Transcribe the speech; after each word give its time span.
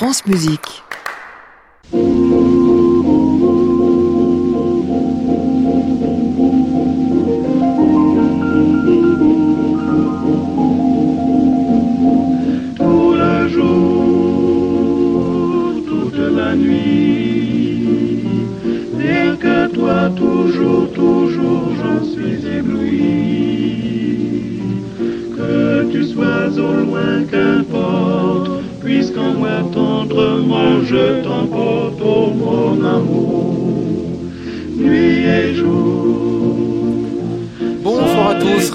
France 0.00 0.24
Musique. 0.24 0.82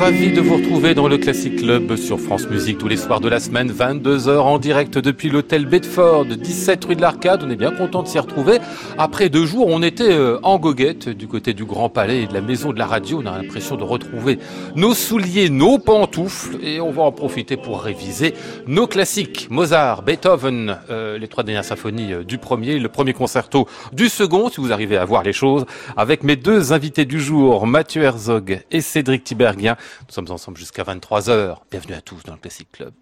Ravi 0.06 0.32
de 0.32 0.40
vous 0.40 0.58
retrouver 0.58 0.94
dans 0.94 1.08
le 1.08 1.18
Classic 1.18 1.56
Club 1.56 1.96
sur 1.96 2.20
France 2.20 2.48
Musique 2.48 2.78
tous 2.78 2.88
les 2.88 2.96
soirs 2.96 3.22
de 3.22 3.28
la 3.28 3.40
semaine, 3.40 3.72
22h 3.72 4.38
en 4.38 4.60
direct 4.60 5.00
depuis 5.00 5.32
l'hôtel 5.32 5.66
Bedford, 5.66 6.26
17 6.26 6.86
rue 6.86 6.96
de 6.96 7.02
l'Arcade. 7.02 7.42
On 7.44 7.50
est 7.50 7.56
bien 7.56 7.72
content 7.72 8.04
de 8.04 8.08
s'y 8.08 8.20
retrouver. 8.20 8.60
Après 9.00 9.30
deux 9.30 9.48
jours, 9.48 9.66
on 9.68 9.82
était 9.82 10.12
euh, 10.12 10.38
en 10.44 10.60
goguette 10.60 11.10
du 11.10 11.28
côté 11.28 11.56
du 11.56 11.66
Grand 11.66 11.90
Palais 11.90 12.22
et 12.22 12.28
de 12.28 12.36
la 12.36 12.42
maison 12.42 12.72
de 12.72 12.78
la 12.78 12.86
radio. 12.86 13.20
On 13.24 13.26
a 13.26 13.36
l'impression 13.36 13.78
de 13.78 13.84
retrouver 13.84 14.38
nos 14.76 14.94
souliers, 14.94 15.50
nos 15.50 15.80
pantoufles 15.80 16.58
et 16.62 16.80
on 16.80 16.92
va 16.92 17.02
en 17.02 17.12
profiter 17.12 17.58
pour 17.58 17.82
réviser 17.82 18.36
nos 18.68 18.86
classiques. 18.86 19.48
Mozart, 19.50 20.04
Beethoven, 20.04 20.78
euh, 20.92 21.18
les 21.18 21.28
trois 21.28 21.44
dernières 21.44 21.66
symphonies 21.66 22.14
euh, 22.14 22.24
du 22.24 22.38
premier, 22.38 22.78
le 22.78 22.90
premier 22.90 23.14
concerto 23.14 23.68
du 23.92 24.08
second, 24.10 24.50
si 24.50 24.62
vous 24.62 24.72
arrivez 24.72 24.98
à 24.98 25.06
voir 25.06 25.24
les 25.24 25.34
choses, 25.34 25.66
avec 25.98 26.22
mes 26.22 26.36
deux 26.36 26.74
invités 26.74 27.06
du 27.06 27.20
jour, 27.20 27.66
Mathieu 27.66 28.04
Herzog 28.04 28.62
et 28.70 28.82
Cédric 28.82 29.24
Tiberghien. 29.24 29.78
Nous 30.02 30.14
sommes 30.14 30.32
ensemble 30.32 30.58
jusqu'à 30.58 30.84
23h. 30.84 31.58
Bienvenue 31.72 31.94
à 31.94 32.02
tous 32.02 32.24
dans 32.24 32.34
le 32.34 32.40
Classic 32.40 32.70
Club. 32.72 32.94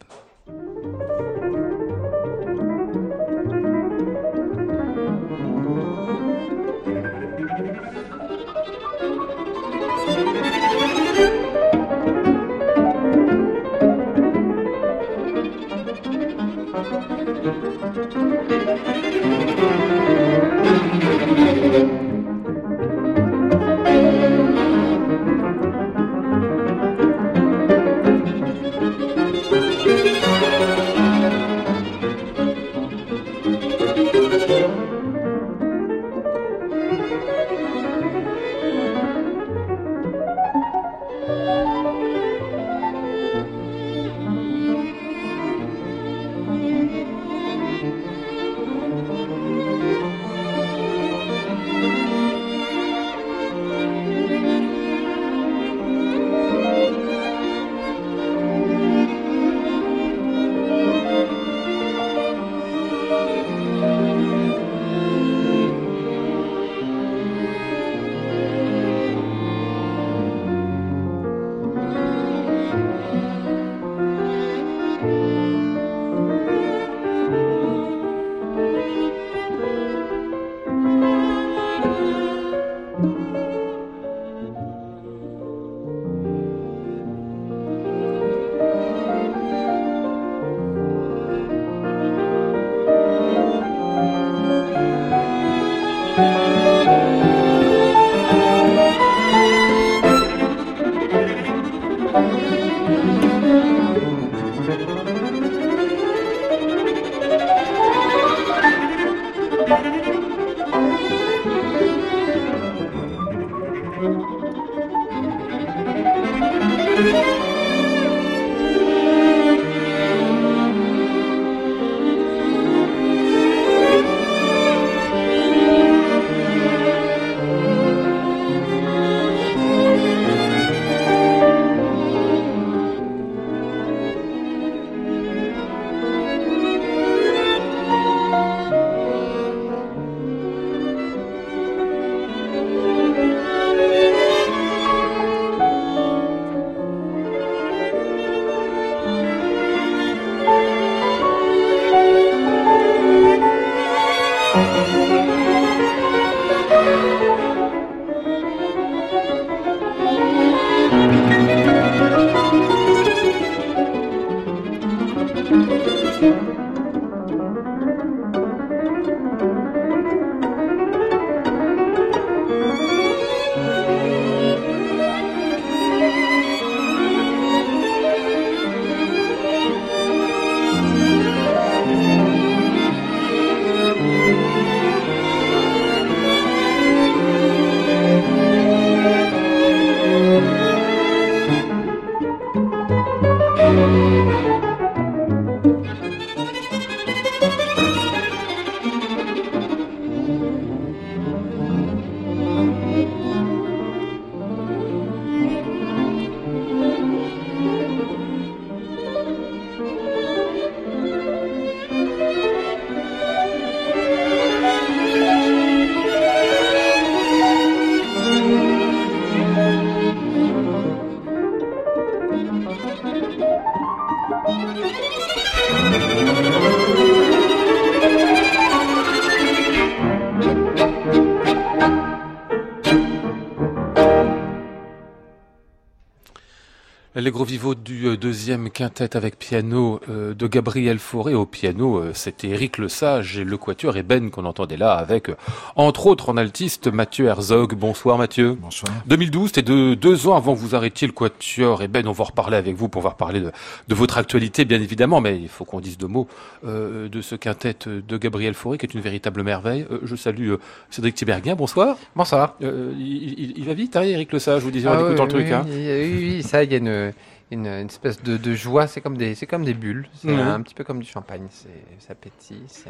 Les 237.23 237.31
gros 237.31 237.45
vivos 237.45 237.73
du 237.73 238.07
euh, 238.07 238.17
deuxième 238.17 238.69
quintet 238.69 239.15
avec 239.15 239.39
piano 239.39 240.01
euh, 240.09 240.33
de 240.33 240.45
Gabriel 240.45 240.99
Fauré 240.99 241.33
au 241.33 241.45
piano, 241.45 241.95
euh, 241.95 242.11
c'était 242.13 242.49
Eric 242.49 242.77
Le 242.77 242.89
Sage 242.89 243.37
et 243.37 243.45
le 243.45 243.55
quatuor 243.55 243.95
Ben 244.05 244.29
qu'on 244.29 244.43
entendait 244.43 244.75
là 244.75 244.91
avec, 244.91 245.31
entre 245.77 246.07
autres, 246.07 246.27
en 246.27 246.35
altiste 246.35 246.87
Mathieu 246.87 247.27
Herzog. 247.27 247.75
Bonsoir 247.75 248.17
Mathieu. 248.17 248.57
Bonsoir. 248.59 248.91
2012, 249.05 249.51
c'était 249.55 249.61
de, 249.61 249.93
deux 249.93 250.27
ans 250.27 250.35
avant 250.35 250.53
que 250.53 250.59
vous 250.59 250.75
arrêtiez 250.75 251.07
le 251.07 251.13
quatuor 251.13 251.81
Ben, 251.87 252.05
On 252.09 252.11
va 252.11 252.25
reparler 252.25 252.57
avec 252.57 252.75
vous 252.75 252.89
pour 252.89 253.03
reparler 253.03 253.39
de, 253.39 253.53
de 253.87 253.95
votre 253.95 254.17
actualité, 254.17 254.65
bien 254.65 254.81
évidemment, 254.81 255.21
mais 255.21 255.39
il 255.39 255.47
faut 255.47 255.63
qu'on 255.63 255.79
dise 255.79 255.97
deux 255.97 256.07
mots 256.07 256.27
de 256.65 257.21
ce 257.21 257.35
quintet 257.35 257.77
de 257.85 258.17
Gabriel 258.17 258.53
Fauré 258.53 258.77
qui 258.77 258.85
est 258.85 258.93
une 258.93 258.99
véritable 258.99 259.43
merveille. 259.43 259.87
je 260.03 260.17
salue 260.17 260.55
Cédric 260.89 261.15
Thiberguien. 261.15 261.55
Bonsoir. 261.55 261.95
Bonsoir. 262.17 262.55
Il, 262.59 263.53
il, 263.55 263.63
va 263.63 263.73
vite, 263.73 263.95
hein, 263.95 264.01
Eric 264.01 264.33
Le 264.33 264.39
Sage, 264.39 264.61
vous 264.61 264.71
disiez 264.71 264.89
en 264.89 264.93
ah 264.93 265.07
écoutant 265.07 265.23
le 265.23 265.29
truc. 265.29 265.49
Hein. 265.51 265.63
Oui, 265.65 266.15
oui, 266.17 266.43
ça, 266.43 266.65
il 266.65 266.71
y 266.71 266.75
a 266.75 266.79
une 266.79 267.12
une, 267.53 267.67
espèce 267.67 268.21
de, 268.21 268.53
joie. 268.53 268.87
C'est 268.87 269.01
comme 269.01 269.17
des, 269.17 269.35
c'est 269.35 269.47
comme 269.47 269.63
des 269.63 269.73
bulles. 269.73 270.07
C'est 270.15 270.33
un, 270.33 270.61
petit 270.61 270.73
peu 270.73 270.83
comme 270.83 270.99
du 270.99 271.09
champagne. 271.09 271.47
C'est, 271.49 272.05
ça 272.05 272.15
pétille. 272.15 272.63
C'est 272.67 272.89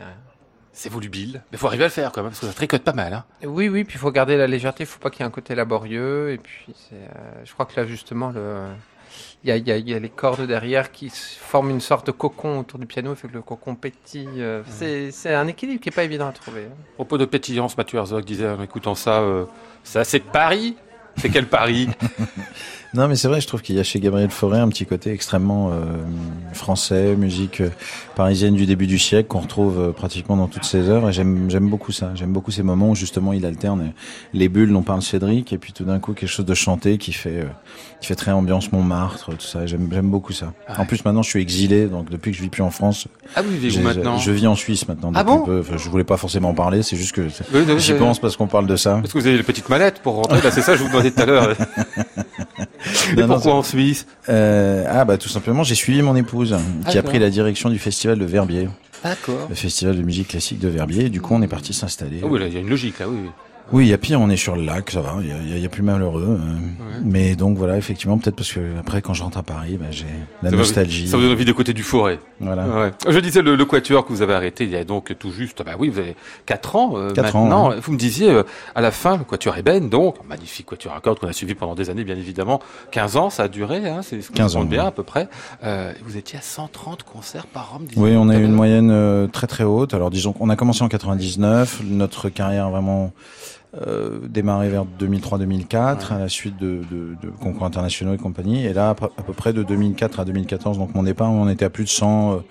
C'est 0.72 0.92
volubile. 0.92 1.44
Mais 1.52 1.58
faut 1.58 1.68
arriver 1.68 1.84
à 1.84 1.88
le 1.88 1.92
faire 1.92 2.12
quand 2.12 2.22
même, 2.22 2.32
parce 2.32 2.40
que 2.40 2.48
ça 2.48 2.54
tricote 2.54 2.84
pas 2.84 2.94
mal. 2.94 3.14
Hein. 3.14 3.26
Oui, 3.44 3.70
oui, 3.70 3.84
puis 3.84 3.96
il 3.96 4.00
faut 4.00 4.12
garder 4.12 4.38
la 4.38 4.48
légèreté, 4.48 4.84
il 4.84 4.88
faut 4.88 5.00
pas 5.00 5.10
qu'il 5.10 5.22
y 5.22 5.24
ait 5.24 5.28
un 5.28 5.32
côté 5.32 5.56
laborieux. 5.56 6.32
Et 6.32 6.38
puis, 6.38 6.74
c'est, 6.76 6.96
euh, 6.96 7.44
je 7.44 7.54
crois 7.54 7.66
que 7.66 7.80
là, 7.80 7.86
justement, 7.86 8.32
le... 8.32 8.70
il, 9.44 9.50
y 9.50 9.52
a, 9.52 9.78
il, 9.78 9.90
y 9.90 9.94
a, 9.94 10.00
les 10.00 10.10
cordes 10.10 10.48
derrière 10.48 10.92
qui 10.92 11.10
forment 11.10 11.70
une 11.70 11.82
sorte 11.82 12.08
de 12.08 12.12
cocon 12.12 12.60
autour 12.60 12.80
du 12.80 12.86
piano, 12.86 13.14
fait 13.16 13.28
que 13.28 13.34
le 13.34 13.42
cocon 13.42 13.76
pétille. 13.76 14.42
Euh, 14.42 14.64
c'est, 14.68 15.12
c'est 15.12 15.34
un 15.34 15.48
équilibre 15.48 15.82
qui 15.82 15.90
est 15.90 15.96
pas 15.96 16.04
évident 16.04 16.28
à 16.28 16.32
trouver. 16.32 16.66
Hein. 16.66 16.76
À 16.94 16.96
propos 16.96 17.18
de 17.18 17.26
pétillance, 17.26 17.78
Mathieu 17.78 18.00
Herzog 18.00 18.26
disait 18.26 18.50
en 18.50 18.62
écoutant 18.62 18.96
ça, 18.96 19.22
euh, 19.22 19.46
ça 19.84 20.04
c'est 20.04 20.20
Paris 20.20 20.76
c'est 21.18 21.30
quel 21.30 21.48
Paris? 21.48 21.90
Non, 22.94 23.08
mais 23.08 23.16
c'est 23.16 23.28
vrai, 23.28 23.42
je 23.42 23.48
trouve 23.48 23.64
qu'il 23.64 23.76
y 23.76 23.80
a 23.80 23.84
chez 23.84 24.00
Gabriel 24.00 24.30
Fauré 24.30 24.60
un 24.60 24.68
petit 24.70 24.86
côté 24.86 25.12
extrêmement 25.12 25.72
euh, 25.72 25.84
français, 26.54 27.16
musique 27.16 27.62
euh, 27.62 27.70
parisienne 28.16 28.54
du 28.54 28.68
début 28.68 28.86
du 28.86 29.00
siècle 29.00 29.30
qu'on 29.30 29.40
retrouve 29.40 29.80
euh, 29.80 29.92
pratiquement 29.92 30.38
dans 30.38 30.48
toutes 30.48 30.66
ses 30.66 30.90
œuvres. 30.90 31.10
Et 31.10 31.14
j'aime, 31.14 31.50
j'aime 31.50 31.68
beaucoup 31.70 31.92
ça. 31.92 32.12
J'aime 32.14 32.32
beaucoup 32.32 32.52
ces 32.52 32.62
moments 32.62 32.92
où 32.92 32.96
justement 32.96 33.34
il 33.34 33.48
alterne 33.48 33.94
les 34.34 34.48
bulles 34.48 34.72
dont 34.72 34.84
parle 34.84 35.02
Cédric 35.02 35.54
et 35.54 35.58
puis 35.58 35.74
tout 35.74 35.86
d'un 35.86 35.98
coup 35.98 36.14
quelque 36.14 36.30
chose 36.30 36.46
de 36.46 36.54
chanté 36.54 37.00
qui 37.00 37.14
fait 37.14 37.48
qui 38.00 38.08
fait 38.08 38.16
très 38.16 38.32
ambiance 38.32 38.72
Montmartre, 38.72 39.32
tout 39.32 39.46
ça. 39.46 39.66
J'aime, 39.66 39.90
j'aime 39.92 40.10
beaucoup 40.10 40.34
ça. 40.34 40.54
En 40.78 40.86
plus, 40.86 41.04
maintenant, 41.04 41.24
je 41.24 41.30
suis 41.30 41.42
exilé, 41.42 41.88
donc 41.88 42.10
depuis 42.12 42.32
que 42.32 42.38
je 42.38 42.44
vis 42.44 42.50
plus 42.50 42.62
en 42.62 42.70
France, 42.70 43.08
ah, 43.36 43.42
vous 43.42 43.50
vivez 43.50 43.82
maintenant 43.82 44.18
Je 44.18 44.32
vis 44.32 44.46
en 44.46 44.56
Suisse 44.56 44.88
maintenant. 44.88 45.12
Ah 45.16 45.24
bon 45.24 45.42
peu. 45.42 45.64
je 45.78 45.90
voulais 45.90 46.04
pas 46.04 46.18
forcément 46.18 46.50
en 46.50 46.54
parler, 46.54 46.84
c'est 46.84 46.98
juste 46.98 47.14
que 47.14 47.28
j'y 47.78 47.94
pense 47.94 48.20
parce 48.20 48.38
qu'on 48.38 48.48
parle 48.48 48.68
de 48.68 48.76
ça. 48.76 49.00
Parce 49.02 49.14
que 49.14 49.18
vous 49.18 49.26
avez 49.26 49.38
les 49.38 49.44
petites 49.44 49.70
mallettes 49.70 50.00
pour 50.04 50.16
rentrer. 50.16 50.42
Là, 50.42 50.52
c'est 50.52 50.62
ça, 50.62 50.76
je 50.76 50.84
vous 50.84 50.90
demandais 50.90 51.12
tout 51.12 51.22
à 51.22 51.26
l'heure. 51.26 51.56
Et 53.12 53.24
pourquoi 53.24 53.56
en 53.56 53.64
Suisse 53.64 54.06
euh, 54.30 54.86
Ah 54.90 55.06
bah 55.06 55.18
tout 55.18 55.30
simplement, 55.30 55.64
j'ai 55.64 55.76
suivi 55.76 56.02
mon 56.02 56.16
épouse 56.16 56.56
qui 56.90 56.98
a 56.98 57.04
pris 57.04 57.20
la 57.20 57.30
direction 57.30 57.70
du 57.70 57.80
festival 57.80 58.20
de 58.20 58.26
Verbier. 58.26 58.68
D'accord. 59.04 59.48
Le 59.50 59.56
festival 59.56 59.98
de 59.98 60.02
musique 60.02 60.30
classique 60.30 60.60
de 60.60 60.70
Verbier. 60.70 61.10
du 61.10 61.20
coup, 61.20 61.34
on 61.34 61.42
est 61.42 61.48
parti 61.48 61.74
s'installer. 61.74 62.22
Ah 62.24 62.28
oui, 62.30 62.40
il 62.46 62.54
y 62.54 62.58
a 62.58 62.60
une 62.62 62.70
logique 62.70 63.00
là, 63.00 63.08
oui. 63.10 63.18
Oui, 63.24 63.30
il 63.72 63.88
y 63.88 63.94
a 63.94 63.98
pire, 63.98 64.20
on 64.20 64.30
est 64.30 64.38
sur 64.38 64.56
le 64.56 64.64
lac, 64.64 64.92
ça 64.92 65.02
va, 65.02 65.16
il 65.22 65.60
y, 65.60 65.66
a, 65.66 65.70
plus 65.70 65.84
malheureux. 65.84 66.40
Euh. 66.40 66.58
Mais 67.04 67.36
donc 67.36 67.58
voilà, 67.58 67.78
effectivement, 67.78 68.18
peut-être 68.18 68.36
parce 68.36 68.52
que 68.52 68.60
après, 68.80 69.02
quand 69.02 69.14
je 69.14 69.24
rentre 69.24 69.38
à 69.38 69.44
Paris, 69.44 69.78
bah, 69.80 69.88
j'ai 69.90 70.06
la 70.42 70.52
nostalgie. 70.52 71.08
ça 71.08 71.18
vous 71.18 71.24
donne 71.24 71.32
envie 71.32 71.46
de 71.46 71.52
côté 71.52 71.74
du 71.74 71.84
forêt. 71.84 72.20
Voilà. 72.40 72.68
Ouais. 72.68 72.92
Je 73.08 73.20
disais 73.20 73.42
le, 73.42 73.56
le, 73.56 73.66
quatuor 73.66 74.06
que 74.06 74.12
vous 74.12 74.22
avez 74.22 74.34
arrêté 74.34 74.66
il 74.66 74.70
y 74.70 74.76
a 74.76 74.84
donc 74.84 75.18
tout 75.18 75.32
juste, 75.32 75.64
bah 75.64 75.74
oui, 75.80 75.90
vous 75.90 76.00
avez 76.00 76.16
4 76.46 76.76
ans 76.76 76.94
euh, 76.96 77.12
maintenant. 77.16 77.72
Ans, 77.72 77.74
Vous 77.82 77.94
me 77.94 77.98
disiez 77.98 78.30
euh, 78.30 78.44
à 78.76 78.82
la 78.82 78.92
fin, 78.92 79.18
le 79.18 79.24
quatuor 79.24 79.58
Eben, 79.58 79.90
donc 79.90 80.18
magnifique 80.28 80.66
quatuor 80.66 80.94
à 80.94 81.00
cordes 81.00 81.20
qu'on 81.20 81.28
a 81.28 81.34
suivi 81.34 81.56
pendant 81.56 81.76
des 81.76 81.90
années, 81.90 82.04
bien 82.04 82.18
évidemment. 82.18 82.60
15 82.92 83.18
ans, 83.18 83.30
ça 83.30 83.44
a 83.44 83.48
duré, 83.48 83.88
hein, 83.88 84.02
c'est 84.02 84.20
15 84.32 84.56
ans 84.58 84.66
bien 84.66 84.86
à 84.86 84.92
peu 84.92 85.04
près. 85.04 85.30
Euh, 85.64 85.94
vous 86.06 86.18
étiez 86.18 86.38
à 86.38 86.42
130 86.42 87.04
concerts 87.04 87.48
par 87.48 87.76
an. 87.76 87.80
Oui, 87.96 88.16
on 88.18 88.30
a 88.30 88.38
eu 88.38 88.44
une 88.44 88.52
moyenne 88.54 89.30
très 89.32 89.48
très 89.48 89.64
haute. 89.64 89.94
Alors 89.94 90.12
disons 90.12 90.34
qu'on 90.34 90.50
a 90.50 90.56
commencé 90.56 90.84
en 90.84 90.90
99, 90.90 91.82
notre 91.86 92.30
carrière 92.30 92.70
vraiment 92.70 93.14
euh, 93.76 94.20
démarré 94.28 94.70
vers 94.70 94.86
2003-2004 95.00 96.14
à 96.14 96.20
la 96.20 96.30
suite 96.30 96.58
de, 96.58 96.82
de, 96.92 97.16
de, 97.22 97.30
concours 97.30 97.66
internationaux 97.66 98.14
et 98.14 98.18
compagnie. 98.18 98.66
Et 98.66 98.74
là, 98.74 98.90
à, 98.90 98.94
peu 98.96 99.34
près 99.34 99.52
de 99.52 99.64
2004 99.64 100.20
à 100.20 100.26
2014, 100.26 100.78
donc 100.78 100.94
mon 100.94 101.04
départ, 101.04 101.32
on 101.32 101.50
était 101.50 101.66
à 101.66 101.70
plus 101.70 101.86
de 101.86 101.90
100, 101.90 102.44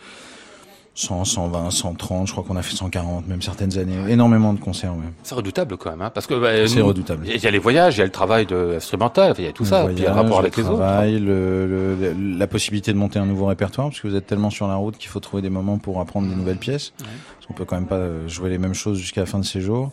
100, 0.94 1.24
120, 1.24 1.70
130, 1.70 2.26
je 2.26 2.32
crois 2.32 2.44
qu'on 2.44 2.56
a 2.56 2.62
fait 2.62 2.76
140, 2.76 3.26
même 3.26 3.40
certaines 3.40 3.78
années. 3.78 3.96
Énormément 4.08 4.52
de 4.52 4.60
concerts, 4.60 4.92
même. 4.94 5.12
C'est 5.22 5.34
redoutable 5.34 5.78
quand 5.78 5.90
même, 5.90 6.02
hein, 6.02 6.10
parce 6.12 6.26
que 6.26 6.34
bah, 6.34 6.66
c'est 6.68 6.82
redoutable. 6.82 7.26
Il 7.26 7.42
y 7.42 7.46
a 7.46 7.50
les 7.50 7.58
voyages, 7.58 7.96
il 7.96 8.00
y 8.00 8.02
a 8.02 8.06
le 8.06 8.12
travail 8.12 8.44
de 8.44 8.74
instrumental, 8.76 9.34
il 9.38 9.44
y 9.44 9.48
a 9.48 9.52
tout 9.52 9.64
ça, 9.64 9.86
puis 9.86 9.94
il 9.96 10.02
y 10.02 10.06
a 10.06 10.10
le 10.10 10.16
rapport 10.16 10.40
avec 10.40 10.56
les 10.56 10.62
travail, 10.62 11.16
autres. 11.16 11.24
Le, 11.24 11.66
le, 11.96 12.38
la 12.38 12.46
possibilité 12.46 12.92
de 12.92 12.98
monter 12.98 13.18
un 13.18 13.26
nouveau 13.26 13.46
répertoire, 13.46 13.88
parce 13.88 14.00
que 14.00 14.08
vous 14.08 14.16
êtes 14.16 14.26
tellement 14.26 14.50
sur 14.50 14.68
la 14.68 14.74
route 14.74 14.98
qu'il 14.98 15.08
faut 15.08 15.20
trouver 15.20 15.42
des 15.42 15.50
moments 15.50 15.78
pour 15.78 15.98
apprendre 16.00 16.28
des 16.28 16.34
nouvelles 16.34 16.58
pièces. 16.58 16.92
Ouais. 17.00 17.06
Parce 17.36 17.46
qu'on 17.46 17.54
peut 17.54 17.64
quand 17.64 17.76
même 17.76 17.86
pas 17.86 18.28
jouer 18.28 18.50
les 18.50 18.58
mêmes 18.58 18.74
choses 18.74 18.98
jusqu'à 18.98 19.22
la 19.22 19.26
fin 19.26 19.38
de 19.38 19.44
ses 19.44 19.60
jours 19.60 19.92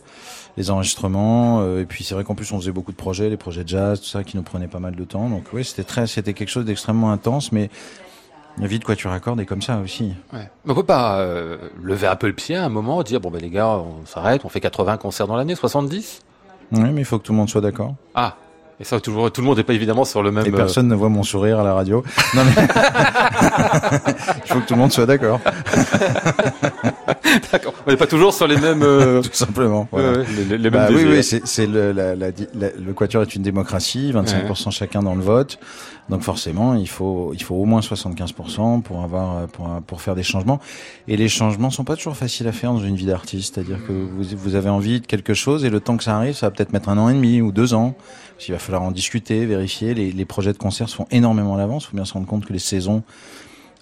les 0.56 0.70
enregistrements. 0.70 1.60
Euh, 1.62 1.82
et 1.82 1.86
puis 1.86 2.04
c'est 2.04 2.14
vrai 2.14 2.24
qu'en 2.24 2.34
plus 2.34 2.50
on 2.52 2.58
faisait 2.58 2.72
beaucoup 2.72 2.92
de 2.92 2.96
projets, 2.96 3.28
les 3.30 3.36
projets 3.36 3.64
de 3.64 3.68
jazz, 3.68 4.00
tout 4.00 4.06
ça, 4.06 4.24
qui 4.24 4.36
nous 4.36 4.42
prenaient 4.42 4.68
pas 4.68 4.78
mal 4.78 4.94
de 4.94 5.04
temps. 5.04 5.28
Donc 5.28 5.44
oui, 5.52 5.64
c'était 5.64 5.84
très, 5.84 6.06
c'était 6.06 6.34
quelque 6.34 6.48
chose 6.48 6.64
d'extrêmement 6.64 7.12
intense, 7.12 7.52
mais 7.52 7.70
la 8.60 8.66
vie 8.66 8.78
de 8.78 8.84
Quatuor 8.84 9.12
à 9.12 9.20
cordes 9.20 9.40
est 9.40 9.46
comme 9.46 9.62
ça 9.62 9.78
aussi. 9.78 10.12
Ouais. 10.32 10.48
Mais 10.64 10.72
on 10.72 10.74
peut 10.74 10.82
pas 10.82 11.20
euh, 11.20 11.56
lever 11.82 12.06
un 12.06 12.16
peu 12.16 12.26
le 12.26 12.34
pied 12.34 12.56
à 12.56 12.64
un 12.64 12.68
moment, 12.68 13.02
dire 13.02 13.20
bon 13.20 13.30
ben 13.30 13.40
les 13.40 13.50
gars, 13.50 13.68
on 13.68 14.04
s'arrête, 14.06 14.44
on 14.44 14.48
fait 14.48 14.60
80 14.60 14.98
concerts 14.98 15.26
dans 15.26 15.36
l'année, 15.36 15.54
70 15.54 16.20
Oui, 16.72 16.90
mais 16.92 17.00
il 17.00 17.04
faut 17.04 17.18
que 17.18 17.24
tout 17.24 17.32
le 17.32 17.38
monde 17.38 17.48
soit 17.48 17.62
d'accord. 17.62 17.94
Ah, 18.14 18.36
et 18.80 18.84
ça, 18.84 18.98
tout, 18.98 19.12
tout 19.28 19.42
le 19.42 19.46
monde 19.46 19.58
n'est 19.58 19.62
pas 19.62 19.74
évidemment 19.74 20.06
sur 20.06 20.22
le 20.22 20.32
même. 20.32 20.46
Et 20.46 20.50
personne 20.50 20.88
ne 20.88 20.94
voit 20.94 21.10
mon 21.10 21.22
sourire 21.22 21.60
à 21.60 21.64
la 21.64 21.74
radio. 21.74 22.02
Non 22.34 22.42
mais 22.44 22.52
il 24.44 24.52
faut 24.52 24.60
que 24.60 24.66
tout 24.66 24.74
le 24.74 24.78
monde 24.78 24.92
soit 24.92 25.04
d'accord. 25.04 25.40
d'accord. 27.52 27.74
On 27.86 27.90
n'est 27.90 27.96
pas 27.96 28.06
toujours 28.06 28.32
sur 28.32 28.46
les 28.46 28.56
mêmes. 28.56 28.82
Euh... 28.82 29.20
tout 29.20 29.30
simplement. 29.32 29.88
Voilà. 29.90 30.22
les, 30.48 30.58
les, 30.58 30.70
bah, 30.70 30.88
mêmes 30.88 30.96
oui, 30.96 31.04
oui, 31.08 31.40
c'est 31.44 31.66
le, 31.66 31.90
la, 31.90 32.14
la, 32.14 32.28
le 32.54 32.92
quatuor 32.94 33.22
est 33.22 33.34
une 33.34 33.42
démocratie, 33.42 34.12
25% 34.14 34.66
ouais. 34.66 34.70
chacun 34.70 35.02
dans 35.02 35.16
le 35.16 35.22
vote. 35.22 35.58
Donc 36.08 36.22
forcément, 36.22 36.74
il 36.74 36.88
faut 36.88 37.32
il 37.34 37.42
faut 37.42 37.56
au 37.56 37.64
moins 37.64 37.80
75% 37.80 38.82
pour 38.82 39.02
avoir 39.02 39.48
pour 39.48 39.68
pour 39.86 40.00
faire 40.00 40.14
des 40.14 40.22
changements. 40.22 40.60
Et 41.08 41.16
les 41.16 41.28
changements 41.28 41.70
sont 41.70 41.84
pas 41.84 41.96
toujours 41.96 42.16
faciles 42.16 42.46
à 42.46 42.52
faire 42.52 42.72
dans 42.72 42.80
une 42.80 42.96
vie 42.96 43.06
d'artiste. 43.06 43.54
C'est-à-dire 43.54 43.78
que 43.86 43.92
vous 43.92 44.24
vous 44.36 44.54
avez 44.54 44.70
envie 44.70 45.00
de 45.00 45.06
quelque 45.06 45.34
chose 45.34 45.64
et 45.64 45.70
le 45.70 45.80
temps 45.80 45.96
que 45.96 46.04
ça 46.04 46.16
arrive, 46.16 46.34
ça 46.34 46.46
va 46.46 46.50
peut-être 46.52 46.72
mettre 46.72 46.88
un 46.88 46.98
an 46.98 47.08
et 47.08 47.14
demi 47.14 47.40
ou 47.40 47.50
deux 47.50 47.74
ans. 47.74 47.96
Il 48.48 48.52
va 48.52 48.58
falloir 48.58 48.82
en 48.82 48.90
discuter, 48.90 49.44
vérifier. 49.46 49.94
Les, 49.94 50.12
les 50.12 50.24
projets 50.24 50.52
de 50.52 50.58
concert 50.58 50.88
se 50.88 50.96
font 50.96 51.06
énormément 51.10 51.54
à 51.54 51.58
l'avance. 51.58 51.84
Il 51.84 51.90
faut 51.90 51.96
bien 51.96 52.04
se 52.04 52.12
rendre 52.12 52.26
compte 52.26 52.46
que 52.46 52.52
les 52.52 52.58
saisons 52.58 53.02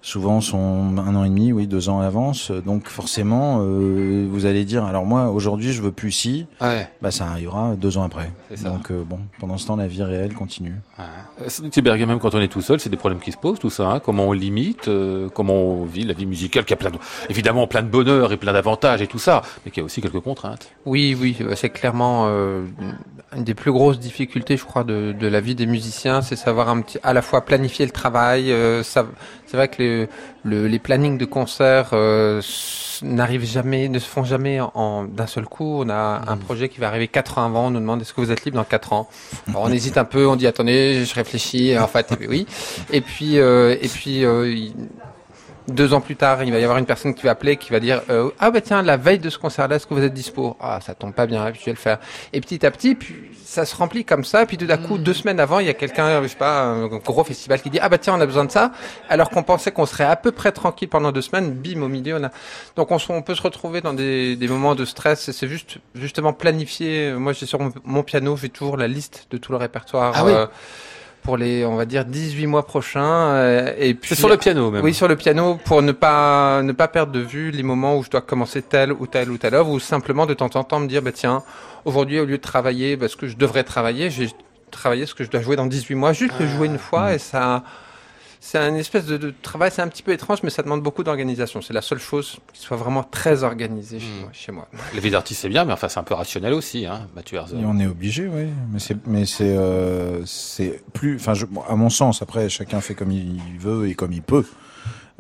souvent 0.03 0.41
sont 0.41 0.97
un 0.99 1.15
an 1.15 1.25
et 1.25 1.29
demi, 1.29 1.53
oui, 1.53 1.67
deux 1.67 1.89
ans 1.89 2.01
à 2.01 2.03
l'avance. 2.03 2.51
Donc 2.51 2.89
forcément, 2.89 3.61
euh, 3.61 4.27
vous 4.31 4.47
allez 4.47 4.65
dire, 4.65 4.85
alors 4.85 5.05
moi 5.05 5.31
aujourd'hui 5.31 5.73
je 5.73 5.83
veux 5.83 5.93
plus 5.93 6.13
si, 6.13 6.47
ouais. 6.61 6.89
bah 7.03 7.11
ça 7.11 7.27
arrivera 7.27 7.75
deux 7.77 7.99
ans 7.99 8.05
après. 8.05 8.31
Donc 8.65 8.91
euh, 8.91 9.03
bon, 9.05 9.21
pendant 9.39 9.59
ce 9.59 9.67
temps 9.67 9.77
la 9.77 9.87
vie 9.87 10.03
réelle 10.03 10.35
continue. 10.35 10.75
Ouais. 10.99 12.07
même 12.07 12.19
quand 12.19 12.35
on 12.35 12.41
est 12.41 12.49
tout 12.49 12.63
seul, 12.63 12.81
c'est 12.81 12.91
des 12.91 12.97
problèmes 12.97 13.21
qui 13.21 13.33
se 13.33 13.37
posent, 13.37 13.59
tout 13.59 13.71
ça. 13.71 13.89
Hein 13.89 14.01
comment 14.01 14.25
on 14.25 14.33
limite, 14.33 14.89
euh, 14.89 15.29
comment 15.29 15.55
on 15.55 15.85
vit 15.85 16.05
la 16.05 16.15
vie 16.15 16.27
musicale, 16.27 16.65
qui 16.65 16.73
a 16.73 16.77
plein 16.77 16.91
de, 16.91 16.99
évidemment 17.29 17.67
plein 17.67 17.83
de 17.83 17.89
bonheur 17.89 18.33
et 18.33 18.37
plein 18.37 18.53
d'avantages 18.53 19.03
et 19.03 19.07
tout 19.07 19.19
ça, 19.19 19.43
mais 19.65 19.71
qui 19.71 19.81
a 19.81 19.85
aussi 19.85 20.01
quelques 20.01 20.21
contraintes. 20.21 20.71
Oui, 20.87 21.17
oui, 21.19 21.37
c'est 21.57 21.71
clairement 21.71 22.27
euh, 22.29 22.65
une 23.37 23.45
des 23.45 23.55
plus 23.55 23.73
grosses 23.73 23.99
difficultés, 23.99 24.57
je 24.57 24.65
crois, 24.65 24.85
de, 24.85 25.15
de 25.19 25.27
la 25.27 25.41
vie 25.41 25.55
des 25.55 25.67
musiciens, 25.67 26.23
c'est 26.23 26.37
savoir 26.37 26.69
un 26.69 26.81
petit, 26.81 26.99
à 27.03 27.13
la 27.13 27.23
fois 27.23 27.45
planifier 27.45 27.85
le 27.85 27.93
travail. 27.93 28.53
Euh, 28.53 28.83
ça, 28.83 29.07
c'est 29.47 29.57
vrai 29.57 29.69
que 29.69 29.83
les, 29.83 29.88
le, 30.45 30.67
les 30.67 30.79
plannings 30.79 31.19
de 31.19 31.25
concerts 31.25 31.91
euh, 31.93 32.41
n'arrivent 33.03 33.45
jamais, 33.45 33.89
ne 33.89 33.99
se 33.99 34.07
font 34.07 34.25
jamais 34.25 34.61
en, 34.61 35.05
d'un 35.05 35.27
seul 35.27 35.45
coup. 35.45 35.83
On 35.83 35.89
a 35.89 36.23
un 36.27 36.37
mmh. 36.37 36.39
projet 36.41 36.69
qui 36.69 36.81
va 36.81 36.89
arriver 36.89 37.09
quatre 37.09 37.39
ans 37.39 37.47
avant. 37.47 37.67
On 37.67 37.71
nous 37.71 37.81
demande 37.81 38.01
est-ce 38.01 38.13
que 38.13 38.21
vous 38.21 38.31
êtes 38.31 38.45
libre 38.45 38.57
dans 38.57 38.65
quatre 38.65 38.93
ans? 38.93 39.09
Alors 39.49 39.63
on 39.63 39.69
hésite 39.73 39.99
un 39.99 40.05
peu, 40.05 40.27
on 40.27 40.37
dit 40.37 40.47
attendez, 40.47 41.05
je 41.05 41.15
réfléchis. 41.15 41.79
En 41.79 41.89
fait, 41.89 42.13
oui. 42.29 42.47
Et 42.93 43.01
puis, 43.01 43.39
euh, 43.39 43.77
et 43.81 43.89
puis. 43.89 44.25
Euh, 44.25 44.71
deux 45.69 45.93
ans 45.93 46.01
plus 46.01 46.17
tard, 46.17 46.43
il 46.43 46.53
va 46.53 46.59
y 46.59 46.63
avoir 46.63 46.79
une 46.79 46.87
personne 46.87 47.15
qui 47.15 47.25
va 47.25 47.31
appeler, 47.31 47.57
qui 47.57 47.71
va 47.71 47.79
dire 47.79 48.03
euh, 48.11 48.31
ah 48.39 48.51
bah 48.51 48.61
tiens 48.61 48.83
la 48.83 48.97
veille 48.97 49.19
de 49.19 49.31
ce 49.31 49.39
concert-là, 49.39 49.77
est-ce 49.77 49.87
que 49.87 49.95
vous 49.95 50.03
êtes 50.03 50.15
dispo? 50.15 50.57
Ah 50.61 50.81
ça 50.81 50.95
tombe 50.95 51.13
pas 51.13 51.27
bien, 51.27 51.53
je 51.53 51.65
vais 51.65 51.73
le 51.73 51.77
faire. 51.77 51.99
Et 52.33 52.41
petit 52.41 52.65
à 52.67 52.71
petit, 52.71 52.95
puis 52.95 53.15
ça 53.45 53.65
se 53.65 53.77
remplit 53.77 54.05
comme 54.05 54.25
ça. 54.25 54.47
Puis 54.47 54.57
tout 54.57 54.67
d'un 54.67 54.79
coup, 54.79 54.99
deux 54.99 55.15
semaines 55.15 55.41
avant, 55.41 55.59
il 55.61 55.67
y 55.67 55.71
a 55.71 55.75
quelqu'un, 55.75 56.23
je 56.23 56.29
sais 56.29 56.37
pas, 56.37 56.63
un 56.63 56.87
gros 56.87 57.25
festival 57.25 57.61
qui 57.61 57.71
dit 57.71 57.79
ah 57.81 57.89
bah 57.89 57.99
tiens 57.99 58.15
on 58.15 58.21
a 58.21 58.27
besoin 58.27 58.45
de 58.45 58.51
ça, 58.51 58.73
alors 59.09 59.31
qu'on 59.31 59.43
pensait 59.43 59.71
qu'on 59.71 59.87
serait 59.87 60.05
à 60.05 60.17
peu 60.17 60.33
près 60.33 60.53
tranquille 60.53 60.89
pendant 60.89 61.13
deux 61.13 61.23
semaines. 61.23 61.53
Bim 61.53 61.83
au 61.83 61.89
milieu, 61.89 62.17
on 62.17 62.25
a 62.25 62.31
donc 62.77 62.91
on, 62.91 62.99
on 63.11 63.23
peut 63.23 63.35
se 63.35 63.43
retrouver 63.43 63.81
dans 63.81 63.95
des, 63.95 64.37
des 64.37 64.49
moments 64.49 64.75
de 64.75 64.85
stress. 64.85 65.31
C'est 65.31 65.49
juste 65.49 65.79
justement 65.95 66.33
planifier. 66.33 67.13
Moi 67.13 67.33
j'ai 67.35 67.47
sur 67.47 67.61
mon, 67.61 67.73
mon 67.85 68.03
piano, 68.03 68.37
j'ai 68.37 68.49
toujours 68.49 68.77
la 68.77 68.89
liste 68.89 69.27
de 69.31 69.37
tout 69.37 69.53
le 69.53 69.59
répertoire. 69.59 70.13
Ah 70.17 70.25
oui. 70.25 70.33
Euh, 70.33 70.47
pour 71.29 71.37
les, 71.37 71.67
on 71.67 71.77
va 71.77 71.85
dire, 71.85 72.07
18 72.07 72.47
mois 72.47 72.65
prochains. 72.65 73.03
Euh, 73.35 73.75
et 73.77 73.93
puis, 73.93 74.17
sur 74.17 74.31
le 74.31 74.39
piano 74.39 74.71
même. 74.71 74.83
Oui, 74.83 74.95
sur 74.95 75.09
le 75.09 75.15
piano 75.15 75.61
pour 75.63 75.83
ne 75.83 75.93
pas 75.93 76.63
ne 76.63 76.73
pas 76.73 76.89
perdre 76.89 77.13
de 77.13 77.21
vue 77.21 77.51
les 77.51 77.63
moments 77.63 77.99
où 77.99 78.03
je 78.03 78.09
dois 78.09 78.23
commencer 78.23 78.63
telle 78.63 78.95
ou 78.95 79.07
telle 79.07 79.31
ou 79.31 79.37
telle 79.37 79.55
œuvre, 79.55 79.69
ou 79.69 79.79
simplement 79.79 80.25
de 80.25 80.33
temps 80.33 80.49
en 80.55 80.65
temps 80.65 80.81
me 80.81 80.87
dire, 80.87 81.03
bah 81.03 81.13
tiens, 81.13 81.43
aujourd'hui 81.85 82.19
au 82.19 82.25
lieu 82.25 82.39
de 82.39 82.43
travailler 82.43 82.97
parce 82.97 83.15
que 83.15 83.29
je 83.29 83.37
devrais 83.37 83.63
travailler, 83.63 84.09
j'ai 84.09 84.31
travaillé 84.71 85.05
ce 85.05 85.15
que 85.15 85.23
je 85.23 85.29
dois 85.29 85.43
jouer 85.43 85.57
dans 85.57 85.67
18 85.67 85.97
mois, 85.97 86.15
juste 86.15 86.33
le 86.41 86.47
jouer 86.47 86.67
une 86.67 86.79
fois 86.79 87.13
et 87.13 87.19
ça 87.19 87.63
c'est 88.51 88.57
un 88.59 88.75
espèce 88.77 89.05
de, 89.05 89.19
de 89.19 89.35
travail, 89.43 89.71
c'est 89.71 89.83
un 89.83 89.89
petit 89.89 90.03
peu 90.03 90.13
étrange, 90.13 90.39
mais 90.43 90.49
ça 90.49 90.63
demande 90.63 90.83
beaucoup 90.83 91.05
d'organisation. 91.05 91.61
C'est 91.61 91.75
la 91.75 91.83
seule 91.83 91.99
chose 91.99 92.39
qui 92.55 92.61
soit 92.63 92.79
vraiment 92.79 93.03
très 93.03 93.43
organisée 93.43 94.01
chez, 94.01 94.07
Mm. 94.07 94.21
moi, 94.23 94.31
chez 94.33 94.53
moi. 94.53 94.69
La 94.95 95.01
vie 95.01 95.11
d'artiste, 95.11 95.43
c'est 95.43 95.51
bien, 95.51 95.67
mais 95.67 95.75
enfin, 95.75 95.89
c'est 95.91 96.01
un 96.01 96.03
peu 96.03 96.15
rationnel 96.15 96.55
aussi, 96.55 96.87
hein, 96.87 97.07
Mathieu 97.15 97.37
Herzog. 97.37 97.61
Et 97.61 97.65
on 97.67 97.79
est 97.79 97.87
obligé, 97.87 98.27
oui. 98.27 98.47
Mais 98.73 98.79
c'est, 98.79 98.97
mais 99.07 99.27
c'est, 99.27 99.55
euh, 99.55 100.25
c'est 100.25 100.81
plus, 100.95 101.17
enfin, 101.17 101.35
bon, 101.51 101.61
à 101.69 101.77
mon 101.77 101.91
sens, 101.91 102.23
après, 102.23 102.49
chacun 102.49 102.81
fait 102.81 102.95
comme 102.95 103.13
il 103.13 103.39
veut 103.59 103.87
et 103.89 103.95
comme 103.95 104.13
il 104.15 104.23
peut, 104.23 104.47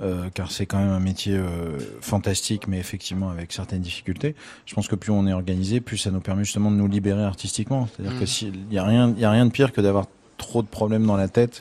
euh, 0.00 0.30
car 0.32 0.50
c'est 0.50 0.64
quand 0.64 0.78
même 0.78 0.88
un 0.90 1.00
métier 1.00 1.34
euh, 1.36 1.76
fantastique, 2.00 2.66
mais 2.66 2.78
effectivement 2.78 3.28
avec 3.30 3.52
certaines 3.52 3.82
difficultés. 3.82 4.36
Je 4.64 4.74
pense 4.74 4.88
que 4.88 4.94
plus 4.94 5.10
on 5.12 5.26
est 5.26 5.32
organisé, 5.34 5.80
plus 5.82 5.98
ça 5.98 6.10
nous 6.10 6.20
permet 6.20 6.44
justement 6.44 6.70
de 6.70 6.76
nous 6.76 6.88
libérer 6.88 7.24
artistiquement. 7.24 7.88
C'est-à-dire 7.92 8.14
Mhm. 8.14 8.20
que 8.20 8.26
s'il 8.26 8.72
y 8.72 8.78
a 8.78 8.84
rien, 8.84 9.12
il 9.14 9.20
y 9.20 9.24
a 9.26 9.30
rien 9.30 9.44
de 9.44 9.50
pire 9.50 9.72
que 9.72 9.80
d'avoir 9.82 10.06
trop 10.38 10.62
de 10.62 10.68
problèmes 10.68 11.04
dans 11.04 11.16
la 11.16 11.28
tête 11.28 11.60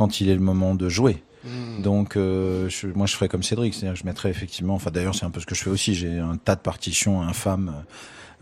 quand 0.00 0.20
il 0.22 0.30
est 0.30 0.34
le 0.34 0.40
moment 0.40 0.74
de 0.74 0.88
jouer. 0.88 1.22
Mm. 1.44 1.82
Donc, 1.82 2.16
euh, 2.16 2.68
je, 2.70 2.86
moi, 2.86 3.06
je 3.06 3.14
ferais 3.14 3.28
comme 3.28 3.42
Cédric, 3.42 3.74
c'est-à-dire 3.74 3.96
je 3.96 4.04
mettrais 4.06 4.30
effectivement, 4.30 4.74
enfin 4.74 4.90
d'ailleurs, 4.90 5.14
c'est 5.14 5.26
un 5.26 5.30
peu 5.30 5.40
ce 5.40 5.46
que 5.46 5.54
je 5.54 5.62
fais 5.62 5.70
aussi. 5.70 5.94
J'ai 5.94 6.18
un 6.18 6.36
tas 6.36 6.54
de 6.56 6.60
partitions 6.60 7.20
infâmes 7.22 7.72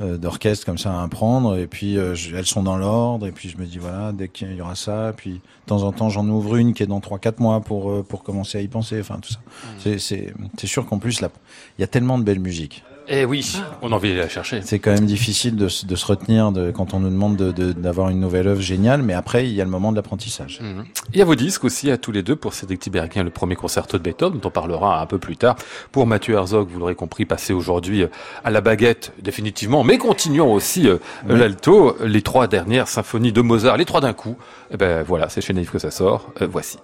euh, 0.01 0.17
d'orchestre 0.17 0.65
comme 0.65 0.79
ça 0.79 1.01
à 1.01 1.03
apprendre, 1.03 1.59
et 1.59 1.67
puis 1.67 1.99
euh, 1.99 2.15
je- 2.15 2.33
elles 2.37 2.47
sont 2.47 2.63
dans 2.63 2.77
l'ordre, 2.79 3.27
et 3.27 3.33
puis 3.33 3.49
je 3.49 3.57
me 3.59 3.67
dis 3.67 3.79
voilà, 3.79 4.13
dès 4.13 4.29
qu'il 4.29 4.55
y 4.55 4.61
aura 4.61 4.77
ça, 4.77 5.13
puis 5.17 5.33
de 5.33 5.41
temps 5.67 5.83
en 5.83 5.91
temps, 5.91 6.09
j'en 6.09 6.29
ouvre 6.29 6.55
une 6.55 6.73
qui 6.75 6.85
est 6.85 6.87
dans 6.87 7.01
3-4 7.01 7.41
mois 7.41 7.61
pour 7.61 7.91
euh, 7.91 8.05
pour 8.09 8.23
commencer 8.23 8.59
à 8.59 8.61
y 8.61 8.69
penser. 8.69 9.01
Enfin, 9.01 9.19
tout 9.21 9.33
ça. 9.33 9.41
C'est 9.81 9.99
c'est 9.99 10.33
c'est 10.57 10.69
sûr 10.69 10.87
qu'en 10.87 10.99
plus, 11.01 11.21
là, 11.21 11.31
il 11.77 11.81
y 11.81 11.85
a 11.85 11.89
tellement 11.89 12.17
de 12.19 12.23
belle 12.25 12.39
musique. 12.39 12.85
Eh 13.11 13.25
oui, 13.25 13.57
on 13.81 13.91
a 13.91 13.95
envie 13.95 14.09
d'aller 14.11 14.21
la 14.21 14.29
chercher. 14.29 14.61
C'est 14.63 14.79
quand 14.81 14.93
même 14.93 15.07
difficile 15.07 15.57
de, 15.57 15.69
se- 15.69 15.87
de 15.87 15.97
se 15.97 16.05
retenir 16.05 16.53
de, 16.53 16.71
quand 16.71 16.93
on 16.93 17.01
nous 17.01 17.09
demande 17.09 17.37
de- 17.37 17.53
de- 17.53 17.73
d'avoir 17.73 18.11
une 18.11 18.21
nouvelle 18.21 18.47
œuvre 18.49 18.61
géniale, 18.61 19.01
mais 19.03 19.15
après, 19.15 19.47
il 19.49 19.55
y 19.55 19.63
a 19.63 19.65
le 19.65 19.71
moment 19.71 19.93
de 19.93 19.97
l'apprentissage. 19.97 20.61
Il 21.15 21.19
y 21.19 21.23
a 21.23 21.25
vos 21.25 21.35
disques 21.35 21.65
aussi 21.65 21.91
à 21.91 21.97
tous 21.97 22.13
les 22.13 22.23
deux 22.23 22.37
pour 22.37 22.53
Cédric 22.53 22.81
Tiberghien, 22.81 23.25
le 23.25 23.31
premier 23.31 23.57
concerto 23.57 23.97
de 23.97 24.03
Beethoven, 24.03 24.39
dont 24.41 24.49
on 24.49 24.51
parlera 24.51 25.01
un 25.01 25.07
peu 25.07 25.17
plus 25.19 25.39
tard. 25.39 25.57
Pour 25.91 26.07
Mathieu 26.07 26.35
Herzog, 26.35 26.69
vous 26.71 26.79
l'aurez 26.79 26.95
compris, 26.97 27.25
passé 27.25 27.55
aujourd'hui 27.55 28.03
euh, 28.03 28.09
à 28.45 28.51
la 28.51 28.61
baguette 28.61 29.13
définitivement, 29.23 29.85
mais 29.85 29.97
continuons 29.97 30.53
aussi 30.53 30.87
euh, 30.87 30.99
Oui. 31.31 31.39
l'alto, 31.39 31.97
les 32.05 32.21
trois 32.21 32.47
dernières 32.47 32.89
symphonies 32.89 33.33
de 33.33 33.41
Mozart, 33.41 33.79
les 33.79 33.87
trois 33.87 34.03
d'un 34.03 34.13
coup. 34.13 34.37
Eh 34.71 34.77
ben 34.77 35.03
voilà, 35.03 35.31
c'est 35.31 35.41
chez 35.41 35.55
Naïf 35.55 35.71
que 35.71 35.79
ça 35.79 35.91
sort. 35.91 36.31
Euh, 36.43 36.47
voici. 36.51 36.77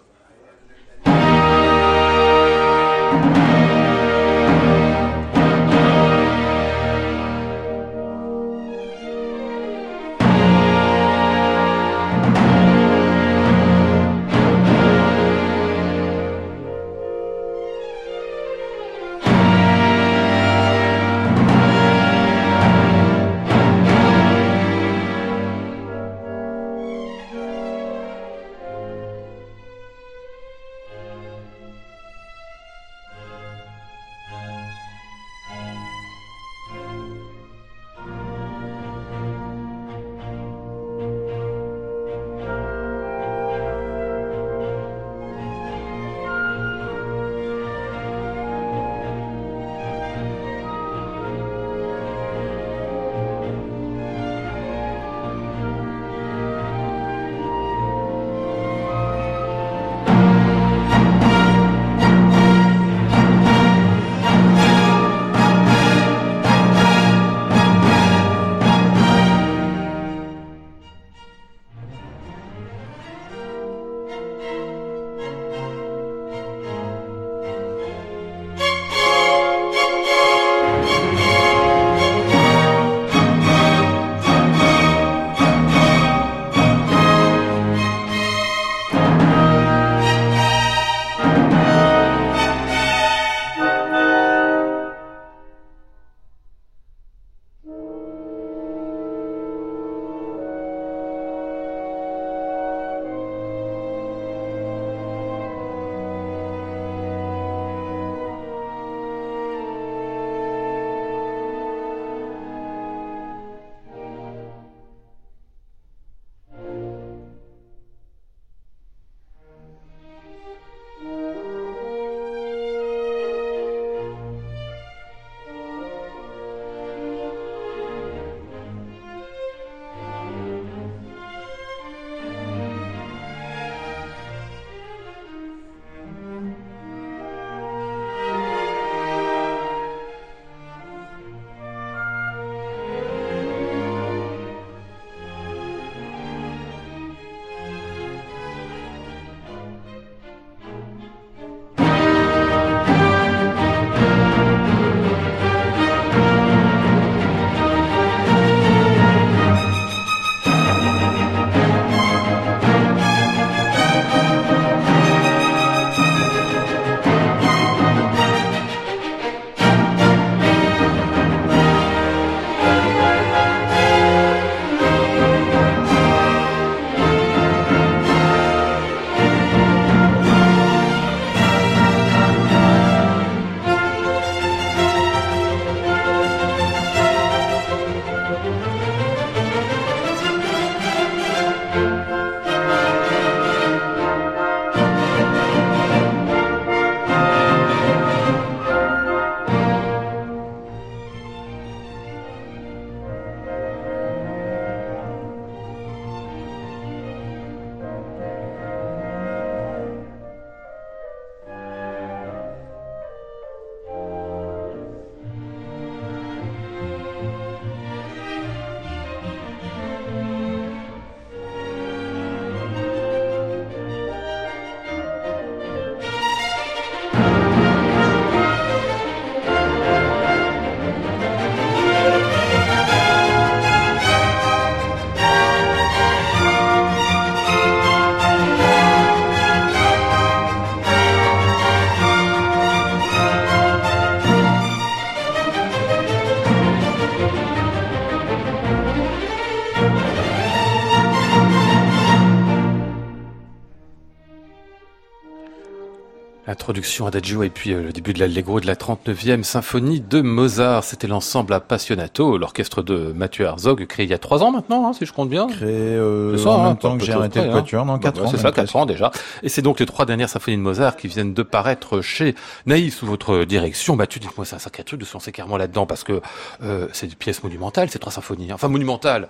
Introduction 256.64 257.06
Adagio 257.06 257.42
et 257.42 257.50
puis 257.50 257.74
euh, 257.74 257.82
le 257.82 257.92
début 257.92 258.14
de 258.14 258.20
l'Allegro 258.20 258.58
de 258.58 258.66
la 258.66 258.74
39e 258.74 259.42
symphonie 259.42 260.00
de 260.00 260.22
Mozart. 260.22 260.82
C'était 260.82 261.06
l'ensemble 261.06 261.52
Appassionato, 261.52 262.38
l'orchestre 262.38 262.80
de 262.80 263.12
Mathieu 263.12 263.44
Herzog, 263.44 263.84
créé 263.84 264.06
il 264.06 264.10
y 264.10 264.14
a 264.14 264.18
trois 264.18 264.42
ans 264.42 264.50
maintenant, 264.50 264.88
hein, 264.88 264.94
si 264.94 265.04
je 265.04 265.12
compte 265.12 265.28
bien. 265.28 265.46
Créé 265.46 265.68
euh, 265.68 266.38
ça, 266.38 266.48
en 266.48 266.62
hein, 266.64 266.68
même 266.68 266.78
temps 266.78 266.96
que 266.96 267.04
j'ai 267.04 267.12
arrêté 267.12 267.44
le 267.44 267.52
quatuor, 267.52 267.84
non, 267.84 267.98
quatre 267.98 268.18
bah, 268.18 268.28
ans. 268.28 268.30
C'est 268.30 268.38
ça, 268.38 268.50
quatre 268.50 268.76
ans 268.76 268.86
déjà. 268.86 269.10
Et 269.42 269.50
c'est 269.50 269.60
donc 269.60 269.78
les 269.78 269.84
trois 269.84 270.06
dernières 270.06 270.30
symphonies 270.30 270.56
de 270.56 270.62
Mozart 270.62 270.96
qui 270.96 271.06
viennent 271.06 271.34
de 271.34 271.42
paraître 271.42 272.00
chez 272.00 272.34
Naïf 272.64 272.96
sous 272.96 273.04
votre 273.04 273.44
direction. 273.44 273.94
Bah, 273.94 274.06
tu 274.06 274.18
dis-moi, 274.18 274.46
c'est 274.46 274.56
un 274.56 274.58
sacré 274.58 274.84
truc 274.84 274.98
de 274.98 275.04
se 275.04 275.12
lancer 275.12 275.32
carrément 275.32 275.58
là-dedans 275.58 275.84
parce 275.84 276.02
que 276.02 276.22
euh, 276.62 276.88
c'est 276.94 277.08
des 277.08 277.14
pièces 277.14 277.42
monumentales, 277.42 277.90
ces 277.90 277.98
trois 277.98 278.12
symphonies. 278.12 278.54
Enfin, 278.54 278.68
monumentales 278.68 279.28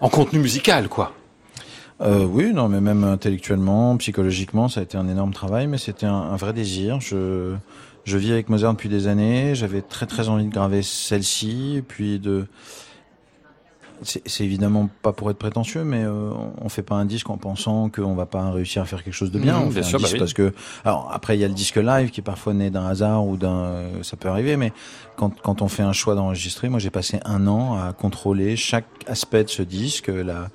en 0.00 0.08
contenu 0.08 0.38
musical, 0.38 0.88
quoi. 0.88 1.10
Euh, 2.02 2.24
oui, 2.24 2.52
non, 2.52 2.68
mais 2.68 2.80
même 2.80 3.04
intellectuellement, 3.04 3.96
psychologiquement, 3.96 4.68
ça 4.68 4.80
a 4.80 4.82
été 4.82 4.98
un 4.98 5.08
énorme 5.08 5.32
travail, 5.32 5.66
mais 5.66 5.78
c'était 5.78 6.06
un, 6.06 6.36
vrai 6.36 6.52
désir. 6.52 7.00
Je, 7.00 7.54
je 8.04 8.18
vis 8.18 8.32
avec 8.32 8.48
Mozart 8.48 8.72
depuis 8.74 8.88
des 8.88 9.06
années. 9.06 9.54
J'avais 9.54 9.80
très 9.80 10.06
très 10.06 10.28
envie 10.28 10.44
de 10.44 10.52
graver 10.52 10.82
celle-ci, 10.82 11.82
puis 11.88 12.18
de 12.18 12.46
c'est 14.02 14.44
évidemment 14.44 14.88
pas 15.02 15.12
pour 15.12 15.30
être 15.30 15.38
prétentieux, 15.38 15.84
mais 15.84 16.02
euh, 16.04 16.30
on 16.60 16.68
fait 16.68 16.82
pas 16.82 16.94
un 16.96 17.04
disque 17.04 17.30
en 17.30 17.36
pensant 17.38 17.88
qu'on 17.88 18.14
va 18.14 18.26
pas 18.26 18.50
réussir 18.50 18.82
à 18.82 18.84
faire 18.84 19.02
quelque 19.02 19.14
chose 19.14 19.30
de 19.30 19.38
bien. 19.38 19.58
Mmh, 19.58 19.62
on 19.62 19.70
fait 19.70 19.80
bien 19.80 19.88
un 19.88 19.90
sûr, 19.90 19.98
disque 19.98 20.10
bah 20.10 20.14
oui. 20.14 20.18
parce 20.18 20.32
que, 20.34 20.52
alors 20.84 21.10
après 21.12 21.36
il 21.36 21.40
y 21.40 21.44
a 21.44 21.48
le 21.48 21.54
disque 21.54 21.76
live 21.76 22.10
qui 22.10 22.20
est 22.20 22.24
parfois 22.24 22.54
né 22.54 22.70
d'un 22.70 22.86
hasard 22.86 23.26
ou 23.26 23.36
d'un, 23.36 23.56
euh, 23.56 24.02
ça 24.02 24.16
peut 24.16 24.28
arriver, 24.28 24.56
mais 24.56 24.72
quand 25.16 25.32
quand 25.42 25.62
on 25.62 25.68
fait 25.68 25.82
un 25.82 25.92
choix 25.92 26.14
d'enregistrer, 26.14 26.68
moi 26.68 26.78
j'ai 26.78 26.90
passé 26.90 27.20
un 27.24 27.46
an 27.46 27.74
à 27.78 27.92
contrôler 27.92 28.56
chaque 28.56 28.86
aspect 29.06 29.44
de 29.44 29.48
ce 29.50 29.62
disque, 29.62 30.08
la 30.08 30.48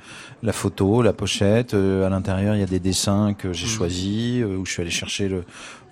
la 0.44 0.54
photo, 0.54 1.02
la 1.02 1.14
pochette, 1.14 1.74
euh, 1.74 2.06
à 2.06 2.10
l'intérieur 2.10 2.56
il 2.56 2.60
y 2.60 2.64
a 2.64 2.68
des 2.68 2.80
dessins 2.80 3.34
que 3.34 3.54
j'ai 3.54 3.66
Mmh. 3.66 3.70
choisis, 3.70 4.42
euh, 4.44 4.58
où 4.58 4.66
je 4.66 4.72
suis 4.72 4.82
allé 4.82 4.92
chercher 4.92 5.30
le 5.30 5.44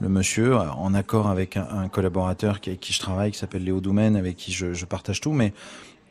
le 0.01 0.07
monsieur 0.07 0.55
alors, 0.57 0.79
en 0.79 0.93
accord 0.93 1.27
avec 1.27 1.57
un, 1.57 1.67
un 1.69 1.87
collaborateur 1.89 2.61
qui, 2.61 2.69
avec 2.69 2.79
qui 2.79 2.93
je 2.93 2.99
travaille, 2.99 3.31
qui 3.31 3.37
s'appelle 3.37 3.63
Léo 3.65 3.81
Doumen, 3.81 4.15
avec 4.15 4.37
qui 4.37 4.53
je, 4.53 4.73
je 4.73 4.85
partage 4.85 5.19
tout, 5.19 5.33
mais 5.33 5.51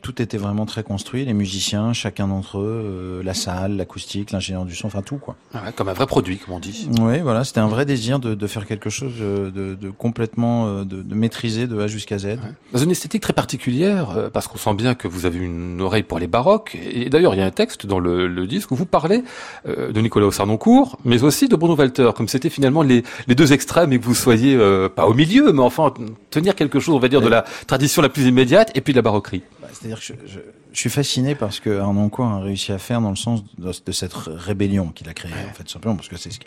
tout 0.02 0.23
était 0.23 0.38
vraiment 0.38 0.67
très 0.67 0.83
construit, 0.83 1.25
les 1.25 1.35
musiciens, 1.35 1.93
chacun 1.93 2.28
d'entre 2.28 2.59
eux, 2.59 2.83
euh, 2.85 3.23
la 3.23 3.35
salle, 3.35 3.76
l'acoustique, 3.76 4.31
l'ingénieur 4.31 4.64
du 4.64 4.75
son, 4.75 4.87
enfin 4.87 5.02
tout 5.02 5.17
quoi. 5.17 5.37
Ah 5.55 5.62
ouais, 5.67 5.73
comme 5.73 5.88
un 5.88 5.93
vrai 5.93 6.07
produit, 6.07 6.38
comme 6.38 6.55
on 6.55 6.61
dit. 6.61 6.88
Oui, 7.00 7.21
voilà, 7.21 7.45
c'était 7.45 7.61
un 7.61 7.69
vrai 7.69 7.85
désir 7.85 8.19
de, 8.19 8.35
de 8.35 8.47
faire 8.47 8.67
quelque 8.67 8.90
chose 8.90 9.14
de, 9.19 9.50
de, 9.50 9.90
complètement 9.90 10.67
euh, 10.67 10.85
de, 10.85 11.02
de 11.02 11.14
maîtriser 11.14 11.67
de 11.67 11.81
A 11.81 11.87
jusqu'à 11.87 12.19
Z. 12.19 12.25
Ouais. 12.25 12.38
Dans 12.73 12.78
une 12.78 12.90
esthétique 12.90 13.23
très 13.23 13.33
particulière, 13.33 14.11
euh, 14.17 14.31
parce 14.31 14.47
qu'on 14.49 14.59
sent 14.59 14.75
bien 14.75 14.95
que 14.95 15.09
vous 15.09 15.26
avez 15.26 15.38
une 15.38 15.81
oreille 15.81 16.02
pour 16.02 16.19
les 16.19 16.26
baroques. 16.26 16.77
Et 16.77 17.11
d'ailleurs, 17.11 17.35
il 17.35 17.38
y 17.38 17.42
a 17.42 17.46
un 17.46 17.51
texte 17.51 17.87
dans 17.87 17.99
le, 17.99 18.29
le 18.29 18.46
disque 18.46 18.70
où 18.70 18.77
vous 18.77 18.87
parlez 18.87 19.25
euh, 19.66 19.92
de 19.92 20.01
Nicolas 20.01 20.31
Sarnoncourt, 20.31 20.99
mais 21.05 21.23
aussi 21.23 21.49
de 21.49 21.57
Bruno 21.57 21.75
Walter, 21.77 22.11
comme 22.16 22.29
c'était 22.29 22.51
finalement 22.51 22.83
les, 22.83 23.03
les 23.27 23.35
deux 23.35 23.53
extrêmes 23.53 23.92
et 23.92 23.99
que 23.99 24.05
vous 24.05 24.14
soyez 24.14 24.55
euh, 24.55 24.88
pas 24.88 25.07
au 25.07 25.14
milieu, 25.14 25.53
mais 25.53 25.62
enfin 25.62 25.92
tenir 26.31 26.55
quelque 26.55 26.81
chose, 26.81 26.94
on 26.94 26.99
va 26.99 27.09
dire, 27.09 27.20
de 27.20 27.29
la 27.29 27.44
tradition 27.66 28.03
la 28.03 28.09
plus 28.09 28.27
immédiate 28.27 28.70
et 28.75 28.81
puis 28.81 28.92
de 28.92 28.99
la 28.99 29.03
baroquerie. 29.03 29.42
Bah, 29.61 29.68
C'est-à-dire 29.96 30.22
que 30.24 30.27
je, 30.29 30.33
je, 30.35 30.40
je 30.72 30.79
suis 30.79 30.90
fasciné 30.90 31.35
par 31.35 31.53
ce 31.53 31.61
que 31.61 31.81
a 31.81 32.38
réussi 32.40 32.72
à 32.72 32.79
faire 32.79 33.01
dans 33.01 33.11
le 33.11 33.16
sens 33.16 33.42
de, 33.59 33.72
de 33.85 33.92
cette 33.92 34.12
rébellion 34.14 34.88
qu'il 34.88 35.09
a 35.09 35.14
créée, 35.14 35.33
en 35.51 35.55
fait, 35.55 35.68
simplement, 35.68 35.96
parce 35.96 36.09
que 36.09 36.16
c'est 36.16 36.31
ce- 36.31 36.38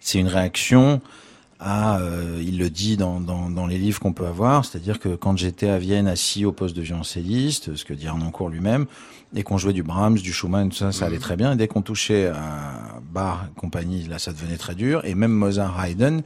c'est 0.00 0.18
une 0.18 0.28
réaction 0.28 1.00
à, 1.58 1.98
euh, 2.00 2.42
il 2.42 2.58
le 2.58 2.70
dit 2.70 2.96
dans, 2.96 3.20
dans, 3.20 3.50
dans 3.50 3.66
les 3.66 3.76
livres 3.78 4.00
qu'on 4.00 4.12
peut 4.14 4.26
avoir, 4.26 4.64
c'est-à-dire 4.64 4.98
que 4.98 5.14
quand 5.14 5.36
j'étais 5.36 5.68
à 5.68 5.78
Vienne 5.78 6.08
assis 6.08 6.44
au 6.46 6.52
poste 6.52 6.74
de 6.74 6.80
violoncelliste, 6.82 7.76
ce 7.76 7.84
que 7.84 7.92
dit 7.94 8.06
Arnoncourt 8.06 8.48
lui-même, 8.48 8.86
et 9.34 9.42
qu'on 9.42 9.58
jouait 9.58 9.72
du 9.72 9.82
Brahms, 9.82 10.18
du 10.18 10.32
Schumann, 10.32 10.70
tout 10.70 10.76
ça, 10.76 10.92
ça 10.92 11.06
allait 11.06 11.18
très 11.18 11.36
bien, 11.36 11.52
et 11.52 11.56
dès 11.56 11.68
qu'on 11.68 11.82
touchait 11.82 12.26
à 12.26 13.00
Bach, 13.12 13.46
compagnie, 13.56 14.04
là, 14.08 14.18
ça 14.18 14.32
devenait 14.32 14.56
très 14.56 14.74
dur, 14.74 15.02
et 15.04 15.14
même 15.14 15.32
Mozart, 15.32 15.84
Haydn, 15.84 16.22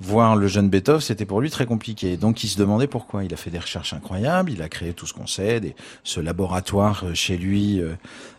voir 0.00 0.36
le 0.36 0.46
jeune 0.46 0.68
Beethoven, 0.68 1.00
c'était 1.00 1.24
pour 1.24 1.40
lui 1.40 1.50
très 1.50 1.66
compliqué. 1.66 2.16
Donc 2.16 2.44
il 2.44 2.48
se 2.48 2.58
demandait 2.58 2.86
pourquoi. 2.86 3.24
Il 3.24 3.32
a 3.32 3.36
fait 3.36 3.50
des 3.50 3.58
recherches 3.58 3.92
incroyables, 3.92 4.50
il 4.50 4.62
a 4.62 4.68
créé 4.68 4.92
tout 4.92 5.06
ce 5.06 5.14
qu'on 5.14 5.26
sait, 5.26 5.60
des, 5.60 5.74
ce 6.04 6.20
laboratoire 6.20 7.04
euh, 7.04 7.14
chez 7.14 7.36
lui 7.36 7.80
euh, 7.80 7.94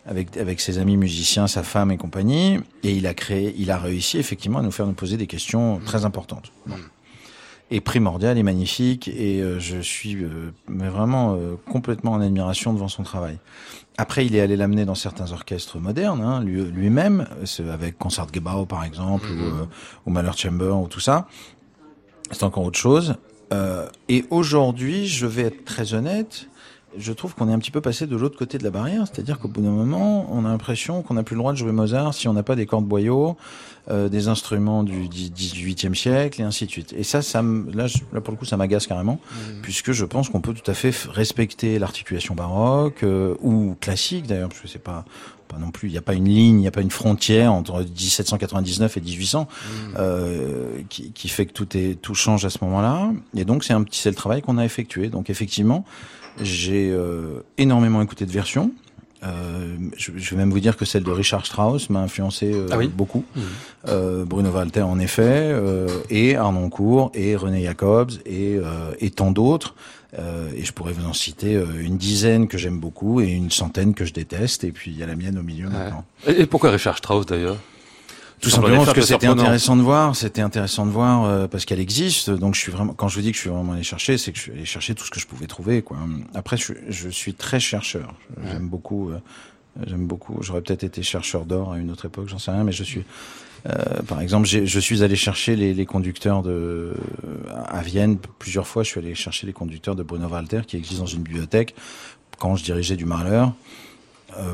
avec 0.06 0.36
avec 0.36 0.60
ses 0.60 0.78
amis 0.78 0.96
musiciens, 0.96 1.46
sa 1.46 1.62
femme 1.62 1.90
et 1.90 1.96
compagnie, 1.96 2.58
et 2.82 2.92
il 2.92 3.06
a 3.06 3.14
créé, 3.14 3.54
il 3.58 3.70
a 3.70 3.78
réussi 3.78 4.18
effectivement 4.18 4.60
à 4.60 4.62
nous 4.62 4.70
faire 4.70 4.86
nous 4.86 4.92
poser 4.92 5.16
des 5.16 5.26
questions 5.26 5.80
très 5.84 6.04
importantes. 6.04 6.52
Bon. 6.66 6.76
Et 7.70 7.82
primordial 7.82 8.38
et 8.38 8.42
magnifique, 8.42 9.08
et 9.08 9.42
euh, 9.42 9.60
je 9.60 9.78
suis 9.80 10.16
euh, 10.24 10.52
mais 10.68 10.88
vraiment 10.88 11.34
euh, 11.34 11.56
complètement 11.70 12.12
en 12.12 12.20
admiration 12.22 12.72
devant 12.72 12.88
son 12.88 13.02
travail. 13.02 13.38
Après, 13.98 14.24
il 14.24 14.34
est 14.34 14.40
allé 14.40 14.56
l'amener 14.56 14.86
dans 14.86 14.94
certains 14.94 15.32
orchestres 15.32 15.78
modernes, 15.78 16.22
hein, 16.22 16.42
lui- 16.42 16.64
lui-même, 16.64 17.26
c'est 17.44 17.68
avec 17.68 17.98
Concertgebouw 17.98 18.64
par 18.64 18.84
exemple, 18.84 19.26
ou, 19.26 19.42
euh, 19.42 19.66
ou 20.06 20.10
Mahler 20.10 20.30
Chamber, 20.34 20.80
ou 20.82 20.88
tout 20.88 21.00
ça. 21.00 21.28
C'est 22.30 22.44
encore 22.44 22.64
autre 22.64 22.78
chose. 22.78 23.16
Euh, 23.52 23.86
et 24.08 24.24
aujourd'hui, 24.30 25.06
je 25.06 25.26
vais 25.26 25.42
être 25.42 25.66
très 25.66 25.92
honnête, 25.92 26.48
je 26.96 27.12
trouve 27.12 27.34
qu'on 27.34 27.50
est 27.50 27.52
un 27.52 27.58
petit 27.58 27.70
peu 27.70 27.82
passé 27.82 28.06
de 28.06 28.16
l'autre 28.16 28.38
côté 28.38 28.56
de 28.56 28.64
la 28.64 28.70
barrière, 28.70 29.06
c'est-à-dire 29.06 29.38
qu'au 29.38 29.48
bout 29.48 29.60
d'un 29.60 29.70
moment, 29.70 30.26
on 30.32 30.46
a 30.46 30.48
l'impression 30.48 31.02
qu'on 31.02 31.14
n'a 31.14 31.22
plus 31.22 31.34
le 31.34 31.40
droit 31.40 31.52
de 31.52 31.58
jouer 31.58 31.72
Mozart 31.72 32.14
si 32.14 32.28
on 32.28 32.32
n'a 32.32 32.42
pas 32.42 32.56
des 32.56 32.64
cordes 32.64 32.86
boyaux, 32.86 33.36
euh, 33.90 34.08
des 34.08 34.28
instruments 34.28 34.82
du 34.82 35.08
XVIIIe 35.08 35.96
siècle 35.96 36.40
et 36.40 36.44
ainsi 36.44 36.66
de 36.66 36.70
suite. 36.70 36.94
Et 36.96 37.04
ça, 37.04 37.22
ça 37.22 37.42
là, 37.42 37.86
là 38.12 38.20
pour 38.20 38.32
le 38.32 38.38
coup, 38.38 38.44
ça 38.44 38.56
m'agace 38.56 38.86
carrément, 38.86 39.20
puisque 39.62 39.92
je 39.92 40.04
pense 40.04 40.28
qu'on 40.28 40.40
peut 40.40 40.54
tout 40.54 40.70
à 40.70 40.74
fait 40.74 40.94
respecter 41.10 41.78
l'articulation 41.78 42.34
baroque 42.34 43.02
euh, 43.02 43.34
ou 43.40 43.76
classique 43.80 44.26
d'ailleurs, 44.26 44.48
parce 44.48 44.60
que 44.60 44.68
c'est 44.68 44.82
pas 44.82 45.04
pas 45.48 45.56
non 45.58 45.70
plus, 45.70 45.88
il 45.88 45.92
n'y 45.92 45.98
a 45.98 46.02
pas 46.02 46.14
une 46.14 46.28
ligne, 46.28 46.56
il 46.56 46.60
n'y 46.60 46.68
a 46.68 46.70
pas 46.70 46.82
une 46.82 46.90
frontière 46.90 47.52
entre 47.52 47.80
1799 47.80 48.96
et 48.96 49.00
1800 49.00 49.48
euh, 49.96 50.82
qui, 50.88 51.10
qui 51.12 51.28
fait 51.28 51.46
que 51.46 51.52
tout 51.52 51.76
est 51.76 52.00
tout 52.00 52.14
change 52.14 52.44
à 52.44 52.50
ce 52.50 52.58
moment-là. 52.62 53.10
Et 53.34 53.44
donc 53.44 53.64
c'est 53.64 53.72
un 53.72 53.82
petit 53.82 53.98
c'est 53.98 54.10
le 54.10 54.14
travail 54.14 54.42
qu'on 54.42 54.58
a 54.58 54.64
effectué. 54.64 55.08
Donc 55.08 55.30
effectivement, 55.30 55.84
j'ai 56.40 56.90
euh, 56.90 57.40
énormément 57.56 58.00
écouté 58.02 58.26
de 58.26 58.30
versions. 58.30 58.70
Euh, 59.24 59.76
je, 59.96 60.12
je 60.16 60.30
vais 60.30 60.36
même 60.36 60.50
vous 60.50 60.60
dire 60.60 60.76
que 60.76 60.84
celle 60.84 61.02
de 61.02 61.10
Richard 61.10 61.44
Strauss 61.44 61.90
m'a 61.90 62.00
influencé 62.00 62.52
euh, 62.52 62.68
Ah 62.70 62.78
oui 62.78 62.88
beaucoup. 62.88 63.24
Mhm. 63.34 63.42
Euh, 63.88 64.24
Bruno 64.24 64.50
Walter 64.50 64.82
en 64.82 64.98
effet, 65.00 65.22
euh, 65.26 65.88
et 66.10 66.36
Arnoncourt, 66.36 67.10
et 67.14 67.34
René 67.34 67.64
Jacobs, 67.64 68.12
et, 68.26 68.56
euh, 68.56 68.92
et 69.00 69.10
tant 69.10 69.30
d'autres. 69.32 69.74
Euh, 70.18 70.50
et 70.56 70.64
je 70.64 70.72
pourrais 70.72 70.92
vous 70.92 71.06
en 71.06 71.12
citer 71.12 71.60
une 71.80 71.98
dizaine 71.98 72.48
que 72.48 72.56
j'aime 72.56 72.78
beaucoup 72.78 73.20
et 73.20 73.28
une 73.28 73.50
centaine 73.50 73.92
que 73.92 74.04
je 74.04 74.12
déteste. 74.12 74.64
Et 74.64 74.72
puis 74.72 74.90
il 74.92 74.96
y 74.98 75.02
a 75.02 75.06
la 75.06 75.16
mienne 75.16 75.36
au 75.38 75.42
milieu 75.42 75.68
maintenant. 75.68 76.04
Et, 76.26 76.42
et 76.42 76.46
pourquoi 76.46 76.70
Richard 76.70 76.96
Strauss 76.96 77.26
d'ailleurs? 77.26 77.58
Tout 78.40 78.50
simplement 78.50 78.84
parce 78.84 78.94
que 78.94 79.00
c'était 79.02 79.26
intéressant 79.42 79.76
de 79.76 79.82
voir, 79.82 80.14
c'était 80.16 80.40
intéressant 80.42 80.86
de 80.86 80.90
voir 80.90 81.24
euh, 81.24 81.46
parce 81.48 81.64
qu'elle 81.64 81.80
existe. 81.80 82.30
Donc 82.30 82.54
je 82.54 82.60
suis 82.60 82.72
vraiment, 82.72 82.92
quand 82.94 83.08
je 83.08 83.16
vous 83.16 83.22
dis 83.22 83.30
que 83.32 83.36
je 83.36 83.40
suis 83.42 83.50
vraiment 83.50 83.72
allé 83.72 83.82
chercher, 83.82 84.16
c'est 84.18 84.32
que 84.32 84.38
je 84.38 84.42
suis 84.42 84.52
allé 84.52 84.64
chercher 84.64 84.94
tout 84.94 85.04
ce 85.04 85.10
que 85.10 85.18
je 85.20 85.26
pouvais 85.26 85.46
trouver. 85.46 85.82
Quoi. 85.82 85.96
Après, 86.34 86.56
je, 86.56 86.62
suis- 86.64 86.74
je 86.88 87.08
suis 87.08 87.34
très 87.34 87.60
chercheur. 87.60 88.14
J'aime 88.50 88.68
beaucoup. 88.68 89.10
euh, 89.10 89.18
J'aime 89.86 90.06
beaucoup. 90.08 90.38
J'aurais 90.42 90.60
peut-être 90.62 90.82
été 90.82 91.02
chercheur 91.04 91.44
d'or 91.44 91.72
à 91.72 91.78
une 91.78 91.90
autre 91.92 92.06
époque, 92.06 92.28
j'en 92.28 92.38
sais 92.40 92.50
rien, 92.50 92.64
mais 92.64 92.72
je 92.72 92.82
suis. 92.82 93.04
euh, 93.68 94.02
par 94.08 94.20
exemple, 94.20 94.46
je 94.48 94.80
suis 94.80 95.02
allé 95.04 95.14
chercher 95.14 95.54
les, 95.54 95.72
les 95.72 95.86
conducteurs 95.86 96.42
de 96.42 96.94
à 97.68 97.80
Vienne 97.82 98.18
plusieurs 98.40 98.66
fois. 98.66 98.82
Je 98.82 98.88
suis 98.88 98.98
allé 98.98 99.14
chercher 99.14 99.46
les 99.46 99.52
conducteurs 99.52 99.94
de 99.94 100.02
Bruno 100.02 100.26
Walter 100.26 100.62
qui 100.66 100.76
existent 100.76 101.02
dans 101.04 101.08
une 101.10 101.22
bibliothèque 101.22 101.76
quand 102.38 102.56
je 102.56 102.64
dirigeais 102.64 102.96
du 102.96 103.04
Mahler 103.04 103.30
euh, 103.36 103.46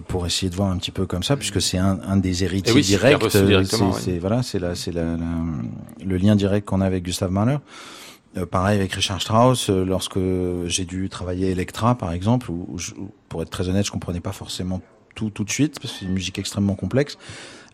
pour 0.08 0.24
essayer 0.26 0.50
de 0.50 0.54
voir 0.56 0.70
un 0.70 0.76
petit 0.78 0.90
peu 0.92 1.04
comme 1.06 1.22
ça, 1.22 1.36
puisque 1.36 1.60
c'est 1.60 1.78
un, 1.78 1.98
un 2.06 2.16
des 2.16 2.44
héritiers 2.44 2.72
oui, 2.74 2.82
directs. 2.82 3.22
euh, 3.24 3.28
c'est- 3.98 4.12
oui. 4.12 4.18
voilà, 4.18 4.42
c'est 4.42 4.58
la, 4.58 4.74
c'est 4.74 4.92
le 4.92 6.16
lien 6.16 6.36
direct 6.36 6.66
qu'on 6.66 6.80
a 6.80 6.86
avec 6.86 7.02
Gustave 7.04 7.30
Mahler. 7.30 7.58
Euh, 8.36 8.46
pareil 8.46 8.78
avec 8.78 8.92
Richard 8.92 9.20
Strauss, 9.20 9.70
euh, 9.70 9.84
lorsque 9.84 10.18
j'ai 10.66 10.84
dû 10.84 11.08
travailler 11.08 11.50
Electra, 11.50 11.96
par 11.96 12.12
exemple, 12.12 12.50
où, 12.50 12.66
où 12.68 12.78
je- 12.78 12.92
où, 12.94 13.10
pour 13.28 13.42
être 13.42 13.50
très 13.50 13.68
honnête, 13.68 13.86
je 13.86 13.92
comprenais 13.92 14.20
pas 14.20 14.32
forcément 14.32 14.80
tout 15.14 15.30
tout 15.30 15.44
de 15.44 15.50
suite, 15.50 15.78
parce 15.80 15.92
que 15.92 15.98
c'est 16.00 16.04
une 16.06 16.12
musique 16.14 16.38
extrêmement 16.40 16.74
complexe. 16.74 17.16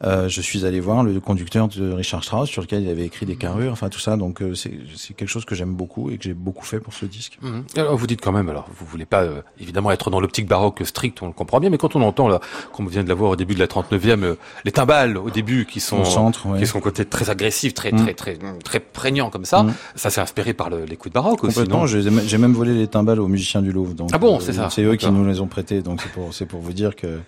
Euh, 0.02 0.28
je 0.28 0.40
suis 0.40 0.64
allé 0.64 0.80
voir 0.80 1.02
le 1.04 1.20
conducteur 1.20 1.68
de 1.68 1.92
Richard 1.92 2.24
Strauss, 2.24 2.48
sur 2.48 2.62
lequel 2.62 2.82
il 2.82 2.88
avait 2.88 3.04
écrit 3.04 3.26
des 3.26 3.36
carrures, 3.36 3.72
enfin 3.72 3.88
tout 3.90 3.98
ça. 3.98 4.16
Donc 4.16 4.40
euh, 4.40 4.54
c'est 4.54 4.70
quelque 5.14 5.28
chose 5.28 5.44
que 5.44 5.54
j'aime 5.54 5.74
beaucoup 5.74 6.10
et 6.10 6.16
que 6.16 6.24
j'ai 6.24 6.32
beaucoup 6.34 6.64
fait 6.64 6.80
pour 6.80 6.94
ce 6.94 7.04
disque. 7.04 7.38
Mhm. 7.42 7.64
Alors 7.76 7.96
vous 7.96 8.06
dites 8.06 8.22
quand 8.22 8.32
même, 8.32 8.48
alors 8.48 8.66
vous 8.74 8.86
voulez 8.86 9.04
pas 9.04 9.22
euh, 9.22 9.42
évidemment 9.60 9.90
être 9.90 10.08
dans 10.10 10.18
l'optique 10.20 10.46
baroque 10.48 10.80
stricte, 10.84 11.20
on 11.22 11.26
le 11.26 11.32
comprend 11.32 11.60
bien, 11.60 11.68
mais 11.68 11.76
quand 11.78 11.96
on 11.96 12.02
entend 12.02 12.28
là, 12.28 12.40
comme 12.72 12.86
on 12.86 12.88
vient 12.88 13.04
de 13.04 13.08
la 13.08 13.14
voir 13.14 13.32
au 13.32 13.36
début 13.36 13.54
de 13.54 13.58
la 13.60 13.66
39e, 13.66 14.22
euh, 14.24 14.34
les 14.64 14.72
timbales 14.72 15.18
au 15.18 15.28
début 15.28 15.66
qui 15.66 15.80
sont 15.80 16.00
Au 16.00 16.04
centre, 16.06 16.46
ouais. 16.46 16.58
qui 16.60 16.66
sont 16.66 16.80
côté 16.80 17.04
très 17.04 17.28
agressif, 17.28 17.74
très 17.74 17.92
Mm. 17.92 17.96
très 17.96 18.14
très 18.14 18.38
très 18.64 18.80
prégnant 18.80 19.28
comme 19.30 19.44
ça, 19.44 19.64
Mm. 19.64 19.74
ça 19.96 20.08
s'est 20.10 20.20
inspiré 20.22 20.54
par 20.54 20.70
le, 20.70 20.84
les 20.86 20.96
coups 20.96 21.10
de 21.12 21.14
baroque 21.14 21.44
aussi, 21.44 21.60
non 21.68 21.86
J'ai 21.86 22.38
même 22.38 22.52
volé 22.54 22.72
les 22.74 22.86
timbales 22.88 23.20
aux 23.20 23.28
musiciens 23.28 23.60
du 23.60 23.70
Louvre. 23.72 23.92
Donc, 23.94 24.10
Ah 24.14 24.18
bon, 24.18 24.36
euh, 24.36 24.40
c'est 24.40 24.54
ça. 24.54 24.70
C'est 24.70 24.82
eux 24.82 24.96
qui 24.96 25.10
nous 25.10 25.26
les 25.26 25.40
ont 25.40 25.46
prêtés. 25.46 25.82
Donc 25.82 26.00
c'est 26.00 26.10
pour 26.12 26.32
c'est 26.32 26.46
pour 26.46 26.60
vous 26.60 26.72
dire 26.72 26.96
que 26.96 27.18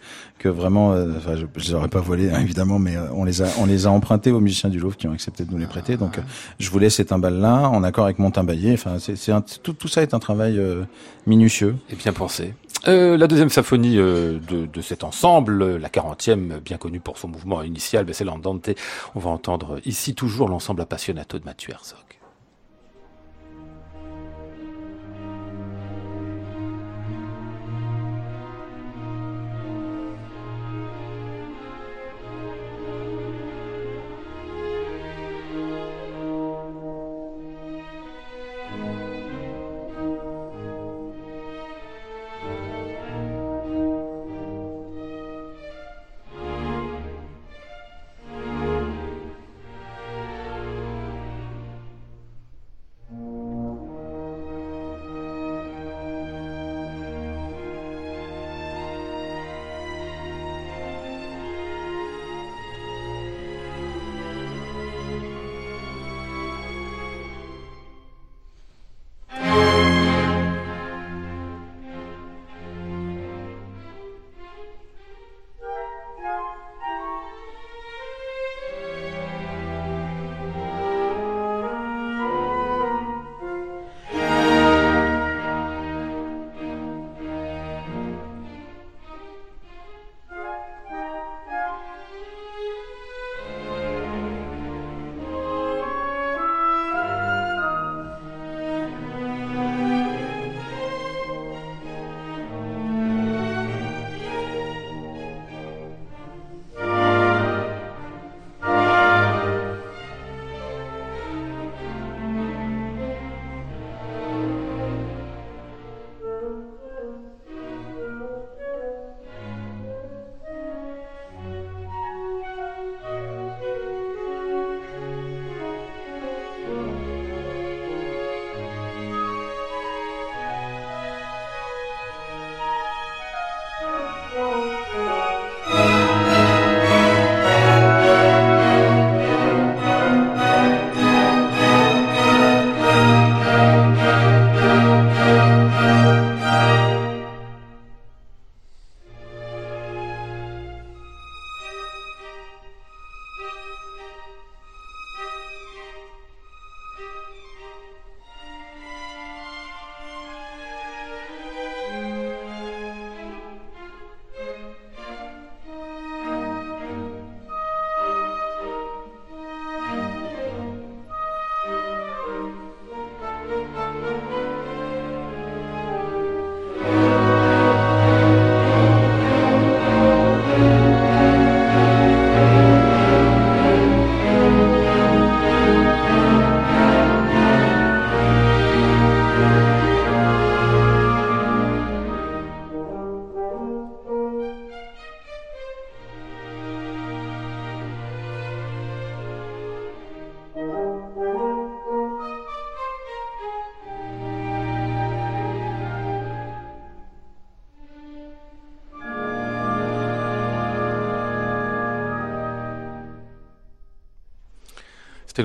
que 0.42 0.48
vraiment, 0.48 0.92
euh, 0.92 1.12
enfin, 1.16 1.36
je, 1.36 1.46
je 1.56 1.68
les 1.68 1.74
aurais 1.74 1.88
pas 1.88 2.00
volés 2.00 2.30
hein, 2.30 2.40
évidemment, 2.40 2.78
mais 2.78 2.96
euh, 2.96 3.06
on 3.12 3.24
les 3.24 3.40
a 3.42 3.46
on 3.58 3.66
les 3.66 3.86
a 3.86 3.90
empruntés 3.90 4.30
aux 4.32 4.40
musiciens 4.40 4.70
du 4.70 4.78
Louvre 4.80 4.96
qui 4.96 5.06
ont 5.08 5.12
accepté 5.12 5.44
de 5.44 5.50
nous 5.52 5.58
les 5.58 5.66
prêter. 5.66 5.96
Donc 5.96 6.18
euh, 6.18 6.22
je 6.58 6.68
voulais 6.70 6.90
ces 6.90 7.04
timbales 7.04 7.38
là 7.38 7.68
en 7.68 7.82
accord 7.84 8.04
avec 8.04 8.18
mon 8.18 8.30
timbalier. 8.30 8.72
Enfin 8.74 8.98
c'est 8.98 9.16
c'est 9.16 9.32
un- 9.32 9.40
tout 9.62 9.72
tout 9.72 9.88
ça 9.88 10.02
est 10.02 10.14
un 10.14 10.18
travail 10.18 10.58
euh, 10.58 10.82
minutieux. 11.26 11.76
Et 11.90 11.94
bien 11.96 12.12
pensé. 12.12 12.54
Euh, 12.88 13.16
la 13.16 13.28
deuxième 13.28 13.48
symphonie 13.50 13.96
euh, 13.98 14.40
de, 14.50 14.66
de 14.66 14.80
cet 14.80 15.04
ensemble, 15.04 15.76
la 15.76 15.88
40e, 15.88 16.58
bien 16.58 16.78
connue 16.78 16.98
pour 16.98 17.16
son 17.16 17.28
mouvement 17.28 17.62
initial, 17.62 18.04
ben, 18.04 18.12
c'est 18.12 18.24
l'Andante. 18.24 18.70
On 19.14 19.20
va 19.20 19.30
entendre 19.30 19.78
ici 19.84 20.14
toujours 20.16 20.48
l'ensemble 20.48 20.80
appassionato 20.82 21.38
de 21.38 21.44
Mathieu 21.44 21.72
Herzog. 21.72 21.98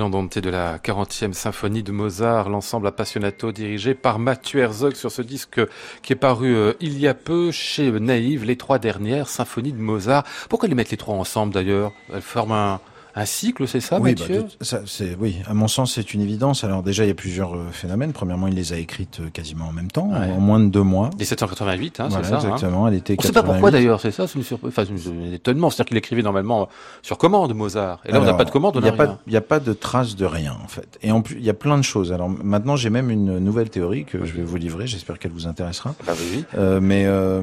C'était 0.08 0.16
l'andante 0.16 0.40
de 0.40 0.50
la 0.50 0.78
40e 0.78 1.34
symphonie 1.34 1.84
de 1.84 1.92
Mozart, 1.92 2.48
l'ensemble 2.48 2.88
appassionato 2.88 3.52
dirigé 3.52 3.94
par 3.94 4.20
Mathieu 4.20 4.62
Herzog 4.62 4.96
sur 4.96 5.12
ce 5.12 5.22
disque 5.22 5.60
qui 6.02 6.14
est 6.14 6.16
paru 6.16 6.56
euh, 6.56 6.74
il 6.80 6.98
y 6.98 7.10
a 7.10 7.14
peu 7.14 7.52
chez 7.52 7.92
Naïve, 7.92 8.46
les 8.46 8.56
trois 8.56 8.80
dernières 8.80 9.28
symphonies 9.28 9.74
de 9.74 9.82
Mozart. 9.82 10.24
Pourquoi 10.50 10.70
les 10.70 10.76
mettre 10.76 10.92
les 10.92 10.98
trois 10.98 11.16
ensemble 11.16 11.54
d'ailleurs? 11.54 11.92
Elles 12.14 12.22
forment 12.22 12.54
un, 12.54 12.80
un 13.20 13.26
cycle, 13.26 13.68
c'est 13.68 13.80
ça, 13.80 14.00
oui, 14.00 14.14
bah, 14.16 14.26
ça, 14.62 14.80
oui, 15.20 15.38
à 15.48 15.54
mon 15.54 15.68
sens, 15.68 15.94
c'est 15.96 16.14
une 16.14 16.22
évidence. 16.22 16.64
Alors 16.64 16.84
déjà, 16.84 17.04
il 17.04 17.08
y 17.08 17.12
a 17.12 17.16
plusieurs 17.16 17.56
euh, 17.56 17.66
phénomènes. 17.72 18.14
Premièrement, 18.14 18.48
il 18.48 18.54
les 18.54 18.74
a 18.74 18.78
écrites 18.78 19.20
euh, 19.22 19.30
quasiment 19.32 19.66
en 19.68 19.72
même 19.74 19.90
temps, 19.90 20.10
Ouais. 20.12 20.32
en 20.32 20.40
moins 20.40 20.60
de 20.60 20.68
deux 20.68 20.84
mois. 20.84 21.10
1788, 21.18 22.00
hein, 22.00 22.08
Voilà, 22.10 22.24
c'est 22.24 22.30
ça. 22.30 22.36
hein. 22.36 22.40
exactement. 22.54 22.88
Elle 22.88 22.94
était 22.94 23.16
On 23.18 23.22
ne 23.22 23.26
sait 23.28 23.32
pas 23.34 23.42
pourquoi 23.44 23.72
88. 23.72 23.72
d'ailleurs, 23.72 24.00
c'est 24.02 24.12
ça, 24.12 24.28
c'est 24.28 24.36
une 24.38 24.44
surprise, 24.44 24.72
enfin, 24.78 24.84
un 24.92 25.34
étonnement. 25.34 25.70
C'est-à-dire 25.70 25.90
qu'il 25.90 25.98
écrivait 25.98 26.22
normalement 26.22 26.70
sur 27.02 27.18
commande 27.18 27.54
Mozart. 27.54 28.02
Et 28.06 28.12
là, 28.12 28.22
on 28.22 28.26
n'a 28.26 28.34
pas 28.36 28.46
de 28.46 28.52
commande, 28.52 28.78
on 28.78 28.80
Il 28.80 28.84
n'y 28.84 28.90
n'a 28.90 28.94
a, 28.94 28.98
pas, 28.98 29.04
rien. 29.06 29.20
il 29.28 29.34
y 29.34 29.38
a 29.38 29.42
pas 29.42 29.60
de 29.60 29.74
trace 29.74 30.16
de 30.16 30.26
rien, 30.26 30.56
en 30.64 30.68
fait. 30.68 30.98
Et 31.02 31.12
en 31.12 31.22
plus, 31.22 31.38
il 31.38 31.44
y 31.46 31.50
a 31.50 31.54
plein 31.56 31.78
de 31.78 31.84
choses. 31.84 32.12
Alors 32.14 32.30
maintenant, 32.30 32.76
j'ai 32.76 32.90
même 32.90 33.10
une 33.10 33.40
nouvelle 33.40 33.70
théorie 33.70 34.06
que 34.06 34.26
je 34.26 34.34
vais 34.34 34.44
vous 34.44 34.58
livrer. 34.58 34.86
J'espère 34.88 35.18
qu'elle 35.20 35.32
vous 35.32 35.48
intéressera. 35.48 35.96
Bah 36.06 36.14
oui, 36.18 36.26
oui. 36.38 36.46
Euh, 36.58 36.80
mais 36.82 37.06
euh, 37.06 37.42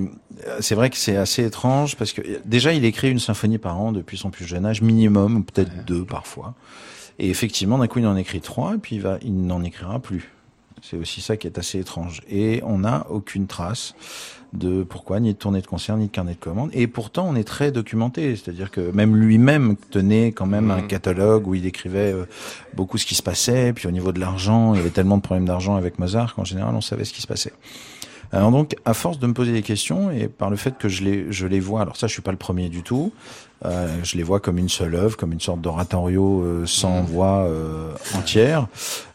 c'est 0.60 0.74
vrai 0.74 0.90
que 0.90 0.96
c'est 0.96 1.16
assez 1.16 1.44
étrange 1.44 1.96
parce 1.96 2.12
que 2.12 2.22
déjà, 2.44 2.72
il 2.72 2.84
écrit 2.84 3.10
une 3.10 3.18
symphonie 3.18 3.58
par 3.58 3.80
an 3.80 3.92
depuis 3.92 4.16
son 4.18 4.30
plus 4.30 4.44
jeune 4.46 4.66
âge, 4.66 4.82
minimum, 4.82 5.36
ou 5.36 5.42
peut-être 5.64 5.84
deux 5.84 6.04
parfois. 6.04 6.54
Et 7.18 7.30
effectivement, 7.30 7.78
d'un 7.78 7.86
coup, 7.86 8.00
il 8.00 8.06
en 8.06 8.16
écrit 8.16 8.40
trois, 8.40 8.74
et 8.74 8.78
puis 8.78 8.96
il, 8.96 9.02
va, 9.02 9.18
il 9.22 9.46
n'en 9.46 9.62
écrira 9.62 9.98
plus. 10.00 10.30
C'est 10.82 10.96
aussi 10.96 11.20
ça 11.22 11.36
qui 11.36 11.46
est 11.46 11.58
assez 11.58 11.78
étrange. 11.78 12.20
Et 12.28 12.60
on 12.64 12.78
n'a 12.78 13.06
aucune 13.08 13.46
trace 13.46 13.94
de 14.52 14.82
pourquoi, 14.82 15.18
ni 15.18 15.32
de 15.32 15.38
tournée 15.38 15.60
de 15.62 15.66
concert, 15.66 15.96
ni 15.96 16.06
de 16.06 16.10
carnet 16.10 16.34
de 16.34 16.38
commandes. 16.38 16.70
Et 16.74 16.86
pourtant, 16.86 17.26
on 17.28 17.34
est 17.36 17.44
très 17.44 17.72
documenté. 17.72 18.36
C'est-à-dire 18.36 18.70
que 18.70 18.90
même 18.92 19.16
lui-même 19.16 19.76
tenait 19.90 20.32
quand 20.32 20.46
même 20.46 20.70
un 20.70 20.82
Mhm. 20.82 20.86
catalogue 20.88 21.46
où 21.46 21.54
il 21.54 21.64
écrivait 21.66 22.12
euh, 22.12 22.26
beaucoup 22.74 22.98
ce 22.98 23.06
qui 23.06 23.14
se 23.14 23.22
passait. 23.22 23.72
Puis 23.72 23.88
au 23.88 23.90
niveau 23.92 24.12
de 24.12 24.20
l'argent, 24.20 24.74
il 24.74 24.78
y 24.78 24.80
avait 24.80 24.90
tellement 24.90 25.16
de 25.16 25.22
problèmes 25.22 25.46
d'argent 25.46 25.76
avec 25.76 25.98
Mozart 25.98 26.34
qu'en 26.34 26.44
général, 26.44 26.74
on 26.74 26.80
savait 26.82 27.04
ce 27.04 27.12
qui 27.14 27.22
se 27.22 27.26
passait. 27.26 27.52
Alors 28.34 28.50
donc, 28.50 28.74
à 28.84 28.94
force 28.94 29.18
de 29.20 29.26
me 29.26 29.32
poser 29.32 29.52
des 29.52 29.62
questions 29.62 30.10
et 30.10 30.26
par 30.28 30.50
le 30.50 30.56
fait 30.56 30.76
que 30.76 30.88
je 30.88 31.04
les, 31.04 31.30
je 31.32 31.46
les 31.46 31.60
vois, 31.60 31.82
alors 31.82 31.96
ça, 31.96 32.06
je 32.08 32.12
suis 32.12 32.22
pas 32.22 32.32
le 32.32 32.36
premier 32.36 32.68
du 32.68 32.82
tout. 32.82 33.12
euh, 33.64 33.86
je 34.02 34.16
les 34.16 34.22
vois 34.24 34.40
comme 34.40 34.58
une 34.58 34.68
seule 34.68 34.94
œuvre, 34.94 35.16
comme 35.16 35.32
une 35.32 35.40
sorte 35.40 35.60
d'oratorio 35.60 36.42
euh, 36.42 36.66
sans 36.66 37.00
Mhm. 37.02 37.06
voix 37.06 37.44
euh, 37.46 37.94
entière, 38.14 38.66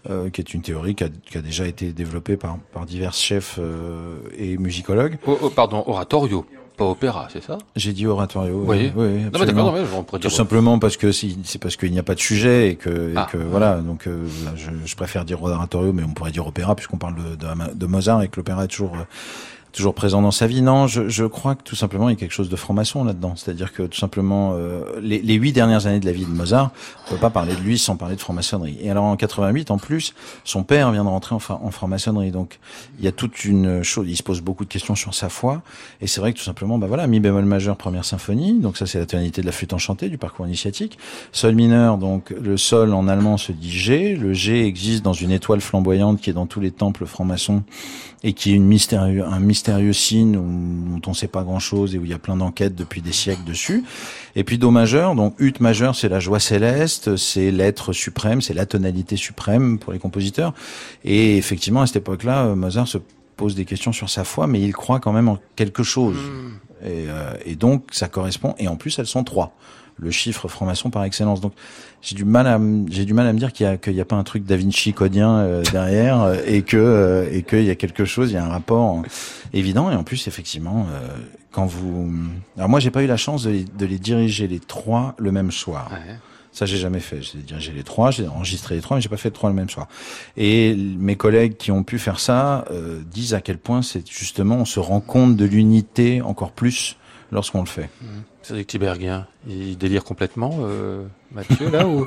euh, 0.10 0.30
qui 0.30 0.42
est 0.42 0.54
une 0.54 0.62
théorie 0.62 0.96
qui 0.96 1.04
a, 1.04 1.10
qui 1.30 1.38
a 1.38 1.42
déjà 1.42 1.68
été 1.68 1.92
développée 1.92 2.38
par, 2.38 2.58
par 2.74 2.86
divers 2.86 3.14
chefs 3.14 3.58
euh, 3.60 4.18
et 4.38 4.58
musicologues. 4.58 5.18
Oh, 5.28 5.38
oh, 5.42 5.50
pardon, 5.50 5.84
oratorio, 5.86 6.46
pas 6.80 6.86
opéra, 6.86 7.28
c'est 7.32 7.44
ça? 7.44 7.58
J'ai 7.76 7.94
dit 7.94 8.08
oratorio. 8.08 8.64
Oui. 8.66 8.92
oui, 8.96 9.06
oui, 9.06 9.24
Non, 9.26 9.40
mais 9.40 9.46
d'accord, 9.46 9.66
non, 9.66 9.72
mais 9.74 9.88
on 9.96 10.04
pourrait 10.04 10.20
Tout 10.20 10.30
simplement 10.32 10.80
parce 10.80 10.98
que 10.98 11.12
si, 11.12 11.38
c'est 11.44 11.62
parce 11.62 11.76
qu'il 11.76 11.92
n'y 11.92 12.00
a 12.00 12.04
pas 12.04 12.16
de 12.16 12.20
sujet 12.20 12.70
et 12.72 12.76
que, 12.76 13.12
et 13.12 13.14
Ah. 13.16 13.28
que 13.32 13.38
voilà 13.38 13.76
donc 13.82 14.08
euh, 14.08 14.26
je, 14.56 14.70
je 14.86 14.96
préfère 14.96 15.26
dire 15.26 15.44
oratorio 15.44 15.94
mais 15.94 16.04
on 16.04 16.14
pourrait 16.14 16.32
dire 16.32 16.48
opéra 16.48 16.76
puisqu'on 16.76 16.98
parle 16.98 17.16
de, 17.16 17.36
de, 17.36 17.48
de 17.76 17.86
Mozart 17.86 18.24
et 18.24 18.28
que 18.30 18.38
l'opéra 18.38 18.64
est 18.64 18.68
toujours 18.68 18.94
euh, 18.96 19.04
toujours 19.72 19.94
présent 19.94 20.22
dans 20.22 20.32
sa 20.32 20.48
vie. 20.48 20.62
Non, 20.62 20.88
je, 20.88 21.10
je 21.10 21.26
crois 21.26 21.56
que 21.56 21.64
tout 21.64 21.76
simplement 21.76 22.10
il 22.10 22.14
y 22.14 22.16
a 22.16 22.20
quelque 22.20 22.32
chose 22.34 22.50
de 22.50 22.56
franc-maçon 22.56 23.04
là-dedans. 23.04 23.34
C'est-à-dire 23.36 23.72
que 23.74 23.84
tout 23.84 23.98
simplement 23.98 24.54
euh, 24.56 24.84
les, 25.02 25.22
les 25.22 25.36
huit 25.36 25.54
dernières 25.54 25.86
années 25.88 26.00
de 26.00 26.06
la 26.06 26.12
vie 26.12 26.26
de 26.26 26.32
Mozart, 26.32 26.72
on 27.08 27.12
peut 27.12 27.18
pas 27.20 27.30
parler 27.30 27.54
de 27.56 27.62
lui 27.62 27.78
sans 27.78 27.96
parler 27.96 28.16
de 28.16 28.22
franc-maçonnerie. 28.22 28.78
Et 28.82 28.90
alors 28.90 29.06
en 29.06 29.16
88 29.16 29.72
en 29.72 29.78
plus, 29.78 30.14
son 30.44 30.64
père 30.64 30.92
vient 30.92 31.04
de 31.04 31.10
rentrer 31.10 31.36
en, 31.36 31.40
fra- 31.40 31.60
en 31.64 31.72
franc-maçonnerie. 31.72 32.32
Donc 32.32 32.60
il 33.00 33.06
y 33.06 33.08
a 33.08 33.12
toute 33.12 33.46
une 33.46 33.84
chose. 33.84 34.06
Il 34.10 34.16
se 34.18 34.24
pose 34.24 34.42
beaucoup 34.42 34.66
de 34.66 34.70
questions 34.70 34.96
sur 34.96 35.14
sa 35.14 35.30
foi. 35.30 35.62
Et 36.02 36.08
c'est 36.08 36.20
vrai 36.22 36.34
que 36.34 36.38
tout 36.40 36.44
simplement, 36.44 36.78
bah 36.78 36.88
voilà, 36.88 37.08
mi 37.08 37.20
bémol 37.20 37.46
majeur, 37.46 37.78
première 37.78 38.06
symphonie. 38.06 38.60
Donc 38.60 38.78
ça, 38.78 38.86
c'est 38.86 39.00
la 39.00 39.06
tonalité 39.06 39.42
de 39.42 39.46
la 39.46 39.52
flûte 39.52 39.74
enchantée 39.74 40.10
du 40.10 40.18
parcours 40.18 40.48
initiatique. 40.48 40.98
Sol 41.32 41.56
mineur, 41.56 41.98
donc 41.98 42.32
le 42.32 42.58
sol 42.58 42.94
en 42.94 43.08
allemand 43.08 43.38
se 43.38 43.52
dit 43.52 43.72
G. 43.72 44.16
Le 44.16 44.34
G 44.34 44.66
existe 44.66 45.04
dans 45.04 45.14
une 45.14 45.32
étoile 45.32 45.62
flamboyante 45.62 46.20
qui 46.22 46.30
est 46.30 46.34
dans 46.34 46.46
tous 46.48 46.60
les 46.60 46.72
temples 46.72 47.06
francs-maçons 47.06 47.64
et 48.24 48.34
qui 48.34 48.52
est 48.52 48.56
une 48.56 48.66
mystérieux, 48.66 49.24
un 49.24 49.40
mystérieux 49.40 49.94
signe 49.94 50.34
dont 50.34 51.02
on 51.08 51.12
ne 51.12 51.16
sait 51.16 51.28
pas 51.28 51.44
grand-chose 51.44 51.96
et 51.96 51.98
où 52.00 52.06
il 52.06 52.12
y 52.12 52.14
a 52.14 52.20
plein 52.20 52.36
d'enquêtes 52.36 52.76
depuis 52.76 53.02
des 53.02 53.14
siècles 53.14 53.46
dessus. 53.46 53.84
Et 54.36 54.44
puis 54.44 54.58
Do 54.58 54.72
majeur, 54.72 55.16
donc 55.16 55.36
Ut 55.40 55.54
majeur, 55.62 55.96
c'est 55.96 56.10
la 56.10 56.20
joie 56.20 56.40
céleste, 56.40 57.16
c'est 57.16 57.52
l'être 57.52 57.94
suprême, 57.94 58.42
c'est 58.42 58.54
la 58.54 58.66
tonalité 58.66 59.16
suprême 59.16 59.80
pour 59.80 59.94
les 59.94 60.00
compositeurs. 60.00 60.54
Et 61.06 61.38
effectivement, 61.38 61.82
à 61.82 61.88
cette 61.88 61.98
époque-là, 61.98 62.56
Mozart 62.56 62.88
se 62.88 62.98
pose 63.38 63.56
des 63.56 63.66
questions 63.66 63.94
sur 63.94 64.10
sa 64.10 64.26
foi, 64.26 64.48
mais 64.48 64.60
il 64.60 64.74
croit 64.74 65.00
quand 65.00 65.14
même 65.14 65.30
en 65.30 65.40
quelque 65.56 65.84
chose. 65.84 66.18
Et, 66.84 67.06
euh, 67.08 67.34
et 67.46 67.56
donc, 67.56 67.86
ça 67.92 68.10
correspond. 68.10 68.54
Et 68.58 68.68
en 68.68 68.76
plus, 68.76 69.00
elles 69.00 69.08
sont 69.08 69.24
trois. 69.24 69.56
Le 70.02 70.12
chiffre 70.12 70.48
franc-maçon 70.48 70.90
par 70.90 71.04
excellence. 71.04 71.42
Donc, 71.42 71.54
j'ai 72.02 72.16
du 72.16 72.24
mal 72.26 72.48
à, 72.48 72.56
m- 72.56 72.86
j'ai 72.90 73.06
du 73.06 73.14
mal 73.14 73.28
à 73.28 73.34
me 73.34 73.40
dire 73.40 73.52
qu'il 73.52 73.66
y 73.66 73.70
a, 73.70 73.78
qu'il 73.78 73.94
y 73.94 74.02
a 74.02 74.06
pas 74.06 74.16
un 74.16 74.24
truc 74.24 74.46
Da 74.46 74.56
Vinci 74.56 74.94
codien 74.94 75.38
euh, 75.40 75.64
derrière 75.72 76.22
euh, 76.22 76.38
et 76.46 76.62
que, 76.62 76.78
euh, 76.78 77.30
et 77.32 77.44
qu'il 77.44 77.66
y 77.66 77.70
a 77.70 77.76
quelque 77.76 78.06
chose, 78.06 78.32
il 78.32 78.36
y 78.36 78.38
a 78.38 78.46
un 78.46 78.50
rapport 78.50 79.04
évident. 79.54 79.92
Et 79.92 79.96
en 79.96 80.04
plus, 80.04 80.28
effectivement, 80.28 80.88
euh, 80.92 81.08
quand 81.52 81.66
vous, 81.66 82.10
alors 82.58 82.70
moi, 82.70 82.80
j'ai 82.80 82.92
pas 82.92 83.04
eu 83.04 83.08
la 83.08 83.18
chance 83.18 83.44
de 83.44 83.50
les, 83.50 83.64
de 83.66 83.86
les 83.86 84.00
diriger 84.00 84.48
les 84.48 84.60
trois 84.60 85.16
le 85.18 85.32
même 85.32 85.52
soir. 85.52 85.90
Ouais. 85.92 86.16
Ça, 86.52 86.66
j'ai 86.66 86.78
jamais 86.78 87.00
fait. 87.00 87.22
J'ai 87.22 87.40
dirigé 87.40 87.72
les 87.74 87.84
trois, 87.84 88.10
j'ai 88.10 88.28
enregistré 88.28 88.76
les 88.76 88.82
trois, 88.82 88.98
mais 88.98 89.02
j'ai 89.02 89.10
pas 89.10 89.18
fait 89.18 89.30
les 89.30 89.34
trois 89.34 89.50
le 89.50 89.56
même 89.56 89.70
soir. 89.70 89.88
Et 90.36 90.76
mes 90.76 91.16
collègues 91.16 91.58
qui 91.58 91.72
ont 91.72 91.84
pu 91.84 92.00
faire 92.00 92.20
ça 92.20 92.66
euh, 92.72 93.02
disent 93.12 93.34
à 93.36 93.42
quel 93.42 93.58
point 93.60 93.82
c'est 93.82 94.10
justement, 94.10 94.56
on 94.56 94.66
se 94.66 94.80
rend 94.80 95.00
compte 95.00 95.36
de 95.36 95.46
l'unité 95.46 96.22
encore 96.22 96.52
plus 96.52 96.98
lorsqu'on 97.32 97.60
le 97.60 97.68
fait. 97.68 97.90
Cédric 98.02 98.29
Tiberghien, 98.68 99.28
il 99.48 99.78
délire 99.78 100.04
complètement, 100.04 100.52
euh, 100.62 101.06
Mathieu, 101.32 101.70
là 101.70 101.88
ou... 101.88 102.06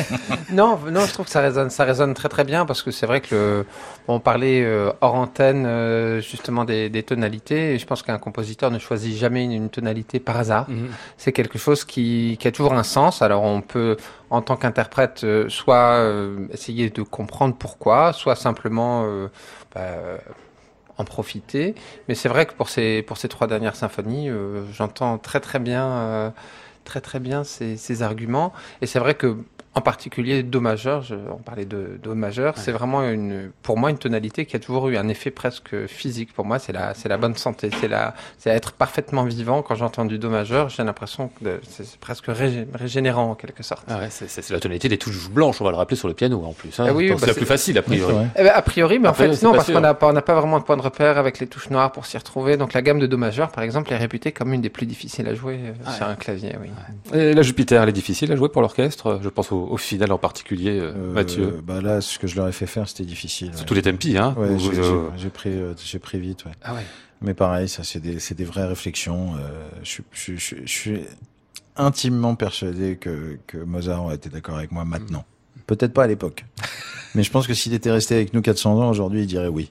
Non, 0.52 0.78
non, 0.90 1.06
je 1.06 1.12
trouve 1.12 1.26
que 1.26 1.30
ça 1.30 1.40
résonne, 1.40 1.70
ça 1.70 1.84
résonne 1.84 2.14
très 2.14 2.28
très 2.28 2.44
bien 2.44 2.66
parce 2.66 2.82
que 2.82 2.90
c'est 2.90 3.06
vrai 3.06 3.20
que 3.20 3.34
le, 3.34 3.66
on 4.08 4.20
parlait 4.20 4.62
euh, 4.62 4.92
hors 5.00 5.14
antenne 5.14 5.64
euh, 5.66 6.20
justement 6.20 6.64
des, 6.64 6.90
des 6.90 7.02
tonalités. 7.02 7.74
Et 7.74 7.78
je 7.78 7.86
pense 7.86 8.02
qu'un 8.02 8.18
compositeur 8.18 8.70
ne 8.70 8.78
choisit 8.78 9.16
jamais 9.16 9.44
une, 9.44 9.52
une 9.52 9.70
tonalité 9.70 10.20
par 10.20 10.36
hasard. 10.36 10.68
Mhm. 10.68 10.88
C'est 11.16 11.32
quelque 11.32 11.58
chose 11.58 11.84
qui, 11.84 12.36
qui 12.38 12.48
a 12.48 12.52
toujours 12.52 12.74
un 12.74 12.82
sens. 12.82 13.22
Alors 13.22 13.42
on 13.42 13.60
peut, 13.60 13.96
en 14.30 14.42
tant 14.42 14.56
qu'interprète, 14.56 15.22
euh, 15.24 15.48
soit 15.48 16.04
essayer 16.52 16.90
de 16.90 17.02
comprendre 17.02 17.54
pourquoi, 17.56 18.12
soit 18.12 18.36
simplement 18.36 19.06
bah, 19.74 19.80
en 20.98 21.04
profiter. 21.04 21.74
Mais 22.08 22.14
c'est 22.14 22.28
vrai 22.28 22.46
que 22.46 22.54
pour 22.54 22.68
ces, 22.68 23.02
pour 23.02 23.16
ces 23.16 23.28
trois 23.28 23.46
dernières 23.46 23.76
symphonies, 23.76 24.28
euh, 24.30 24.64
j'entends 24.72 25.18
très 25.18 25.40
très 25.40 25.58
bien, 25.58 25.86
euh, 25.86 26.30
très 26.84 27.00
très 27.00 27.20
bien 27.20 27.44
ces, 27.44 27.76
ces 27.76 28.02
arguments. 28.02 28.52
Et 28.82 28.86
c'est 28.86 28.98
vrai 28.98 29.14
que 29.14 29.36
en 29.74 29.80
particulier 29.80 30.42
Do 30.42 30.60
majeur, 30.60 31.02
je, 31.02 31.14
on 31.14 31.38
parlait 31.42 31.64
de 31.64 31.98
Do 32.02 32.14
majeur, 32.14 32.56
c'est 32.56 32.70
vraiment 32.72 33.02
une, 33.08 33.50
pour 33.62 33.76
moi 33.76 33.90
une 33.90 33.98
tonalité 33.98 34.46
qui 34.46 34.54
a 34.54 34.58
toujours 34.60 34.88
eu 34.88 34.96
un 34.96 35.08
effet 35.08 35.30
presque 35.30 35.86
physique. 35.86 36.32
Pour 36.32 36.44
moi, 36.44 36.58
c'est 36.58 36.72
la, 36.72 36.94
c'est 36.94 37.08
la 37.08 37.16
bonne 37.16 37.34
santé, 37.36 37.70
c'est 37.80 37.88
la, 37.88 38.14
c'est 38.38 38.50
être 38.50 38.72
parfaitement 38.72 39.24
vivant. 39.24 39.62
Quand 39.62 39.74
j'entends 39.74 40.04
du 40.04 40.18
Do 40.18 40.30
majeur, 40.30 40.68
j'ai 40.68 40.84
l'impression 40.84 41.28
que 41.28 41.60
c'est 41.68 41.84
c'est 41.84 41.98
presque 41.98 42.26
régé- 42.28 42.66
régénérant 42.72 43.30
en 43.30 43.34
quelque 43.34 43.62
sorte. 43.62 43.84
Ah 43.88 43.98
ouais, 43.98 44.08
c'est, 44.10 44.28
c'est- 44.28 44.42
c'est 44.42 44.54
la 44.54 44.60
tonalité 44.60 44.88
des 44.88 44.98
touches 44.98 45.28
blanches, 45.28 45.60
on 45.60 45.64
va 45.64 45.70
le 45.70 45.76
rappeler 45.76 45.96
sur 45.96 46.08
le 46.08 46.14
piano 46.14 46.42
en 46.44 46.52
plus. 46.52 46.78
Hein. 46.78 46.86
Ah 46.88 46.92
oui, 46.94 47.10
bah 47.10 47.16
c'est 47.18 47.26
la 47.26 47.34
plus 47.34 47.44
facile 47.46 47.76
a 47.78 47.82
priori. 47.82 48.14
Eh 48.36 48.42
ben, 48.44 48.52
a 48.54 48.62
priori, 48.62 48.98
mais 48.98 49.08
en 49.08 49.14
fait, 49.14 49.42
non, 49.42 49.52
parce 49.52 49.66
sûr. 49.66 49.74
qu'on 49.74 49.80
n'a 49.80 49.94
pas, 49.94 50.08
on 50.08 50.12
n'a 50.12 50.22
pas 50.22 50.34
vraiment 50.38 50.58
de 50.60 50.64
point 50.64 50.76
de 50.76 50.82
repère 50.82 51.18
avec 51.18 51.38
les 51.40 51.46
touches 51.46 51.70
noires 51.70 51.90
pour 51.92 52.06
s'y 52.06 52.16
retrouver. 52.16 52.56
Donc 52.56 52.72
la 52.74 52.82
gamme 52.82 53.00
de 53.00 53.06
Do 53.06 53.16
majeur, 53.16 53.50
par 53.50 53.64
exemple, 53.64 53.92
est 53.92 53.96
réputée 53.96 54.32
comme 54.32 54.52
une 54.52 54.60
des 54.60 54.70
plus 54.70 54.86
difficiles 54.86 55.26
à 55.28 55.34
jouer 55.34 55.58
euh, 55.64 55.72
Ah 55.86 55.92
sur 55.92 56.06
un 56.06 56.14
clavier. 56.14 56.54
Oui. 56.62 56.70
Et 57.18 57.34
la 57.34 57.42
Jupiter, 57.42 57.82
elle 57.82 57.88
est 57.88 57.92
difficile 57.92 58.30
à 58.32 58.36
jouer 58.36 58.48
pour 58.48 58.62
l'orchestre? 58.62 59.18
Je 59.22 59.28
pense 59.28 59.50
au, 59.52 59.63
au 59.70 59.76
final 59.76 60.12
en 60.12 60.18
particulier, 60.18 60.78
euh, 60.78 60.92
Euh, 60.94 61.12
Mathieu. 61.12 61.60
Bah 61.66 61.80
là, 61.80 62.00
ce 62.00 62.18
que 62.18 62.26
je 62.26 62.36
leur 62.36 62.48
ai 62.48 62.52
fait 62.52 62.66
faire, 62.66 62.88
c'était 62.88 63.04
difficile. 63.04 63.50
C'est 63.52 63.60
ouais. 63.60 63.66
tous 63.66 63.74
les 63.74 63.82
tempi, 63.82 64.16
hein. 64.16 64.34
Ouais, 64.38 64.58
j'ai, 64.58 64.78
euh, 64.78 65.08
j'ai- 65.16 65.30
pris, 65.30 65.52
j'ai 65.84 65.98
pris 65.98 66.18
vite. 66.18 66.44
Ouais. 66.44 66.52
Ah 66.62 66.74
ouais. 66.74 66.84
Mais 67.22 67.34
pareil, 67.34 67.68
ça, 67.68 67.84
c'est 67.84 68.00
des, 68.00 68.18
c'est 68.18 68.34
des 68.34 68.44
vraies 68.44 68.66
réflexions. 68.66 69.32
Je, 69.82 69.88
suis- 69.88 70.04
je, 70.12 70.36
je, 70.36 70.54
je 70.64 70.72
suis 70.72 71.00
intimement 71.76 72.34
persuadé 72.34 72.96
que, 72.96 73.38
que 73.46 73.58
Mozart 73.58 74.04
aurait 74.04 74.16
été 74.16 74.28
d'accord 74.28 74.56
avec 74.56 74.70
moi 74.72 74.84
maintenant. 74.84 75.24
Peut-être 75.66 75.92
pas 75.92 76.04
à 76.04 76.06
l'époque. 76.06 76.44
Mais 77.14 77.22
je 77.22 77.30
pense 77.30 77.46
que 77.46 77.54
s'il 77.54 77.72
était 77.74 77.90
resté 77.90 78.14
avec 78.14 78.34
nous 78.34 78.42
400 78.42 78.78
ans 78.82 78.90
aujourd'hui, 78.90 79.22
il 79.22 79.26
dirait 79.26 79.48
oui. 79.48 79.70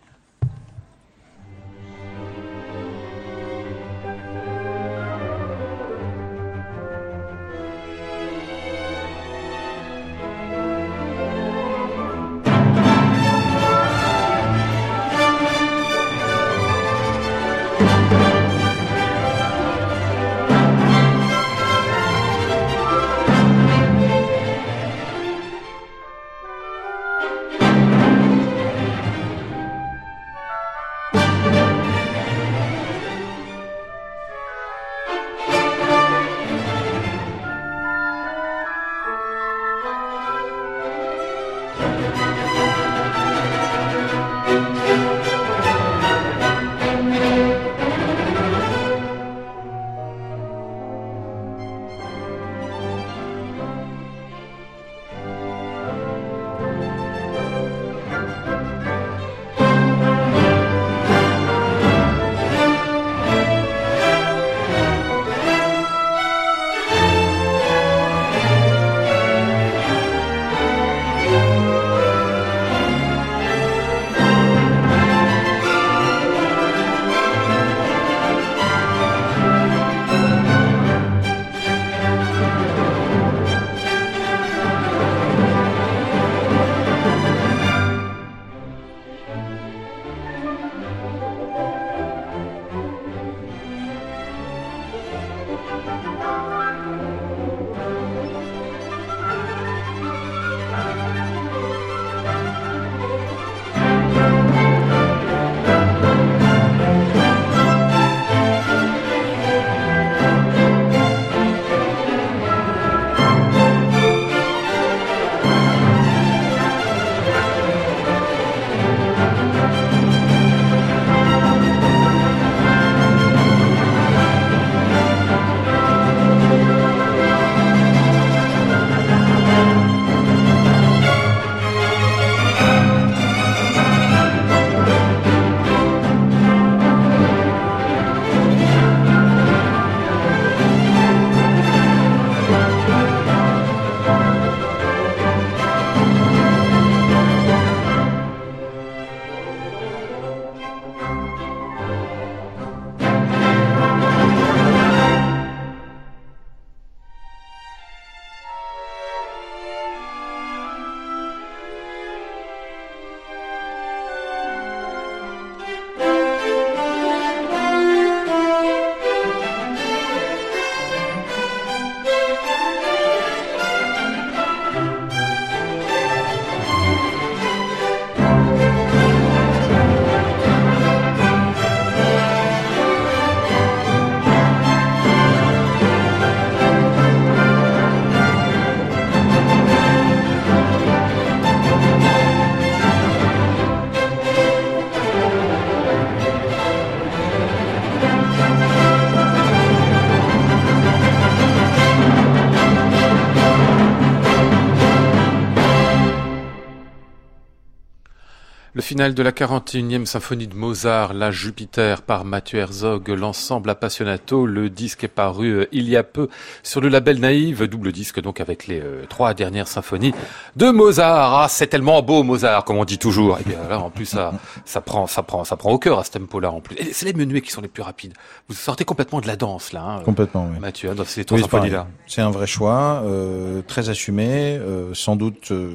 Final 208.93 209.15
de 209.15 209.23
la 209.23 209.31
41e 209.31 210.05
symphonie 210.05 210.45
de 210.45 210.53
Mozart, 210.53 211.15
La 211.15 211.31
Jupiter 211.31 212.03
par 212.03 212.25
Mathieu 212.25 212.59
Herzog, 212.59 213.09
l'ensemble 213.09 213.71
Appassionato. 213.71 214.45
Le 214.45 214.69
disque 214.69 215.03
est 215.03 215.07
paru 215.07 215.47
euh, 215.47 215.65
il 215.71 215.89
y 215.89 215.97
a 215.97 216.03
peu 216.03 216.29
sur 216.61 216.79
le 216.79 216.89
label 216.89 217.19
Naïve, 217.19 217.63
double 217.67 217.91
disque 217.91 218.21
donc 218.21 218.39
avec 218.39 218.67
les 218.67 218.79
euh, 218.79 219.05
trois 219.09 219.33
dernières 219.33 219.67
symphonies 219.67 220.13
de 220.57 220.69
Mozart. 220.69 221.33
Ah, 221.33 221.47
c'est 221.49 221.65
tellement 221.65 222.03
beau 222.03 222.21
Mozart, 222.21 222.65
comme 222.65 222.77
on 222.77 222.85
dit 222.85 222.99
toujours. 222.99 223.39
Et 223.39 223.43
bien 223.49 223.67
là, 223.67 223.79
en 223.79 223.89
plus, 223.89 224.05
ça, 224.05 224.31
ça 224.63 224.79
prend, 224.79 225.07
ça 225.07 225.23
prend, 225.23 225.43
ça 225.43 225.57
prend 225.57 225.71
au 225.71 225.79
cœur 225.79 225.97
à 225.97 226.03
ce 226.03 226.11
tempo-là 226.11 226.51
en 226.51 226.61
plus. 226.61 226.75
Et 226.77 226.93
c'est 226.93 227.07
les 227.07 227.13
menuets 227.13 227.41
qui 227.41 227.49
sont 227.49 227.61
les 227.61 227.69
plus 227.69 227.81
rapides. 227.81 228.13
Vous 228.47 228.53
sortez 228.53 228.85
complètement 228.85 229.21
de 229.21 229.27
la 229.27 229.37
danse 229.37 229.73
là, 229.73 229.81
hein, 229.83 230.01
Complètement, 230.05 230.47
oui. 230.53 230.59
Mathieu, 230.59 230.91
hein, 230.91 230.95
dans 230.95 231.03
ces 231.03 231.25
trois 231.25 231.37
Oui, 231.37 231.41
symphonies-là. 231.41 231.87
C'est 232.05 232.21
un 232.21 232.29
vrai 232.29 232.45
choix, 232.45 233.01
euh, 233.05 233.63
très 233.65 233.89
assumé, 233.89 234.55
euh, 234.57 234.93
sans 234.93 235.15
doute 235.15 235.49
euh, 235.49 235.71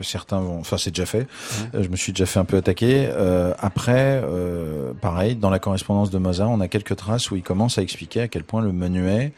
que 0.00 0.06
certains 0.06 0.40
vont. 0.40 0.58
Enfin, 0.58 0.78
c'est 0.78 0.90
déjà 0.90 1.06
fait. 1.06 1.26
Euh, 1.74 1.82
je 1.82 1.88
me 1.88 1.96
suis 1.96 2.12
déjà 2.12 2.26
fait 2.26 2.40
un 2.40 2.44
peu 2.44 2.56
attaquer. 2.56 3.08
Euh, 3.10 3.52
après, 3.58 4.22
euh, 4.24 4.92
pareil, 5.00 5.36
dans 5.36 5.50
la 5.50 5.58
correspondance 5.58 6.10
de 6.10 6.18
Mozart, 6.18 6.50
on 6.50 6.60
a 6.60 6.68
quelques 6.68 6.96
traces 6.96 7.30
où 7.30 7.36
il 7.36 7.42
commence 7.42 7.78
à 7.78 7.82
expliquer 7.82 8.22
à 8.22 8.28
quel 8.28 8.44
point 8.44 8.62
le 8.62 8.72
menuet 8.72 9.32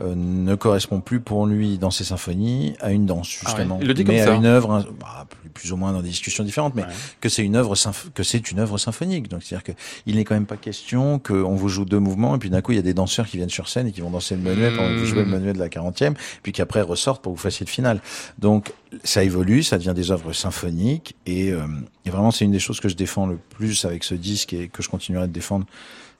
euh, 0.00 0.14
ne 0.16 0.54
correspond 0.54 1.00
plus 1.00 1.20
pour 1.20 1.46
lui 1.46 1.78
dans 1.78 1.90
ses 1.90 2.04
symphonies 2.04 2.74
à 2.80 2.90
une 2.92 3.06
danse 3.06 3.40
Ah 3.44 3.50
ouais, 3.50 3.56
justement, 3.56 3.78
il 3.80 3.86
le 3.88 3.94
dit 3.94 4.04
mais 4.04 4.20
à 4.20 4.26
ça. 4.26 4.34
une 4.34 4.46
œuvre, 4.46 4.72
hein, 4.72 4.86
bah, 4.98 5.26
plus, 5.28 5.50
plus 5.50 5.72
ou 5.72 5.76
moins 5.76 5.92
dans 5.92 6.00
des 6.02 6.08
discussions 6.08 6.42
différentes, 6.44 6.74
mais 6.74 6.82
Ouais. 6.82 6.88
que 7.20 7.28
c'est 7.28 7.42
une 7.44 7.56
œuvre 7.56 7.74
que 8.14 8.22
c'est 8.22 8.50
une 8.50 8.58
œuvre 8.60 8.78
symphonique. 8.78 9.28
Donc 9.28 9.42
c'est-à-dire 9.42 9.64
que 9.64 9.72
il 10.06 10.16
n'est 10.16 10.24
quand 10.24 10.34
même 10.34 10.46
pas 10.46 10.56
question 10.56 11.18
qu'on 11.18 11.54
vous 11.54 11.68
joue 11.68 11.84
deux 11.84 11.98
mouvements 11.98 12.34
et 12.34 12.38
puis 12.38 12.50
d'un 12.50 12.60
coup 12.62 12.72
il 12.72 12.76
y 12.76 12.78
a 12.78 12.82
des 12.82 12.94
danseurs 12.94 13.26
qui 13.26 13.36
viennent 13.36 13.50
sur 13.50 13.68
scène 13.68 13.86
et 13.88 13.92
qui 13.92 14.00
vont 14.00 14.10
danser 14.10 14.36
le 14.36 14.42
menuet 14.42 14.70
pendant 14.74 14.88
que 14.88 14.98
vous 14.98 15.06
jouez 15.06 15.20
le 15.20 15.26
Mmh. 15.26 15.30
menuet 15.32 15.52
de 15.52 15.58
la 15.58 15.68
40e, 15.68 16.14
puis 16.42 16.52
qui 16.52 16.62
après 16.62 16.80
ressortent 16.80 17.22
pour 17.22 17.32
que 17.32 17.38
vous 17.38 17.42
fassiez 17.42 17.66
le 17.66 17.70
final. 17.70 18.00
Donc 18.38 18.72
ça 19.04 19.22
évolue, 19.22 19.62
ça 19.62 19.76
devient 19.78 19.92
des 19.94 20.10
œuvres 20.10 20.32
symphoniques 20.32 21.14
et, 21.26 21.52
euh, 21.52 21.60
et 22.06 22.10
vraiment 22.10 22.30
c'est 22.30 22.44
une 22.44 22.52
des 22.52 22.58
choses 22.58 22.80
que 22.80 22.88
je 22.88 22.96
défends 22.96 23.26
le 23.26 23.36
plus 23.36 23.84
avec 23.84 24.02
ce 24.04 24.14
disque 24.14 24.52
et 24.52 24.68
que 24.68 24.82
je 24.82 24.88
continuerai 24.88 25.28
de 25.28 25.32
défendre 25.32 25.66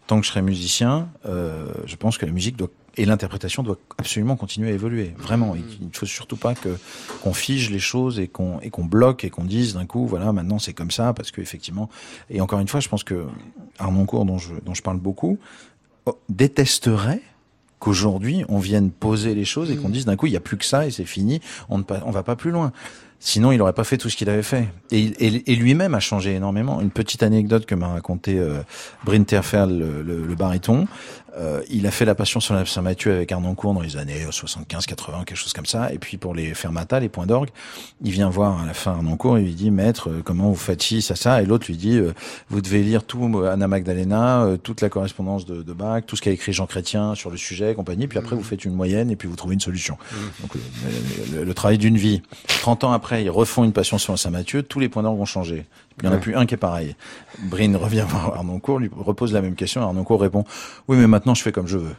tant 0.07 0.19
que 0.21 0.27
je 0.27 0.31
serai 0.31 0.43
musicien. 0.43 1.09
Euh, 1.27 1.67
je 1.87 1.95
pense 1.97 2.19
que 2.19 2.27
la 2.27 2.33
musique 2.33 2.57
doit 2.57 2.71
et 2.97 3.05
l'interprétation 3.05 3.63
doit 3.63 3.79
absolument 3.99 4.37
continuer 4.37 4.71
à 4.71 4.73
évoluer. 4.73 5.15
Vraiment, 5.19 5.55
il 5.55 5.87
ne 5.87 5.93
faut 5.93 6.07
surtout 6.07 6.37
pas 6.37 6.55
que 6.55 6.77
qu'on 7.23 7.33
fige 7.33 7.71
les 7.71 7.79
choses 7.79 8.19
et 8.19 8.29
qu'on 8.29 8.61
et 8.61 8.71
qu'on 8.71 8.85
bloque 8.85 9.25
et 9.25 9.31
qu'on 9.31 9.45
dise 9.45 9.75
d'un 9.75 9.87
coup 9.87 10.07
voilà 10.07 10.33
maintenant 10.33 10.59
c'est 10.59 10.73
comme 10.73 10.91
ça 10.91 11.13
parce 11.13 11.31
que 11.31 11.41
effectivement 11.41 11.89
et 12.31 12.41
encore 12.41 12.61
une 12.61 12.69
fois 12.69 12.81
je 12.81 12.89
pense 12.89 13.05
que 13.05 13.27
Arnoncourt 13.79 14.25
dont 14.25 14.39
je 14.39 14.55
dont 14.65 14.75
je 14.75 14.83
parle 14.83 14.99
beaucoup 14.99 15.39
oh, 16.07 16.19
détesterait 16.29 17.23
qu'aujourd'hui 17.79 18.45
on 18.49 18.59
vienne 18.59 18.91
poser 18.91 19.35
les 19.35 19.45
choses 19.45 19.71
et 19.71 19.77
qu'on 19.77 19.89
dise 19.89 20.05
d'un 20.05 20.17
coup 20.17 20.27
il 20.27 20.33
y 20.33 20.37
a 20.37 20.41
plus 20.41 20.57
que 20.57 20.65
ça 20.65 20.87
et 20.87 20.91
c'est 20.91 21.05
fini 21.05 21.41
on 21.69 21.79
ne 21.79 21.85
on 22.05 22.11
va 22.11 22.23
pas 22.23 22.37
plus 22.37 22.51
loin. 22.51 22.73
Sinon 23.23 23.53
il 23.53 23.59
n'aurait 23.59 23.75
pas 23.75 23.85
fait 23.85 23.99
tout 23.99 24.09
ce 24.09 24.17
qu'il 24.17 24.31
avait 24.31 24.43
fait. 24.43 24.67
Et, 24.91 25.05
et, 25.05 25.53
et 25.53 25.55
lui-même 25.55 25.95
a 25.95 26.01
changé 26.01 26.35
énormément. 26.35 26.81
Une 26.81 26.91
petite 26.91 27.23
anecdote 27.23 27.67
que 27.67 27.75
m'a 27.75 27.89
raconté 27.89 28.39
euh, 28.39 28.63
le, 29.07 30.03
le 30.03 30.35
baryton 30.35 30.89
euh, 31.37 31.63
il 31.71 31.87
a 31.87 31.91
fait 31.91 32.05
la 32.05 32.15
Passion 32.15 32.41
sur 32.41 32.55
la 32.55 32.65
Saint-Mathieu 32.67 33.13
avec 33.13 33.31
Arnoncourt 33.33 33.75
dans 33.75 33.81
les 33.81 33.97
années 33.97 34.27
75, 34.31 34.87
80, 34.87 35.25
quelque 35.25 35.37
chose 35.37 35.53
comme 35.53 35.67
ça. 35.67 35.93
Et 35.93 35.99
puis 35.99 36.17
pour 36.17 36.35
les 36.35 36.55
fermata, 36.55 36.99
les 37.01 37.09
points 37.09 37.27
d'orgue, 37.27 37.51
il 38.03 38.11
vient 38.11 38.29
voir 38.31 38.61
à 38.63 38.67
la 38.67 38.75
fin 38.75 38.93
Arnoncourt 38.93 39.39
et 39.39 39.43
lui 39.43 39.55
dit 39.55 39.71
Maître, 39.71 40.11
euh, 40.11 40.23
comment 40.25 40.49
vous 40.49 40.55
faites 40.57 40.83
ci, 40.83 41.03
ça, 41.03 41.17
ça 41.17 41.43
Et 41.43 41.47
l'autre 41.47 41.67
lui 41.69 41.77
dit 41.77 41.97
euh, 41.99 42.13
Vous 42.49 42.61
devez 42.61 42.83
lire 42.83 43.05
tout 43.05 43.31
euh, 43.37 43.53
Anna 43.53 43.69
Magdalena, 43.69 44.43
euh, 44.45 44.57
toute 44.57 44.81
la 44.81 44.89
correspondance 44.89 45.47
de, 45.47 45.63
de 45.63 45.73
Bach, 45.73 46.03
tout 46.07 46.17
ce 46.17 46.23
qu'a 46.23 46.31
écrit 46.31 46.53
Jean 46.53 46.67
Chrétien 46.67 47.15
sur 47.15 47.31
le 47.31 47.37
sujet, 47.37 47.73
et 47.73 47.75
compagnie. 47.75 48.07
Puis 48.07 48.19
après, 48.19 48.35
vous 48.37 48.43
faites 48.43 48.65
une 48.65 48.75
moyenne 48.75 49.11
et 49.11 49.17
puis 49.17 49.29
vous 49.29 49.37
trouvez 49.37 49.55
une 49.55 49.61
solution. 49.61 49.97
Donc 50.41 50.55
le, 50.55 50.61
le- 51.39 51.45
le- 51.45 51.55
travail 51.55 51.79
d'une 51.79 51.97
vie. 51.99 52.23
30 52.61 52.85
ans 52.85 52.93
après, 52.93 53.23
ils 53.25 53.31
refont 53.31 53.65
une 53.65 53.73
Passion 53.73 53.99
sur 53.99 54.13
la 54.13 54.17
Saint-Mathieu, 54.17 54.63
tous 54.63 54.81
les 54.81 54.89
points 54.89 55.03
d'orgue 55.03 55.19
vont 55.19 55.25
changer. 55.25 55.65
Il 56.03 56.07
n'y 56.07 56.09
en 56.09 56.13
a 56.13 56.15
Ouais. 56.17 56.21
plus 56.23 56.35
un 56.35 56.47
qui 56.47 56.55
est 56.55 56.59
pareil. 56.59 56.97
Brin 57.39 57.77
revient 57.77 58.05
voir 58.09 58.35
Arnoncourt, 58.37 58.79
lui 58.79 58.91
repose 58.97 59.33
la 59.33 59.41
même 59.43 59.55
question. 59.55 59.83
Arnoncourt 59.83 60.21
répond 60.21 60.45
Oui, 60.89 60.97
mais 60.97 61.07
maintenant 61.07 61.35
je 61.35 61.43
fais 61.43 61.53
comme 61.53 61.67
je 61.67 61.79
veux. 61.79 61.95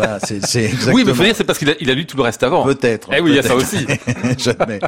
Ah, 0.00 0.18
c'est 0.20 0.36
exactement. 0.64 0.94
Oui, 0.94 1.04
mais 1.06 1.14
faut 1.14 1.22
dire 1.24 1.34
c'est 1.36 1.44
parce 1.44 1.58
qu'il 1.58 1.70
a, 1.70 1.74
il 1.80 1.90
a 1.90 1.94
lu 1.94 2.06
tout 2.06 2.16
le 2.16 2.22
reste 2.22 2.42
avant. 2.42 2.64
Peut-être. 2.64 3.10
Eh 3.12 3.20
oui, 3.20 3.30
il 3.30 3.36
y 3.36 3.38
a 3.38 3.42
ça 3.42 3.54
aussi. 3.56 3.86
J'admets. 4.38 4.80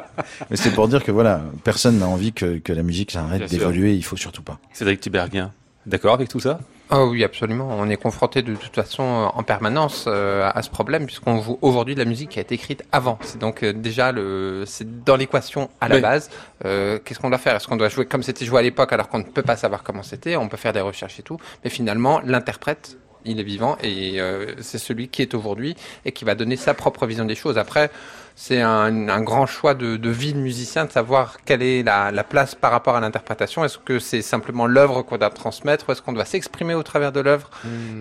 Mais 0.51 0.57
c'est 0.57 0.71
pour 0.73 0.89
dire 0.89 1.03
que 1.05 1.11
voilà, 1.13 1.43
personne 1.65 1.99
n'a 1.99 2.07
envie 2.09 2.33
que, 2.33 2.59
que 2.59 2.73
la 2.73 2.83
musique 2.83 3.11
s'arrête 3.11 3.49
d'évoluer. 3.51 3.95
Il 3.95 4.05
faut 4.05 4.17
surtout 4.17 4.43
pas. 4.43 4.59
Cédric 4.73 5.01
Tiberghien. 5.01 5.53
D'accord 5.87 6.15
avec 6.15 6.29
tout 6.29 6.41
ça? 6.41 6.61
Ah 6.91 7.05
oui, 7.07 7.25
absolument. 7.25 7.69
On 7.71 7.89
est 7.89 7.97
confronté 7.97 8.43
de 8.43 8.55
toute 8.55 8.75
façon 8.75 9.03
euh, 9.03 9.27
en 9.39 9.43
permanence 9.43 10.05
euh, 10.07 10.49
à 10.53 10.63
ce 10.63 10.69
problème 10.69 11.07
puisqu'on 11.07 11.41
joue 11.41 11.59
aujourd'hui 11.63 11.95
de 11.95 12.01
la 12.01 12.05
musique 12.05 12.31
qui 12.31 12.39
a 12.39 12.43
été 12.43 12.55
écrite 12.55 12.85
avant. 12.93 13.19
C'est 13.23 13.39
donc 13.39 13.63
euh, 13.63 13.73
déjà 13.73 14.13
le, 14.13 14.65
c'est 14.67 15.03
dans 15.05 15.17
l'équation 15.17 15.71
à 15.81 15.89
la 15.89 15.97
Oui. 15.97 16.01
base. 16.03 16.31
Euh, 16.67 16.99
Qu'est-ce 17.03 17.19
qu'on 17.19 17.31
doit 17.31 17.39
faire? 17.39 17.57
Est-ce 17.57 17.67
qu'on 17.67 17.77
doit 17.77 17.89
jouer 17.89 18.05
comme 18.05 18.23
c'était 18.23 18.45
joué 18.45 18.59
à 18.59 18.63
l'époque 18.63 18.93
alors 18.93 19.09
qu'on 19.09 19.19
ne 19.19 19.25
peut 19.25 19.43
pas 19.43 19.57
savoir 19.57 19.83
comment 19.83 20.03
c'était? 20.03 20.37
On 20.37 20.49
peut 20.49 20.59
faire 20.59 20.75
des 20.75 20.83
recherches 20.83 21.19
et 21.19 21.23
tout, 21.23 21.39
mais 21.65 21.71
finalement 21.71 22.21
l'interprète 22.23 22.99
il 23.25 23.41
est 23.41 23.45
vivant 23.45 23.79
et 23.83 24.21
euh, 24.21 24.55
c'est 24.61 24.77
celui 24.77 25.09
qui 25.09 25.23
est 25.23 25.33
aujourd'hui 25.33 25.75
et 26.05 26.13
qui 26.13 26.27
va 26.27 26.35
donner 26.35 26.57
sa 26.57 26.75
propre 26.75 27.07
vision 27.07 27.25
des 27.25 27.35
choses. 27.35 27.57
Après, 27.57 27.91
c'est 28.37 28.61
un, 28.61 29.09
un 29.09 29.21
grand 29.23 29.47
choix 29.47 29.75
de, 29.75 29.97
de 29.97 30.11
vie 30.11 30.33
de 30.33 30.39
musicien 30.39 30.85
de 30.87 30.91
savoir 30.91 31.39
quelle 31.45 31.63
est 31.63 31.83
la, 31.83 32.11
la 32.11 32.25
place 32.25 32.55
par 32.55 32.73
rapport 32.73 32.97
à 32.97 33.01
l'interprétation. 33.01 33.65
Est-ce 33.65 33.79
que 33.79 33.99
c'est 33.99 34.23
simplement 34.23 34.67
l'œuvre 34.67 35.03
qu'on 35.03 35.19
doit 35.19 35.31
transmettre 35.31 35.89
ou 35.89 35.93
est-ce 35.93 36.03
qu'on 36.03 36.13
doit 36.13 36.25
s'exprimer 36.25 36.75
au 36.75 36.83
travers 36.83 37.13
de 37.13 37.21
l'œuvre? 37.21 37.51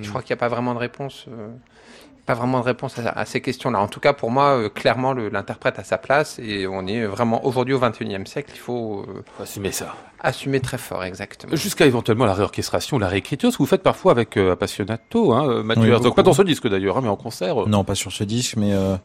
Je 0.01 0.09
crois 0.09 0.21
qu'il 0.21 0.33
n'y 0.33 0.39
a 0.39 0.41
pas 0.41 0.49
vraiment 0.49 0.73
de 0.73 0.79
réponse. 0.79 1.27
Pas 2.25 2.33
vraiment 2.35 2.59
de 2.59 2.65
réponse 2.65 2.97
à, 2.99 3.09
à 3.09 3.25
ces 3.25 3.41
questions-là. 3.41 3.79
En 3.79 3.87
tout 3.87 3.99
cas, 3.99 4.13
pour 4.13 4.31
moi, 4.31 4.57
euh, 4.57 4.69
clairement, 4.69 5.13
l'interprète 5.13 5.77
a 5.79 5.83
sa 5.83 5.97
place 5.97 6.39
et 6.39 6.67
on 6.67 6.87
est 6.87 7.05
vraiment 7.05 7.45
aujourd'hui 7.45 7.73
au 7.73 7.79
21e 7.79 8.25
siècle. 8.25 8.51
Il 8.55 8.59
faut 8.59 9.05
euh, 9.09 9.23
assumer 9.43 9.71
ça. 9.71 9.93
assumer 10.21 10.61
très 10.61 10.77
fort, 10.77 11.03
exactement. 11.03 11.53
Jusqu'à 11.55 11.85
éventuellement 11.85 12.23
la 12.25 12.33
réorchestration, 12.33 12.97
la 12.97 13.09
réécriture, 13.09 13.51
ce 13.51 13.57
que 13.57 13.63
vous 13.63 13.67
faites 13.67 13.83
parfois 13.83 14.13
avec 14.13 14.37
euh, 14.37 14.53
Appassionato, 14.53 15.33
hein, 15.33 15.49
euh, 15.49 15.63
Mathieu 15.63 15.83
Oui, 15.83 15.89
Herzog. 15.89 16.03
beaucoup. 16.05 16.15
Pas 16.15 16.23
dans 16.23 16.33
ce 16.33 16.43
disque 16.43 16.67
d'ailleurs, 16.69 16.97
hein, 16.97 17.01
mais 17.03 17.09
en 17.09 17.17
concert. 17.17 17.63
euh. 17.63 17.65
Non, 17.67 17.83
pas 17.83 17.95
sur 17.95 18.11
ce 18.13 18.23
disque, 18.23 18.55
mais 18.55 18.71
euh, 18.73 18.95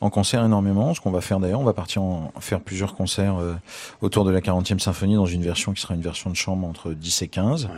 en 0.00 0.10
concert 0.10 0.44
énormément. 0.44 0.94
Ce 0.94 1.00
qu'on 1.00 1.12
va 1.12 1.20
faire 1.20 1.38
d'ailleurs, 1.38 1.60
on 1.60 1.64
va 1.64 1.74
partir 1.74 2.02
en, 2.02 2.32
faire 2.40 2.60
plusieurs 2.60 2.96
concerts 2.96 3.36
euh, 3.40 3.54
autour 4.00 4.24
de 4.24 4.32
la 4.32 4.40
40e 4.40 4.80
symphonie 4.80 5.14
dans 5.14 5.26
une 5.26 5.42
version 5.42 5.72
qui 5.72 5.80
sera 5.80 5.94
une 5.94 6.02
version 6.02 6.28
de 6.28 6.34
chambre 6.36 6.66
entre 6.66 6.90
10 6.90 7.22
et 7.22 7.28
15. 7.28 7.68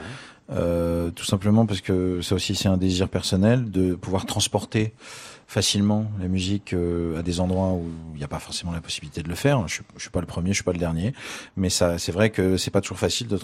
Euh, 0.51 1.11
tout 1.11 1.25
simplement 1.25 1.67
parce 1.67 1.81
que 1.81 2.21
ça 2.23 2.37
aussi 2.37 2.55
c'est 2.55 2.69
un 2.69 2.77
désir 2.77 3.09
personnel 3.09 3.69
de 3.71 3.95
pouvoir 3.97 4.27
transporter 4.27 4.93
facilement 5.49 6.11
la 6.21 6.29
musique 6.29 6.73
euh, 6.73 7.19
à 7.19 7.23
des 7.23 7.41
endroits 7.41 7.73
où 7.73 7.85
il 8.15 8.19
n'y 8.19 8.25
a 8.25 8.29
pas 8.29 8.39
forcément 8.39 8.73
la 8.73 8.81
possibilité 8.81 9.23
de 9.23 9.29
le 9.29 9.35
faire. 9.35 9.67
Je, 9.69 9.75
suis- 9.75 9.85
je 9.97 10.03
suis 10.03 10.11
pas 10.11 10.21
le 10.21 10.27
premier, 10.27 10.51
je 10.51 10.55
suis 10.57 10.65
pas 10.65 10.73
le 10.73 10.79
dernier, 10.79 11.15
mais 11.57 11.69
ça 11.71 11.99
c'est 11.99 12.13
vrai 12.13 12.31
que 12.31 12.57
c'est 12.57 12.71
pas 12.71 12.81
toujours 12.81 12.99
facile 12.99 13.27
de 13.29 13.39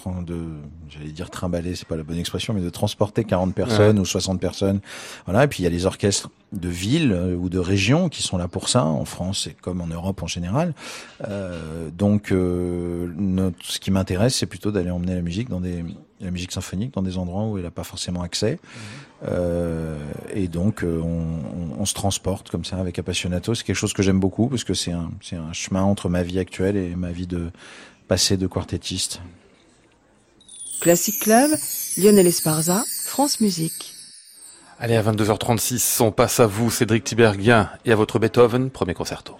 j'allais 0.89 1.11
dire 1.11 1.31
trimballer, 1.31 1.75
c'est 1.75 1.87
pas 1.89 1.97
la 1.97 2.03
bonne 2.05 2.19
expression, 2.19 2.55
mais 2.55 2.61
de 2.61 2.71
transporter 2.71 3.25
40 3.25 3.55
personnes 3.55 3.99
ou 3.99 4.05
60 4.05 4.41
personnes. 4.41 4.81
Voilà, 5.27 5.45
et 5.45 5.49
puis 5.49 5.61
il 5.61 5.65
y 5.65 5.67
a 5.67 5.71
les 5.71 5.87
orchestres 5.87 6.31
de 6.53 6.69
villes 6.69 7.13
euh, 7.13 7.35
ou 7.35 7.49
de 7.49 7.59
régions 7.59 8.09
qui 8.09 8.23
sont 8.23 8.37
là 8.37 8.47
pour 8.49 8.69
ça. 8.69 8.85
En 8.85 9.05
France 9.05 9.47
et 9.47 9.55
comme 9.61 9.81
en 9.81 9.87
Europe 9.87 10.23
en 10.23 10.27
général. 10.27 10.75
Euh, 11.29 11.89
donc, 11.91 12.31
euh, 12.33 13.11
notre- 13.17 13.65
ce 13.65 13.79
qui 13.79 13.91
m'intéresse, 13.91 14.37
c'est 14.37 14.47
plutôt 14.47 14.71
d'aller 14.71 14.91
emmener 14.91 15.15
la 15.15 15.23
musique 15.23 15.49
dans 15.49 15.61
des 15.61 15.85
la 16.21 16.31
musique 16.31 16.53
symphonique 16.53 16.95
dans 16.95 17.03
des 17.03 17.19
endroits 17.19 17.47
où 17.47 17.57
elle 17.59 17.65
n'a 17.65 17.73
pas 17.73 17.83
forcément 17.83 18.23
accès. 18.23 18.61
Euh, 19.29 19.99
et 20.33 20.47
donc, 20.47 20.85
euh, 20.85 21.01
on, 21.03 21.07
on- 21.09 21.81
on 21.81 21.85
se 21.85 21.95
transporte 21.95 22.49
comme 22.49 22.65
ça 22.65 22.77
avec 22.77 22.97
Appassionato. 22.99 23.55
C'est 23.57 23.65
quelque 23.65 23.75
chose 23.75 23.93
que 23.93 24.05
j'aime 24.05 24.21
beaucoup 24.21 24.47
parce 24.49 24.63
que 24.63 24.73
c'est 24.75 24.93
un, 24.93 25.11
un 25.33 25.53
chemin 25.53 25.83
entre 25.83 26.09
ma 26.09 26.23
vie 26.23 26.39
actuelle 26.39 26.77
et 26.77 26.95
ma 26.95 27.11
vie 27.11 27.27
de 27.27 27.51
passé 28.07 28.37
de 28.37 28.47
quartettiste. 28.47 29.21
Classic 30.81 31.19
Club, 31.19 31.51
Lionel 31.97 32.27
Esparza, 32.27 32.85
France 33.05 33.41
Musique. 33.41 33.92
Allez, 34.81 34.97
à 34.97 35.03
22h36, 35.03 36.03
on 36.03 36.11
passe 36.11 36.41
à 36.41 36.47
vous, 36.47 36.71
Cédric 36.71 37.05
Tiberghien, 37.05 37.71
et 37.85 37.93
à 37.93 37.97
votre 37.97 38.19
Beethoven, 38.19 38.71
premier 38.71 38.95
concerto. 38.95 39.37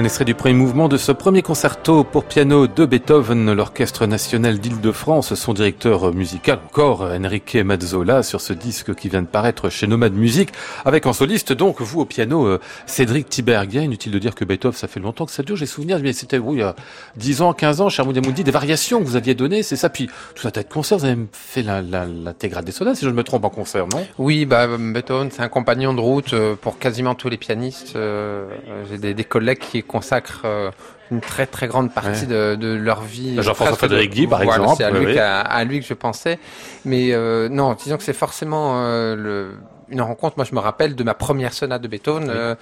Un 0.00 0.04
extrait 0.04 0.24
du 0.24 0.34
premier 0.34 0.54
mouvement 0.54 0.88
de 0.88 0.96
ce 0.96 1.12
premier 1.12 1.42
concerto 1.42 2.04
pour 2.04 2.24
piano 2.24 2.66
de 2.66 2.86
Beethoven, 2.86 3.52
l'Orchestre 3.52 4.06
national 4.06 4.58
d'Île-de-France, 4.58 5.34
son 5.34 5.52
directeur 5.52 6.14
musical 6.14 6.58
encore, 6.64 7.02
Enrique 7.02 7.56
Mazzola, 7.56 8.22
sur 8.22 8.40
ce 8.40 8.54
disque 8.54 8.94
qui 8.94 9.10
vient 9.10 9.20
de 9.20 9.26
paraître 9.26 9.68
chez 9.68 9.86
Nomad 9.86 10.14
Music, 10.14 10.52
avec 10.86 11.04
en 11.04 11.12
soliste 11.12 11.52
donc 11.52 11.82
vous 11.82 12.00
au 12.00 12.06
piano 12.06 12.46
euh, 12.46 12.60
Cédric 12.86 13.28
Tiberghien. 13.28 13.82
Inutile 13.82 14.10
de 14.10 14.18
dire 14.18 14.34
que 14.34 14.46
Beethoven, 14.46 14.74
ça 14.74 14.88
fait 14.88 15.00
longtemps 15.00 15.26
que 15.26 15.32
ça 15.32 15.42
dure, 15.42 15.56
j'ai 15.56 15.66
souvenir, 15.66 16.00
mais 16.02 16.14
c'était 16.14 16.38
vous 16.38 16.54
il 16.54 16.60
y 16.60 16.62
a 16.62 16.74
10 17.16 17.42
ans, 17.42 17.52
15 17.52 17.82
ans, 17.82 17.90
cher 17.90 18.06
Moudiamoudi, 18.06 18.42
des 18.42 18.50
variations 18.50 19.00
que 19.00 19.04
vous 19.04 19.16
aviez 19.16 19.34
données, 19.34 19.62
c'est 19.62 19.76
ça. 19.76 19.90
Puis 19.90 20.08
tout 20.34 20.48
un 20.48 20.50
tas 20.50 20.62
de 20.62 20.68
concerts, 20.70 20.96
vous 20.96 21.04
avez 21.04 21.18
fait 21.32 21.62
l'intégrale 21.62 22.64
des 22.64 22.72
sonates, 22.72 22.96
si 22.96 23.04
je 23.04 23.10
ne 23.10 23.14
me 23.14 23.22
trompe 23.22 23.44
en 23.44 23.50
concert, 23.50 23.86
non? 23.92 24.06
Oui, 24.16 24.46
bah, 24.46 24.66
Beethoven, 24.66 25.30
c'est 25.30 25.42
un 25.42 25.50
compagnon 25.50 25.92
de 25.92 26.00
route 26.00 26.32
euh, 26.32 26.54
pour 26.58 26.78
quasiment 26.78 27.14
tous 27.14 27.28
les 27.28 27.36
pianistes. 27.36 27.96
Euh, 27.96 28.48
j'ai 28.88 28.96
des, 28.96 29.12
des 29.12 29.24
collègues 29.24 29.58
qui 29.58 29.82
consacrent 29.90 30.42
euh, 30.44 30.70
une 31.10 31.20
très 31.20 31.46
très 31.46 31.66
grande 31.66 31.92
partie 31.92 32.26
de, 32.26 32.54
de, 32.54 32.74
leur 32.74 33.02
vie. 33.02 33.42
Jean-François 33.42 33.76
Frédéric 33.76 34.12
Guy, 34.12 34.26
par 34.26 34.42
exemple. 34.42 34.74
C'est 34.76 34.84
à, 34.84 34.90
lui 34.90 35.18
à, 35.18 35.64
lui 35.64 35.80
que 35.80 35.86
je 35.86 35.94
pensais. 35.94 36.38
Mais 36.84 37.12
euh, 37.12 37.48
non, 37.48 37.74
disons 37.74 37.96
que 37.96 38.04
c'est 38.04 38.12
forcément 38.12 38.84
euh, 38.84 39.16
le, 39.16 39.54
une 39.90 40.00
rencontre. 40.00 40.36
Moi, 40.36 40.44
je 40.44 40.54
me 40.54 40.60
rappelle 40.60 40.94
de 40.94 41.04
ma 41.04 41.14
première 41.14 41.52
sonate 41.52 41.82
de 41.82 41.88
Beethoven. 41.88 42.30
Euh, 42.30 42.54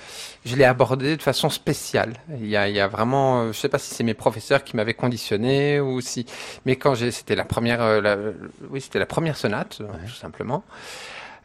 je 0.45 0.57
l'ai 0.57 0.65
abordée 0.65 1.17
de 1.17 1.23
façon 1.23 1.51
spéciale. 1.51 2.15
Il 2.41 2.47
y 2.47 2.57
a, 2.57 2.69
il 2.69 2.75
y 2.75 2.81
a 2.81 2.89
vraiment, 2.89 3.41
euh, 3.43 3.53
je 3.53 3.59
sais 3.59 3.69
pas 3.69 3.79
si 3.79 3.95
c'est 3.95 4.05
mes 4.05 4.15
professeurs 4.15 4.65
qui 4.65 4.77
m'avaient 4.77 4.95
conditionné 4.95 5.81
ou 5.81 6.01
si, 6.01 6.27
mais 6.65 6.77
quand 6.77 6.95
j'ai, 6.95 7.11
c'était 7.11 7.37
la 7.37 7.45
première, 7.45 7.83
euh, 7.83 8.01
la, 8.01 8.17
oui, 8.71 8.81
c'était 8.81 8.99
la 8.99 9.07
première 9.07 9.37
sonate, 9.37 9.81
ouais. 9.81 10.07
tout 10.07 10.15
simplement. 10.15 10.65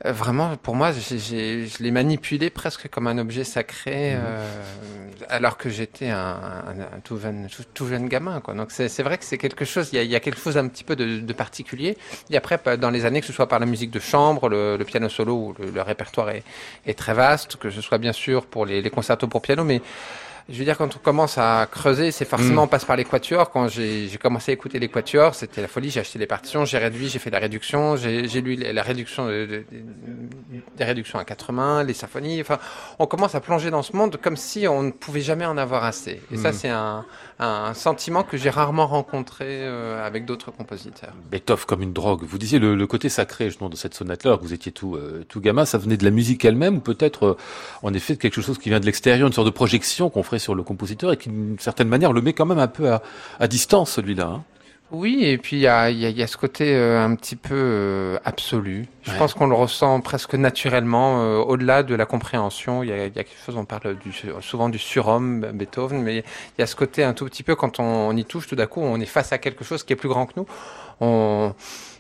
Euh, 0.05 0.11
vraiment, 0.11 0.55
pour 0.57 0.75
moi, 0.75 0.91
je 0.91 1.83
l'ai 1.83 1.91
manipulé 1.91 2.49
presque 2.49 2.89
comme 2.89 3.07
un 3.07 3.17
objet 3.17 3.43
sacré, 3.43 4.15
mmh. 4.15 4.19
euh, 4.19 4.47
alors 5.29 5.57
que 5.57 5.69
j'étais 5.69 6.09
un, 6.09 6.17
un, 6.17 6.79
un, 6.81 6.99
tout, 7.03 7.17
jeune, 7.17 7.47
tout, 7.47 7.63
tout, 7.73 7.87
jeune 7.87 8.07
gamin. 8.07 8.41
Quoi. 8.41 8.53
Donc 8.53 8.71
c'est, 8.71 9.03
vrai 9.03 9.17
que 9.17 9.25
c'est 9.25 9.37
quelque 9.37 9.65
chose, 9.65 9.89
il 9.93 9.95
y, 9.97 9.99
a, 9.99 10.03
il 10.03 10.11
y, 10.11 10.15
a, 10.15 10.19
quelque 10.19 10.39
chose 10.39 10.57
un 10.57 10.67
petit 10.67 10.83
peu 10.83 10.95
de, 10.95 11.19
de, 11.19 11.33
particulier. 11.33 11.97
Et 12.29 12.37
après, 12.37 12.59
dans 12.77 12.89
les 12.89 13.05
années, 13.05 13.21
que 13.21 13.27
ce 13.27 13.33
soit 13.33 13.47
par 13.47 13.59
la 13.59 13.65
musique 13.65 13.91
de 13.91 13.99
chambre, 13.99 14.49
le, 14.49 14.77
le 14.77 14.85
piano 14.85 15.09
solo, 15.09 15.33
où 15.33 15.55
le, 15.59 15.69
le 15.71 15.81
répertoire 15.81 16.29
est, 16.31 16.43
est, 16.85 16.97
très 16.97 17.13
vaste, 17.13 17.55
que 17.57 17.69
ce 17.69 17.81
soit 17.81 17.97
bien 17.97 18.13
sûr 18.13 18.45
pour 18.45 18.65
les, 18.65 18.81
les 18.81 18.89
concertos 18.89 19.27
pour 19.27 19.41
piano, 19.41 19.63
mais 19.63 19.81
je 20.49 20.57
veux 20.57 20.65
dire, 20.65 20.77
quand 20.77 20.95
on 20.95 20.99
commence 20.99 21.37
à 21.37 21.67
creuser, 21.71 22.11
c'est 22.11 22.25
forcément, 22.25 22.63
mm. 22.63 22.65
on 22.65 22.67
passe 22.67 22.85
par 22.85 22.97
les 22.97 23.05
quatuors. 23.05 23.49
Quand 23.49 23.67
j'ai 23.69 24.09
commencé 24.21 24.51
à 24.51 24.53
écouter 24.53 24.77
les 24.77 24.89
quatuors, 24.89 25.35
c'était 25.35 25.61
la 25.61 25.69
folie. 25.69 25.89
J'ai 25.89 26.01
acheté 26.01 26.19
les 26.19 26.27
partitions, 26.27 26.65
j'ai 26.65 26.77
réduit, 26.77 27.07
j'ai 27.07 27.19
fait 27.19 27.29
la 27.29 27.39
réduction, 27.39 27.95
j'ai 27.95 28.41
lu 28.41 28.55
la 28.55 28.83
réduction 28.83 29.27
de, 29.27 29.45
de, 29.45 29.65
des 30.77 30.83
réductions 30.83 31.17
à 31.17 31.23
quatre 31.23 31.53
mains, 31.53 31.83
les 31.83 31.93
symphonies. 31.93 32.41
Enfin, 32.41 32.59
on 32.99 33.05
commence 33.05 33.35
à 33.35 33.39
plonger 33.39 33.71
dans 33.71 33.83
ce 33.83 33.95
monde 33.95 34.17
comme 34.21 34.35
si 34.35 34.67
on 34.67 34.83
ne 34.83 34.91
pouvait 34.91 35.21
jamais 35.21 35.45
en 35.45 35.57
avoir 35.57 35.85
assez. 35.85 36.21
Et 36.31 36.35
mm. 36.35 36.37
ça, 36.37 36.51
c'est 36.51 36.69
un, 36.69 37.05
un, 37.39 37.73
sentiment 37.73 38.23
que 38.23 38.35
j'ai 38.37 38.49
rarement 38.49 38.87
rencontré 38.87 39.45
euh, 39.47 40.05
avec 40.05 40.25
d'autres 40.25 40.51
compositeurs. 40.51 41.13
Beethoven 41.31 41.65
comme 41.65 41.81
une 41.81 41.93
drogue. 41.93 42.23
Vous 42.23 42.37
disiez 42.37 42.59
le, 42.59 42.75
le 42.75 42.87
côté 42.87 43.07
sacré, 43.07 43.45
justement, 43.45 43.69
de 43.69 43.75
cette 43.77 43.93
sonate-là, 43.93 44.37
que 44.37 44.41
vous 44.41 44.53
étiez 44.53 44.71
tout, 44.71 44.95
euh, 44.95 45.23
tout 45.29 45.39
gamin, 45.39 45.63
ça 45.65 45.77
venait 45.77 45.97
de 45.97 46.03
la 46.03 46.11
musique 46.11 46.43
elle-même 46.43 46.77
ou 46.77 46.81
peut-être, 46.81 47.23
euh, 47.23 47.37
en 47.81 47.93
effet, 47.93 48.15
de 48.15 48.19
quelque 48.19 48.41
chose 48.41 48.57
qui 48.57 48.69
vient 48.69 48.79
de 48.79 48.85
l'extérieur, 48.85 49.27
une 49.27 49.33
sorte 49.33 49.47
de 49.47 49.51
projection 49.51 50.09
qu'on 50.09 50.23
ferait 50.23 50.32
sur 50.39 50.55
le 50.55 50.63
compositeur 50.63 51.11
et 51.11 51.17
qui, 51.17 51.29
d'une 51.29 51.59
certaine 51.59 51.87
manière, 51.87 52.13
le 52.13 52.21
met 52.21 52.33
quand 52.33 52.45
même 52.45 52.59
un 52.59 52.67
peu 52.67 52.91
à, 52.91 53.01
à 53.39 53.47
distance, 53.47 53.91
celui-là. 53.91 54.25
Hein 54.25 54.43
oui, 54.93 55.21
et 55.23 55.39
puis 55.39 55.55
il 55.55 55.61
y 55.61 55.67
a, 55.67 55.89
y, 55.89 56.01
y 56.01 56.21
a, 56.21 56.27
ce 56.27 56.37
côté 56.37 56.75
euh, 56.75 57.03
un 57.03 57.15
petit 57.15 57.35
peu 57.35 57.55
euh, 57.55 58.19
absolu. 58.25 58.85
Je 59.01 59.11
ouais. 59.11 59.17
pense 59.17 59.33
qu'on 59.33 59.47
le 59.47 59.55
ressent 59.55 59.99
presque 60.01 60.35
naturellement, 60.35 61.23
euh, 61.23 61.37
au-delà 61.39 61.81
de 61.81 61.95
la 61.95 62.05
compréhension. 62.05 62.83
Il 62.83 62.89
y, 62.89 62.91
a, 62.91 63.07
y 63.07 63.07
a 63.07 63.09
quelque 63.09 63.43
chose, 63.43 63.57
on 63.57 63.65
parle 63.65 63.97
du, 63.97 64.13
souvent 64.41 64.69
du 64.69 64.77
surhomme, 64.77 65.47
Beethoven, 65.51 65.99
mais 66.03 66.17
il 66.17 66.23
y 66.59 66.61
a 66.61 66.67
ce 66.67 66.75
côté 66.75 67.03
un 67.03 67.13
tout 67.13 67.25
petit 67.25 67.41
peu, 67.41 67.55
quand 67.55 67.79
on, 67.79 67.83
on 67.83 68.15
y 68.15 68.23
touche, 68.23 68.45
tout 68.45 68.55
d'un 68.55 68.67
coup, 68.67 68.81
on 68.81 68.99
est 68.99 69.07
face 69.07 69.33
à 69.33 69.39
quelque 69.39 69.63
chose 69.63 69.83
qui 69.83 69.93
est 69.93 69.95
plus 69.95 70.09
grand 70.09 70.27
que 70.27 70.33
nous. 70.37 70.45
On, 71.01 71.55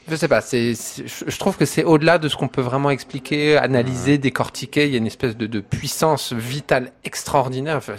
je 0.07 0.15
sais 0.15 0.27
pas, 0.27 0.41
c'est, 0.41 0.73
je 0.73 1.37
trouve 1.37 1.57
que 1.57 1.65
c'est 1.65 1.83
au-delà 1.83 2.17
de 2.17 2.27
ce 2.27 2.35
qu'on 2.35 2.47
peut 2.47 2.61
vraiment 2.61 2.89
expliquer, 2.89 3.57
analyser, 3.57 4.17
décortiquer. 4.17 4.85
Il 4.85 4.91
y 4.91 4.95
a 4.95 4.97
une 4.97 5.07
espèce 5.07 5.37
de, 5.37 5.47
de 5.47 5.59
puissance 5.59 6.33
vitale 6.33 6.91
extraordinaire. 7.03 7.77
Enfin, 7.77 7.95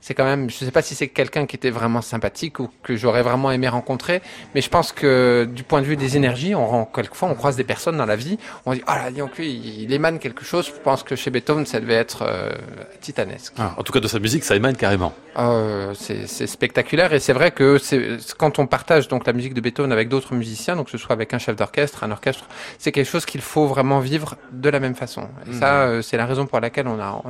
c'est 0.00 0.14
quand 0.14 0.24
même, 0.24 0.48
je 0.48 0.56
sais 0.56 0.70
pas 0.70 0.82
si 0.82 0.94
c'est 0.94 1.08
quelqu'un 1.08 1.46
qui 1.46 1.56
était 1.56 1.70
vraiment 1.70 2.00
sympathique 2.02 2.60
ou 2.60 2.70
que 2.82 2.96
j'aurais 2.96 3.22
vraiment 3.22 3.50
aimé 3.50 3.68
rencontrer, 3.68 4.22
mais 4.54 4.60
je 4.60 4.70
pense 4.70 4.92
que 4.92 5.48
du 5.52 5.64
point 5.64 5.80
de 5.80 5.86
vue 5.86 5.96
des 5.96 6.16
énergies, 6.16 6.54
on 6.54 6.66
rend, 6.66 6.84
quelquefois 6.86 7.28
on 7.28 7.34
croise 7.34 7.56
des 7.56 7.64
personnes 7.64 7.96
dans 7.96 8.06
la 8.06 8.16
vie, 8.16 8.38
on 8.64 8.72
dit, 8.72 8.82
ah 8.86 8.94
oh 8.96 9.04
là, 9.04 9.10
donc 9.10 9.36
lui, 9.36 9.50
il 9.50 9.92
émane 9.92 10.18
quelque 10.18 10.44
chose. 10.44 10.66
Je 10.66 10.80
pense 10.80 11.02
que 11.02 11.16
chez 11.16 11.30
Beethoven, 11.30 11.66
ça 11.66 11.80
devait 11.80 11.94
être 11.94 12.22
euh, 12.22 12.52
titanesque. 13.00 13.52
Ah, 13.58 13.74
en 13.76 13.82
tout 13.82 13.92
cas, 13.92 14.00
de 14.00 14.08
sa 14.08 14.18
musique, 14.18 14.44
ça 14.44 14.56
émane 14.56 14.76
carrément. 14.76 15.12
Euh, 15.36 15.92
c'est 15.94 16.46
spectaculaire 16.46 17.12
et 17.12 17.18
c'est 17.18 17.32
vrai 17.32 17.50
que 17.50 17.78
c'est 17.78 18.18
quand 18.38 18.58
on 18.58 18.66
partage 18.66 19.08
donc 19.08 19.26
la 19.26 19.32
musique 19.32 19.52
de 19.52 19.60
Beethoven 19.60 19.90
avec 19.90 20.08
d'autres 20.08 20.34
musiciens, 20.34 20.76
donc 20.76 20.86
que 20.86 20.92
ce 20.92 20.98
soit 20.98 21.12
avec 21.12 21.33
un 21.34 21.38
chef 21.38 21.56
d'orchestre, 21.56 22.04
un 22.04 22.10
orchestre, 22.10 22.46
c'est 22.78 22.92
quelque 22.92 23.08
chose 23.08 23.26
qu'il 23.26 23.40
faut 23.40 23.66
vraiment 23.66 24.00
vivre 24.00 24.36
de 24.52 24.68
la 24.68 24.80
même 24.80 24.94
façon. 24.94 25.28
Et 25.46 25.50
mmh. 25.50 25.60
ça, 25.60 25.82
euh, 25.82 26.02
c'est 26.02 26.16
la 26.16 26.26
raison 26.26 26.46
pour 26.46 26.60
laquelle 26.60 26.88
on 26.88 26.98
a, 27.00 27.22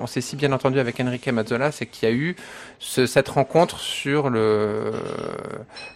on, 0.00 0.06
s'est 0.06 0.20
si 0.20 0.36
bien 0.36 0.52
entendu 0.52 0.78
avec 0.78 1.00
Enrique 1.00 1.28
Mazzola, 1.28 1.72
c'est 1.72 1.86
qu'il 1.86 2.08
y 2.08 2.12
a 2.12 2.14
eu 2.14 2.36
ce, 2.78 3.06
cette 3.06 3.28
rencontre 3.28 3.78
sur 3.78 4.30
le, 4.30 4.92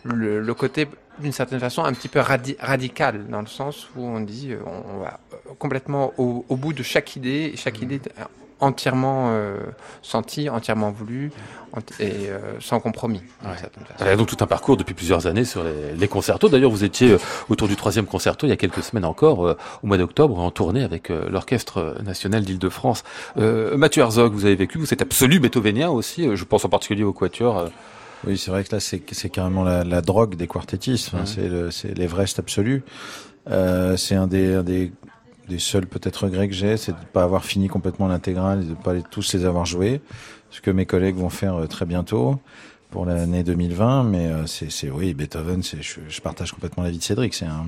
le, 0.05 0.41
le 0.41 0.55
côté 0.55 0.89
d'une 1.19 1.33
certaine 1.33 1.61
façon 1.61 1.85
un 1.85 1.93
petit 1.93 2.09
peu 2.09 2.19
radi 2.19 2.57
radical 2.59 3.29
dans 3.29 3.41
le 3.41 3.47
sens 3.47 3.89
où 3.95 4.05
on 4.05 4.21
dit 4.21 4.53
on, 4.67 4.99
va 4.99 5.21
complètement 5.61 6.13
au, 6.19 6.45
au, 6.49 6.57
bout 6.57 6.73
de 6.73 6.83
chaque 6.83 7.15
idée 7.15 7.53
et 7.55 7.57
chaque 7.57 7.81
mmh. 7.81 7.85
idée 7.85 8.01
entièrement 8.65 9.29
euh, 9.29 9.59
senti, 10.03 10.49
entièrement 10.49 10.91
voulu 10.91 11.31
et 11.99 12.29
euh, 12.29 12.39
sans 12.61 12.81
compromis. 12.81 13.21
Il 14.01 14.07
y 14.07 14.09
a 14.09 14.17
donc 14.17 14.29
tout 14.29 14.37
un 14.41 14.47
parcours 14.47 14.77
depuis 14.77 14.95
plusieurs 14.95 15.27
années 15.27 15.45
sur 15.45 15.65
les, 15.65 15.95
les 15.99 16.09
concertos. 16.09 16.49
D'ailleurs, 16.49 16.71
vous 16.71 16.85
étiez 16.85 17.13
euh, 17.13 17.19
autour 17.49 17.69
du 17.69 17.77
troisième 17.77 18.07
concerto 18.07 18.47
il 18.47 18.51
y 18.51 18.53
a 18.53 18.57
quelques 18.57 18.83
semaines 18.83 19.05
encore, 19.05 19.47
euh, 19.47 19.57
au 19.83 19.87
mois 19.89 19.99
d'octobre, 19.99 20.39
en 20.39 20.51
tournée 20.51 20.83
avec 20.83 21.11
euh, 21.11 21.29
l'Orchestre 21.29 21.97
national 22.05 22.45
d'Île-de-France. 22.45 23.05
Mathieu 23.37 24.03
Herzog, 24.03 24.33
vous 24.33 24.45
avez 24.45 24.57
vécu, 24.57 24.79
vous 24.79 24.93
êtes 24.93 25.03
absolu 25.03 25.41
beethovenien 25.41 25.91
aussi, 25.91 26.35
je 26.35 26.45
pense 26.45 26.65
en 26.65 26.69
particulier 26.69 27.05
au 27.05 27.13
Quatuor. 27.13 27.69
Oui, 28.27 28.39
c'est 28.39 28.51
vrai 28.51 28.65
que 28.65 28.75
là, 28.75 28.81
c'est 28.81 29.01
carrément 29.31 29.65
la, 29.65 29.85
la, 29.85 30.01
drogue 30.01 30.37
des 30.37 30.47
quartettistes. 30.47 31.11
Enfin, 31.13 31.25
mmh. 31.25 31.71
C'est 31.71 31.99
l'Everest 31.99 32.39
absolu. 32.39 32.83
c'est 33.47 34.15
un 34.15 34.27
des, 34.27 34.55
un 34.55 34.63
des 34.63 34.93
des 35.49 35.59
seuls 35.59 35.87
peut-être 35.87 36.25
regrets 36.25 36.49
que 36.49 36.55
j'ai, 36.55 36.77
c'est 36.77 36.93
de 36.93 36.99
ne 36.99 37.05
pas 37.05 37.23
avoir 37.23 37.45
fini 37.45 37.69
complètement 37.69 38.09
l'intégrale 38.09 38.63
et 38.63 38.65
de 38.65 38.71
ne 38.71 38.75
pas 38.75 38.95
les, 38.95 39.03
tous 39.03 39.35
les 39.35 39.45
avoir 39.45 39.67
joués, 39.67 40.01
ce 40.51 40.61
que 40.61 40.71
mes 40.71 40.87
collègues 40.87 41.17
vont 41.17 41.31
faire 41.31 41.57
euh, 41.57 41.67
très 41.67 41.87
bientôt 41.87 42.39
pour 42.91 43.07
l'année 43.07 43.43
2020. 43.43 44.05
Mais 44.05 44.27
euh, 44.27 44.47
c'est 44.47 44.91
oui, 44.91 45.15
Beethoven, 45.15 45.63
je, 45.63 46.01
je 46.09 46.21
partage 46.21 46.53
complètement 46.53 46.83
l'avis 46.83 46.99
de 46.99 47.03
Cédric. 47.03 47.35
C'est 47.35 47.47
un 47.47 47.67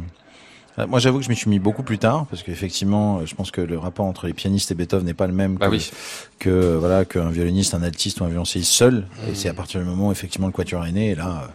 euh, 0.78 0.86
moi, 0.86 0.98
j'avoue 0.98 1.18
que 1.18 1.24
je 1.24 1.30
m'y 1.30 1.36
suis 1.36 1.50
mis 1.50 1.58
beaucoup 1.58 1.82
plus 1.82 1.98
tard 1.98 2.26
parce 2.26 2.42
qu'effectivement, 2.42 3.24
je 3.24 3.34
pense 3.34 3.50
que 3.50 3.60
le 3.60 3.78
rapport 3.78 4.06
entre 4.06 4.26
les 4.26 4.34
pianistes 4.34 4.70
et 4.70 4.74
Beethoven 4.74 5.06
n'est 5.06 5.14
pas 5.14 5.26
le 5.26 5.32
même 5.32 5.56
bah 5.56 5.66
que, 5.66 5.72
oui. 5.72 5.90
que 6.38 6.76
voilà 6.76 7.04
qu'un 7.04 7.30
violoniste, 7.30 7.74
un 7.74 7.82
altiste 7.82 8.20
ou 8.20 8.24
un 8.24 8.28
violoncelliste 8.28 8.72
seul. 8.72 8.94
Mmh. 8.94 9.30
Et 9.30 9.34
c'est 9.34 9.48
à 9.48 9.54
partir 9.54 9.80
du 9.80 9.86
moment 9.86 10.08
où 10.08 10.12
effectivement 10.12 10.46
le 10.46 10.52
quatuor 10.52 10.84
est 10.86 10.92
né, 10.92 11.10
et 11.10 11.14
là, 11.14 11.48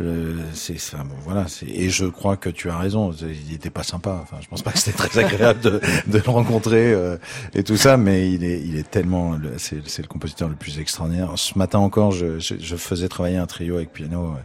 euh, 0.00 0.34
c'est 0.54 0.78
ça, 0.78 0.98
bon, 0.98 1.14
voilà. 1.20 1.46
Et 1.66 1.90
je 1.90 2.06
crois 2.06 2.36
que 2.36 2.48
tu 2.48 2.70
as 2.70 2.78
raison. 2.78 3.12
Il 3.12 3.54
était 3.54 3.70
pas 3.70 3.82
sympa. 3.82 4.20
Enfin, 4.22 4.38
je 4.40 4.48
pense 4.48 4.62
pas 4.62 4.72
que 4.72 4.78
c'était 4.78 4.96
très 4.96 5.18
agréable 5.22 5.60
de, 5.60 5.80
de, 6.06 6.18
le 6.18 6.30
rencontrer 6.30 6.92
euh, 6.92 7.18
et 7.54 7.62
tout 7.62 7.76
ça, 7.76 7.98
mais 7.98 8.32
il 8.32 8.42
est, 8.42 8.60
il 8.62 8.76
est 8.76 8.90
tellement. 8.90 9.36
C'est 9.58 9.98
le 9.98 10.08
compositeur 10.08 10.48
le 10.48 10.54
plus 10.54 10.78
extraordinaire. 10.78 11.32
Ce 11.36 11.58
matin 11.58 11.78
encore, 11.78 12.10
je, 12.10 12.38
je, 12.38 12.54
je 12.58 12.76
faisais 12.76 13.08
travailler 13.08 13.36
un 13.36 13.46
trio 13.46 13.76
avec 13.76 13.92
piano, 13.92 14.28
euh, 14.28 14.40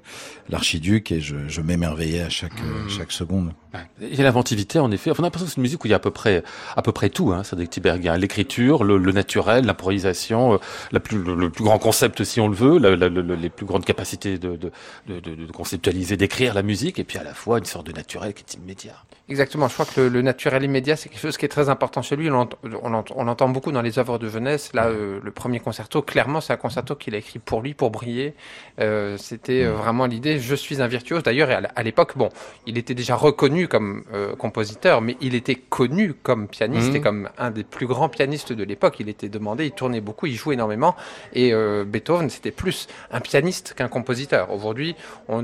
l'archiduc, 0.50 1.14
et 1.14 1.22
je, 1.22 1.36
je 1.48 1.62
m'émerveillais 1.62 2.22
à 2.22 2.30
chaque 2.30 2.62
mmh. 2.62 2.90
chaque 2.90 3.12
seconde. 3.14 3.54
Il 4.02 4.16
y 4.16 4.22
a 4.22 4.24
l'inventivité, 4.24 4.80
en 4.80 4.92
effet. 4.92 5.12
Enfin, 5.12 5.22
on 5.22 5.26
a 5.26 5.28
l'impression 5.28 5.46
que 5.46 5.52
c'est 5.52 5.58
une 5.58 5.64
musique 5.64 5.84
où 5.84 5.88
il 5.88 5.92
y 5.92 5.94
a 5.94 5.98
à 5.98 6.00
peu 6.00 6.12
près, 6.12 6.44
à 6.76 6.82
peu 6.82 6.92
près 6.92 7.10
tout, 7.10 7.32
hein, 7.32 7.44
Cédric 7.44 7.70
Tiberghien. 7.70 8.18
L'écriture, 8.18 8.84
le, 8.84 8.98
le, 8.98 9.12
naturel, 9.12 9.66
l'improvisation, 9.66 10.54
euh, 10.54 10.58
la 10.92 11.00
plus, 11.00 11.22
le, 11.22 11.36
le, 11.36 11.50
plus 11.50 11.64
grand 11.64 11.80
concept, 11.80 12.24
si 12.24 12.40
on 12.40 12.48
le 12.48 12.56
veut, 12.56 12.78
la, 12.80 12.96
la, 12.96 13.10
les 13.10 13.50
plus 13.50 13.66
grandes 13.66 13.86
capacités 13.86 14.38
de, 14.38 14.56
de, 14.56 14.72
de, 15.08 15.20
de 15.46 15.52
conceptualiser, 15.52 16.18
d'écrire 16.18 16.54
la 16.54 16.64
musique, 16.64 17.00
et 17.00 17.04
puis 17.04 17.18
à 17.18 17.24
la 17.24 17.34
fois 17.34 17.60
une 17.60 17.66
sorte 17.66 17.88
de 17.88 17.94
naturel 17.94 18.34
qui 18.34 18.44
est 18.44 18.54
immédiat. 18.56 19.04
Exactement. 19.30 19.68
Je 19.68 19.74
crois 19.74 19.86
que 19.86 20.00
le, 20.00 20.08
le 20.08 20.22
naturel 20.22 20.64
immédiat, 20.64 20.96
c'est 20.96 21.10
quelque 21.10 21.20
chose 21.20 21.36
qui 21.38 21.44
est 21.44 21.50
très 21.50 21.68
important 21.68 22.02
chez 22.02 22.16
lui. 22.16 22.30
On 22.30 22.48
l'entend, 22.90 23.14
on 23.16 23.24
l'entend 23.26 23.50
beaucoup 23.50 23.74
dans 23.74 23.82
les 23.82 24.00
œuvres 24.00 24.18
de 24.18 24.30
jeunesse. 24.30 24.72
Là, 24.74 24.88
euh, 24.88 25.20
le 25.22 25.32
premier 25.32 25.60
concerto, 25.60 26.02
clairement, 26.02 26.40
c'est 26.40 26.54
un 26.54 26.58
concerto 26.58 26.96
qu'il 26.96 27.14
a 27.14 27.18
écrit 27.18 27.40
pour 27.40 27.62
lui, 27.62 27.74
pour 27.74 27.92
briller. 27.92 28.36
Euh, 28.80 29.18
C'était 29.18 29.66
euh, 29.66 29.74
vraiment 29.74 30.06
l'idée. 30.06 30.40
Je 30.40 30.56
suis 30.56 30.82
un 30.82 30.88
virtuose. 30.88 31.24
D'ailleurs, 31.24 31.50
à 31.76 31.84
l'époque, 31.84 32.18
bon, 32.18 32.30
il 32.66 32.78
était 32.78 32.94
déjà 32.94 33.16
reconnu 33.16 33.68
comme 33.68 34.06
euh, 34.14 34.36
compositeur, 34.36 35.02
mais 35.02 35.18
il 35.20 35.36
était 35.36 35.56
connu 35.56 36.14
comme 36.14 36.48
pianiste 36.48 36.94
mmh. 36.94 36.96
et 36.96 37.02
comme 37.02 37.30
un 37.38 37.52
des 37.52 37.66
plus 37.66 37.86
grands 37.86 38.08
pianistes 38.08 38.54
de 38.54 38.64
l'époque. 38.64 38.96
Il 39.02 39.10
était 39.10 39.28
demandé, 39.28 39.66
il 39.66 39.72
tournait 39.72 40.00
beaucoup, 40.00 40.28
il 40.28 40.36
jouait 40.36 40.54
énormément. 40.54 40.96
Et 41.34 41.54
Beethoven, 41.86 42.30
c'était 42.30 42.52
plus 42.52 42.88
un 43.12 43.20
pianiste 43.20 43.74
qu'un 43.74 43.90
compositeur. 43.90 44.54
Aujourd'hui, 44.54 44.96
on, 45.28 45.44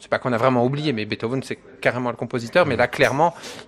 c'est 0.00 0.08
pas 0.08 0.18
qu'on 0.18 0.32
a 0.32 0.38
vraiment 0.38 0.64
oublié, 0.64 0.92
mais 0.92 1.04
Beethoven 1.04 1.42
c'est 1.44 1.58
carrément 1.80 2.10
le 2.10 2.16
compositeur, 2.16 2.66
mais 2.66 2.76
là 2.76 2.88
clairement, 2.88 3.11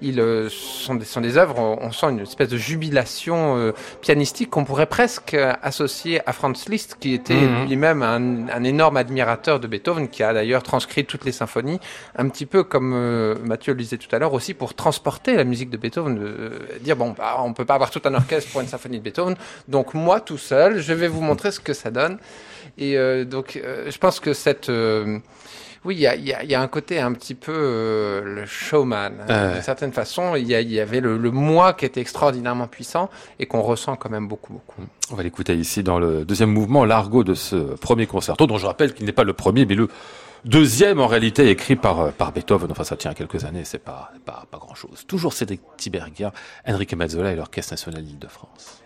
ils 0.01 0.21
euh, 0.21 0.49
sont 0.51 0.95
des, 0.95 1.05
sont 1.05 1.21
des 1.21 1.37
œuvres, 1.37 1.59
on, 1.59 1.93
sent 1.93 2.07
une 2.11 2.21
espèce 2.21 2.49
de 2.49 2.57
jubilation 2.57 3.57
euh, 3.57 3.73
pianistique 4.01 4.51
qu'on 4.51 4.65
pourrait 4.65 4.87
presque 4.87 5.37
associer 5.63 6.21
à 6.29 6.33
Franz 6.33 6.69
Liszt, 6.69 6.97
qui 7.01 7.15
était 7.15 7.35
mhm. 7.35 7.67
lui-même 7.67 8.03
un, 8.03 8.49
un, 8.49 8.65
énorme 8.65 8.97
admirateur 8.97 9.61
de 9.61 9.67
Beethoven, 9.67 10.09
qui 10.09 10.23
a 10.23 10.33
d'ailleurs 10.33 10.63
transcrit 10.63 11.05
toutes 11.05 11.25
les 11.25 11.33
symphonies, 11.33 11.81
un 12.17 12.29
petit 12.29 12.47
peu 12.47 12.65
comme 12.65 12.93
euh, 12.95 13.35
Mathieu 13.45 13.73
le 13.73 13.79
disait 13.79 13.99
tout 13.99 14.15
à 14.15 14.19
l'heure, 14.19 14.33
aussi 14.33 14.55
pour 14.55 14.75
transporter 14.75 15.37
la 15.37 15.45
musique 15.45 15.71
de 15.71 15.77
Beethoven, 15.77 16.19
dire 16.81 16.97
bon, 16.97 17.15
bah, 17.17 17.37
on 17.41 17.53
peut 17.53 17.65
pas 17.65 17.75
avoir 17.75 17.91
tout 17.91 18.03
un 18.05 18.15
orchestre 18.15 18.51
pour 18.51 18.61
une 18.61 18.69
symphonie 18.69 18.99
de 18.99 19.05
Beethoven, 19.05 19.37
donc 19.69 19.95
moi 19.95 20.21
tout 20.21 20.39
seul, 20.39 20.81
je 20.81 20.93
vais 20.93 21.09
vous 21.09 21.21
montrer 21.21 21.51
ce 21.51 21.61
que 21.61 21.73
ça 21.73 21.91
donne. 21.91 22.19
Et 22.79 22.97
euh, 22.97 23.25
donc, 23.25 23.57
euh, 23.57 23.91
je 23.91 23.99
pense 23.99 24.21
que 24.21 24.33
cette 24.33 24.69
euh, 24.69 25.19
oui, 25.85 25.97
il 25.97 26.01
y 26.01 26.07
a, 26.07 26.17
y, 26.17 26.47
y 26.47 26.55
a, 26.55 26.61
un 26.61 26.69
côté 26.69 26.99
un 26.99 27.13
petit 27.13 27.35
peu 27.35 28.23
le 28.25 28.47
showman. 28.47 29.13
Hein. 29.29 29.53
D'une 29.53 29.63
certaine 29.63 29.93
façon, 29.93 30.35
il 30.35 30.47
y, 30.47 30.55
y, 30.55 30.81
avait 30.81 31.01
le, 31.01 31.19
le, 31.19 31.31
moi 31.31 31.75
qui 31.75 31.85
était 31.85 32.01
extraordinairement 32.01 32.67
puissant 32.67 33.11
et 33.39 33.47
qu'on 33.47 33.61
ressent 33.61 33.97
quand 33.97 34.11
même 34.11 34.27
beaucoup, 34.27 34.55
beaucoup. 34.55 34.83
On 35.11 35.15
va 35.15 35.23
l'écouter 35.23 35.55
ici 35.55 35.83
dans 35.83 35.99
le 35.99 36.25
deuxième 36.25 36.51
mouvement, 36.51 36.85
l'argot 36.85 37.25
de 37.25 37.35
ce 37.35 37.57
premier 37.57 38.07
concerto, 38.07 38.47
dont 38.47 38.57
je 38.57 38.67
rappelle 38.67 38.95
qu'il 38.95 39.05
n'est 39.05 39.13
pas 39.13 39.25
le 39.25 39.35
premier, 39.35 39.67
mais 39.67 39.75
le 39.75 39.89
deuxième 40.45 41.01
en 41.01 41.07
réalité 41.07 41.51
écrit 41.51 41.77
par, 41.77 42.13
par 42.13 42.33
Beethoven. 42.33 42.71
Enfin, 42.71 42.85
ça 42.85 42.97
tient 42.97 43.11
à 43.11 43.15
quelques 43.15 43.45
années, 43.45 43.65
c'est 43.65 43.79
pas, 43.79 44.13
pas, 44.25 44.45
pas 44.51 44.59
grand 44.59 44.75
chose. 44.75 45.05
Toujours 45.07 45.33
Cédric 45.33 45.61
Tiberghien, 45.77 46.33
Enrique 46.67 46.95
Mazzola 46.95 47.33
et 47.33 47.37
l'Orchestre 47.37 47.73
National 47.75 48.03
d'Île-de-France. 48.05 48.84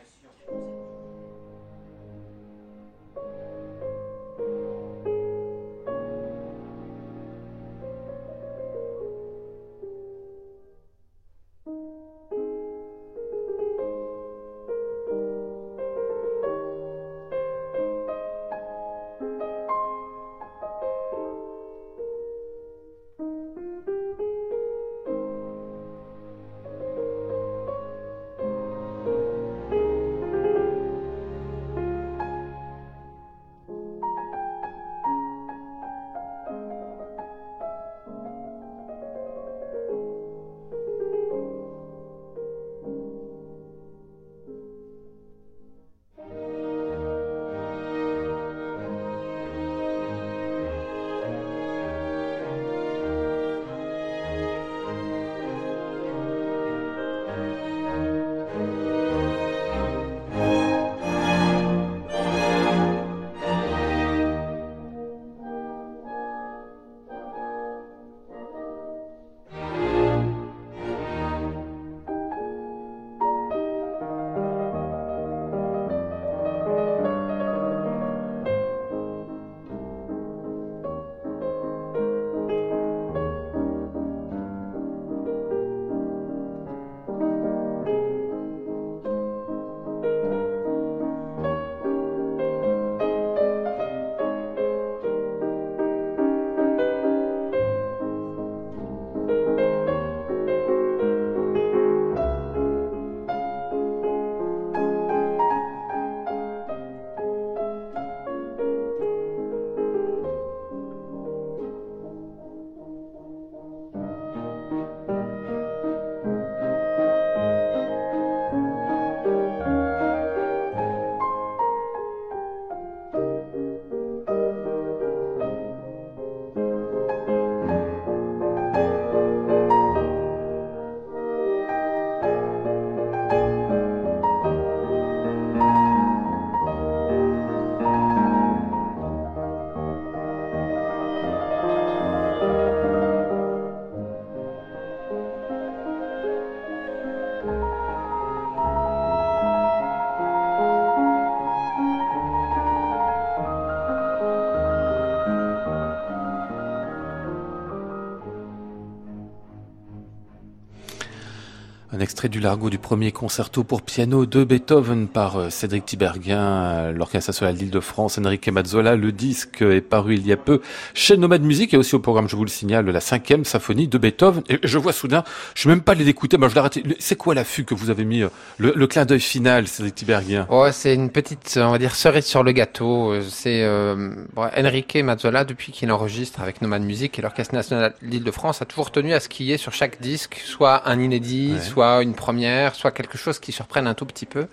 Extrait 162.19 162.29
du 162.29 162.41
largo 162.41 162.69
du 162.69 162.79
premier 162.79 163.13
concerto 163.13 163.63
pour 163.63 163.81
piano 163.81 164.27
de 164.27 164.43
Beethoven 164.43 165.07
par 165.07 165.37
euh, 165.37 165.51
Cédric 165.51 165.87
Tiberghien, 165.87 166.91
l'Orchestre 166.91 167.31
national 167.31 167.55
d'Île-de-France, 167.55 168.19
Enrique 168.19 168.49
Mazzola. 168.49 168.97
Le 168.97 169.13
disque 169.13 169.63
est 169.63 169.81
paru 169.81 170.15
il 170.15 170.27
y 170.27 170.33
a 170.33 170.37
peu 170.37 170.61
chez 170.95 171.17
Nomad 171.17 171.43
Music 171.43 171.73
et 171.75 171.77
aussi 171.77 171.95
au 171.95 172.01
programme, 172.01 172.29
je 172.29 172.35
vous 172.35 172.43
le 172.43 172.51
signale, 172.51 172.91
la 172.91 173.01
cinquième 173.01 173.45
symphonie 173.45 173.87
de 173.87 173.99
Beethoven. 173.99 174.43
Et 174.49 174.59
je 174.65 174.79
vois 174.79 174.93
soudain, 174.93 175.23
je 175.55 175.61
suis 175.61 175.69
même 175.69 175.81
pas 175.81 175.93
allé 175.93 176.03
l'écouter, 176.03 176.39
moi 176.39 176.49
je 176.49 176.55
l'ai 176.55 176.59
arrêté. 176.59 176.83
C'est 176.99 177.15
quoi 177.15 177.37
l'affût 177.37 177.63
que 177.63 177.75
vous 177.75 177.89
avez 177.89 178.05
mis, 178.05 178.23
euh, 178.23 178.31
le, 178.59 178.87
clin 178.89 179.05
d'œil 179.05 179.21
final, 179.21 179.69
Cédric 179.69 179.95
Tiberghien? 179.95 180.49
Ouais, 180.51 180.73
c'est 180.73 180.95
une 180.95 181.11
petite, 181.11 181.57
on 181.63 181.71
va 181.71 181.79
dire, 181.79 181.95
cerise 181.95 182.27
sur 182.27 182.43
le 182.43 182.51
gâteau. 182.51 183.15
C'est 183.29 183.63
euh, 183.63 184.11
Enrique 184.37 184.97
Mazzola, 184.97 185.45
depuis 185.45 185.71
qu'il 185.71 185.93
enregistre 185.93 186.41
avec 186.41 186.63
Nomad 186.63 186.83
Music 186.83 187.17
et 187.17 187.23
l'Orchestre 187.23 187.55
national 187.55 187.95
d'Île-de-France, 188.03 188.61
a 188.61 188.65
toujours 188.65 188.91
tenu 188.91 189.13
à 189.13 189.21
ce 189.21 189.29
qu'il 189.29 189.47
y 189.47 189.53
ait 189.53 189.57
sur 189.57 189.73
chaque 189.73 190.01
disque 190.01 190.43
soit 190.45 190.89
un 190.89 190.99
inédit, 190.99 191.55
soit 191.61 192.03
une 192.03 192.08
première, 192.15 192.75
soit 192.75 192.91
quelque 192.91 193.19
chose 193.19 193.39
qui 193.39 193.53
surprenne 193.53 193.87
un 193.87 193.95
tout 193.95 194.07
petit 194.07 194.27
peu. 194.27 194.47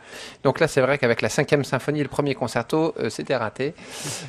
Donc 0.44 0.60
là, 0.60 0.68
c'est 0.68 0.82
vrai 0.82 0.98
qu'avec 0.98 1.22
la 1.22 1.30
cinquième 1.30 1.64
symphonie, 1.64 2.02
le 2.02 2.10
premier 2.10 2.36
concerto, 2.36 2.94
euh, 3.00 3.10
c'était 3.10 3.36
raté. 3.36 3.74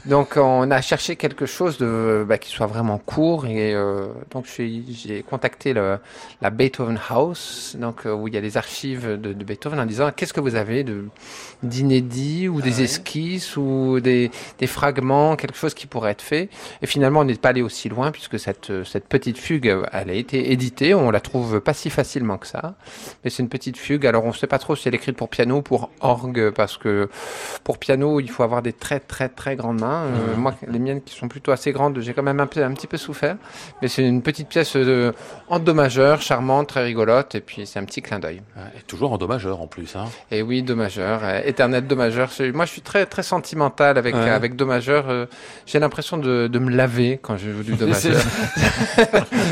Donc 0.04 0.36
on 0.36 0.70
a 0.70 0.80
cherché 0.80 1.16
quelque 1.16 1.46
chose 1.46 1.78
de 1.78 2.24
bah, 2.28 2.38
qui 2.38 2.50
soit 2.50 2.66
vraiment 2.66 2.98
court 2.98 3.46
et 3.46 3.74
euh, 3.74 4.06
donc 4.30 4.46
j'ai 4.46 5.22
contacté 5.22 5.72
le, 5.72 5.98
la 6.40 6.50
Beethoven 6.50 6.98
House, 7.08 7.76
donc 7.78 8.06
euh, 8.06 8.12
où 8.12 8.28
il 8.28 8.34
y 8.34 8.36
a 8.36 8.40
les 8.40 8.56
archives 8.56 9.20
de, 9.20 9.32
de 9.32 9.44
Beethoven, 9.44 9.80
en 9.80 9.86
disant 9.86 10.10
qu'est-ce 10.14 10.32
que 10.32 10.40
vous 10.40 10.54
avez 10.54 10.84
de 10.84 11.04
d'inédit 11.62 12.48
ou 12.48 12.60
des 12.60 12.82
esquisses 12.82 13.56
ou 13.56 14.00
des, 14.00 14.30
des 14.58 14.66
fragments, 14.66 15.36
quelque 15.36 15.56
chose 15.56 15.74
qui 15.74 15.86
pourrait 15.86 16.12
être 16.12 16.22
fait? 16.22 16.48
Et 16.82 16.86
finalement, 16.86 17.20
on 17.20 17.24
n'est 17.24 17.34
pas 17.34 17.50
allé 17.50 17.62
aussi 17.62 17.88
loin 17.88 18.10
puisque 18.12 18.38
cette 18.38 18.84
cette 18.84 19.08
petite 19.08 19.38
fugue, 19.38 19.74
elle 19.92 20.10
a 20.10 20.14
été 20.14 20.52
éditée, 20.52 20.94
on 20.94 21.10
la 21.10 21.20
trouve 21.20 21.60
pas 21.60 21.74
si 21.74 21.90
facilement 21.90 22.38
que 22.38 22.46
ça. 22.46 22.74
Mais 23.26 23.30
c'est 23.30 23.42
une 23.42 23.48
petite 23.48 23.76
fugue. 23.76 24.06
Alors 24.06 24.24
on 24.24 24.28
ne 24.28 24.32
sait 24.32 24.46
pas 24.46 24.60
trop 24.60 24.76
si 24.76 24.86
elle 24.86 24.94
est 24.94 24.98
écrite 24.98 25.16
pour 25.16 25.28
piano 25.28 25.56
ou 25.56 25.62
pour 25.62 25.90
orgue, 26.00 26.50
parce 26.50 26.76
que 26.76 27.08
pour 27.64 27.78
piano, 27.78 28.20
il 28.20 28.30
faut 28.30 28.44
avoir 28.44 28.62
des 28.62 28.72
très 28.72 29.00
très 29.00 29.28
très 29.28 29.56
grandes 29.56 29.80
mains. 29.80 30.04
Euh, 30.04 30.36
moi, 30.36 30.54
les 30.68 30.78
miennes 30.78 31.02
qui 31.02 31.12
sont 31.12 31.26
plutôt 31.26 31.50
assez 31.50 31.72
grandes, 31.72 31.98
j'ai 31.98 32.14
quand 32.14 32.22
même 32.22 32.38
un, 32.38 32.46
peu- 32.46 32.62
un 32.62 32.72
petit 32.72 32.86
peu 32.86 32.96
souffert. 32.96 33.34
Mais 33.82 33.88
c'est 33.88 34.04
une 34.06 34.22
petite 34.22 34.46
pièce 34.46 34.76
euh, 34.76 35.10
en 35.48 35.58
do 35.58 35.74
majeur, 35.74 36.22
charmante, 36.22 36.68
très 36.68 36.84
rigolote, 36.84 37.34
et 37.34 37.40
puis 37.40 37.66
c'est 37.66 37.80
un 37.80 37.84
petit 37.84 38.00
clin 38.00 38.20
d'œil. 38.20 38.42
Et 38.78 38.82
toujours 38.82 39.10
en 39.10 39.18
do 39.18 39.26
majeur 39.26 39.60
en 39.60 39.66
plus. 39.66 39.96
Hein. 39.96 40.04
Et 40.30 40.42
oui, 40.42 40.62
do 40.62 40.76
majeur, 40.76 41.18
euh, 41.24 41.40
éternel 41.44 41.84
do 41.84 41.96
majeur. 41.96 42.30
Moi, 42.54 42.64
je 42.64 42.70
suis 42.70 42.82
très 42.82 43.06
très 43.06 43.24
sentimental 43.24 43.98
avec 43.98 44.14
Ouais. 44.14 44.30
avec 44.30 44.54
do 44.54 44.66
majeur. 44.66 45.26
j'ai 45.66 45.80
l'impression 45.80 46.16
de, 46.16 46.46
de 46.46 46.58
me 46.60 46.70
laver 46.70 47.18
quand 47.20 47.36
je 47.36 47.50
joue 47.50 47.64
du 47.64 47.72
do 47.80 47.88
majeur. 47.88 48.22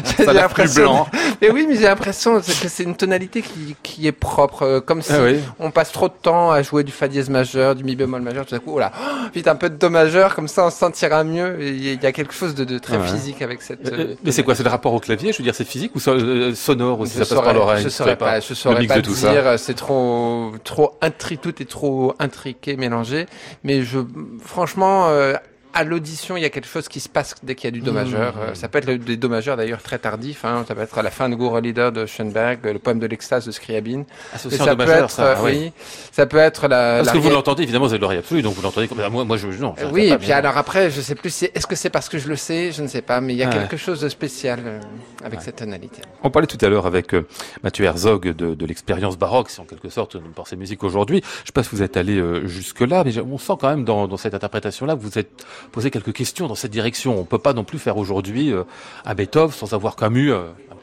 Ça 0.05 0.25
a 0.31 0.33
l'air 0.33 0.49
plus 0.49 0.77
blanc. 0.77 1.09
Mais 1.43 1.51
oui, 1.51 1.67
mais 1.69 1.75
j'ai 1.75 1.83
l'impression 1.83 2.37
que 2.41 2.43
c'est 2.69 2.83
une 2.85 2.95
tonalité 2.97 3.43
qui, 3.43 3.64
qui 3.83 4.07
est 4.07 4.13
propre, 4.13 4.63
euh, 4.63 4.81
comme 4.81 5.01
si 5.03 5.13
Ah 5.13 5.23
oui. 5.23 5.39
on 5.59 5.71
passe 5.71 5.91
trop 5.93 6.09
de 6.09 6.15
temps 6.21 6.51
à 6.51 6.63
jouer 6.63 6.85
du 6.85 6.93
fa 6.93 7.09
dièse 7.09 7.31
majeur, 7.31 7.75
du 7.75 7.85
mi 7.85 7.97
bémol 7.97 8.21
majeur, 8.23 8.45
tout 8.47 8.55
à 8.55 8.59
coup, 8.59 8.73
oh 8.75 8.79
là, 8.79 8.93
oh, 8.99 9.29
vite 9.35 9.49
un 9.49 9.57
peu 9.57 9.71
de 9.71 9.77
do 9.77 9.89
majeur, 9.91 10.35
comme 10.35 10.49
ça 10.49 10.67
on 10.67 10.71
se 10.71 10.77
sentira 10.79 11.25
mieux. 11.25 11.57
Il 11.61 11.83
y 12.03 12.07
a- 12.07 12.13
quelque 12.13 12.35
chose 12.35 12.55
de, 12.55 12.65
de 12.65 12.79
très 12.79 12.97
Ouais. 12.99 13.07
physique 13.09 13.43
avec 13.43 13.63
cette. 13.63 13.87
Euh, 13.87 13.99
euh, 13.99 14.15
Mais 14.23 14.31
c'est 14.33 14.43
quoi 14.43 14.55
C'est 14.55 14.63
le 14.63 14.69
rapport 14.71 14.93
au 14.95 15.01
clavier 15.01 15.33
Je 15.33 15.39
veux 15.39 15.45
dire, 15.45 15.55
c'est 15.55 15.65
physique 15.65 15.93
ou 15.97 16.01
euh, 16.09 16.55
sonore 16.55 17.01
aussi 17.01 17.19
je 17.19 17.25
Ça 17.25 17.35
passe 17.35 17.45
par 17.45 17.55
l'oreille 17.55 17.83
je 17.83 17.89
Tu 17.89 17.95
saurais 17.95 18.11
sais 18.11 18.17
pas, 18.17 18.41
je 18.41 18.55
saurais 18.55 18.87
pas 18.87 18.97
de 18.97 19.01
tout 19.01 19.15
dire. 19.15 19.59
C'est 19.59 19.75
trop, 19.75 20.53
trop 20.63 20.93
intri, 21.03 21.39
tout 21.39 21.61
est 21.63 21.69
trop 21.69 22.15
intriqué, 22.19 22.77
mélangé. 22.77 23.27
Mais 23.65 23.83
je, 23.83 23.99
franchement, 24.41 25.09
euh, 25.09 25.35
à 25.75 25.85
l'audition, 25.85 26.37
il 26.37 26.43
y 26.43 26.47
a 26.47 26.51
quelque 26.51 26.69
chose 26.69 26.89
qui 26.89 27.01
se 27.01 27.09
passe 27.09 27.35
dès 27.43 27.55
qu'il 27.55 27.65
y 27.67 27.69
a 27.69 27.71
du 27.73 27.81
do 27.81 27.91
Mmh. 27.91 27.95
majeur. 27.95 28.35
Euh, 28.39 28.55
Ça 28.55 28.69
peut 28.69 28.79
être 28.79 28.87
le- 28.87 28.99
des 28.99 29.17
do 29.17 29.29
majeurs 29.29 29.57
d'ailleurs 29.57 29.83
très 29.83 29.99
tardifs. 29.99 30.45
Hein. 30.45 30.65
Ça 30.69 30.75
peut 30.75 30.83
être 30.83 30.97
à 30.99 31.03
la 31.03 31.11
fin 31.11 31.29
de 31.29 31.35
Gour 31.35 31.59
Leader 31.61 31.93
de 31.93 32.07
Schoenberg, 32.07 32.61
le 32.65 32.79
poème 32.79 32.99
de 33.01 33.07
l'extase 33.07 33.45
de 33.47 33.51
Scriabine. 33.53 34.05
Ah, 34.33 34.39
c'est 34.39 34.49
Mais 34.49 34.55
aussi 34.55 34.63
un 34.63 34.65
ça 34.67 34.71
do 34.75 34.77
peut 34.79 34.87
majeur, 34.91 35.05
être, 35.05 35.11
ça. 35.11 35.25
euh, 35.25 35.35
oui. 35.43 35.53
oui, 35.65 35.73
ça 36.13 36.27
peut 36.27 36.37
être 36.39 36.69
la. 36.69 36.97
Parce 36.97 37.07
la 37.09 37.13
que 37.13 37.19
vous 37.19 37.31
l'entendez, 37.31 37.63
évidemment, 37.65 37.87
vous 37.87 37.93
avez 37.93 38.01
l'oreille 38.01 38.19
absolue, 38.19 38.43
donc 38.43 38.55
vous 38.55 38.63
l'entendez 38.63 38.89
comme 38.89 38.99
moi. 39.11 39.25
Moi, 39.25 39.37
je 39.37 39.49
non. 39.49 39.75
je- 39.77 39.87
Oui, 39.87 40.07
et 40.11 40.17
puis 40.19 40.33
alors 40.33 40.57
après, 40.57 40.91
je 40.91 41.01
sais 41.01 41.15
plus 41.15 41.31
si 41.35 41.47
est-ce 41.55 41.67
que 41.67 41.75
c'est 41.77 41.91
parce 41.91 42.09
que 42.09 42.19
je 42.19 42.29
le 42.29 42.37
sais, 42.37 42.71
je 42.73 42.83
ne 42.83 42.87
sais 42.89 43.03
pas, 43.03 43.21
mais 43.21 43.35
il 43.35 43.37
y 43.39 43.43
a 43.43 43.49
quelque 43.49 43.77
chose 43.77 44.01
de 44.01 44.09
spécial 44.09 44.61
euh, 44.65 44.81
avec 45.25 45.41
cette 45.43 45.57
tonalité. 45.57 46.03
On 46.23 46.31
parlait 46.31 46.47
tout 46.47 46.59
à 46.65 46.69
l'heure 46.69 46.87
avec 46.87 47.15
euh, 47.15 47.27
Mathieu 47.63 47.85
Herzog 47.85 48.29
de, 48.35 48.55
de 48.55 48.67
l'expérience 48.67 49.17
baroque, 49.19 49.51
c'est 49.51 49.61
en 49.61 49.65
quelque 49.65 49.89
sorte 49.89 50.15
une 50.15 50.33
pensée 50.33 50.57
musique 50.57 50.85
aujourd'hui. 50.85 51.23
Je 51.43 51.47
sais 51.49 51.53
pas 51.53 51.63
si 51.63 51.71
vous 51.73 51.83
êtes 51.83 51.97
allé 51.97 52.17
euh, 52.19 52.47
jusque-là, 52.47 53.03
mais 53.05 53.19
on 53.21 53.39
sent 53.39 53.55
quand 53.61 53.69
même 53.69 53.85
dans, 53.85 54.07
dans 54.09 54.17
cette 54.17 54.35
interprétation-là 54.35 54.95
que 54.97 55.01
vous 55.01 55.19
êtes 55.19 55.45
posé 55.73 55.91
quelques 55.91 56.13
questions 56.13 56.47
dans 56.47 56.55
cette 56.55 56.71
direction. 56.71 57.19
On 57.19 57.25
peut 57.25 57.39
pas 57.39 57.53
non 57.53 57.65
plus 57.65 57.79
faire 57.79 57.97
aujourd'hui 57.97 58.53
euh, 58.53 58.65
un 59.05 59.15
Beethoven 59.15 59.53
sans 59.53 59.73
avoir 59.73 59.97
quand 59.97 60.11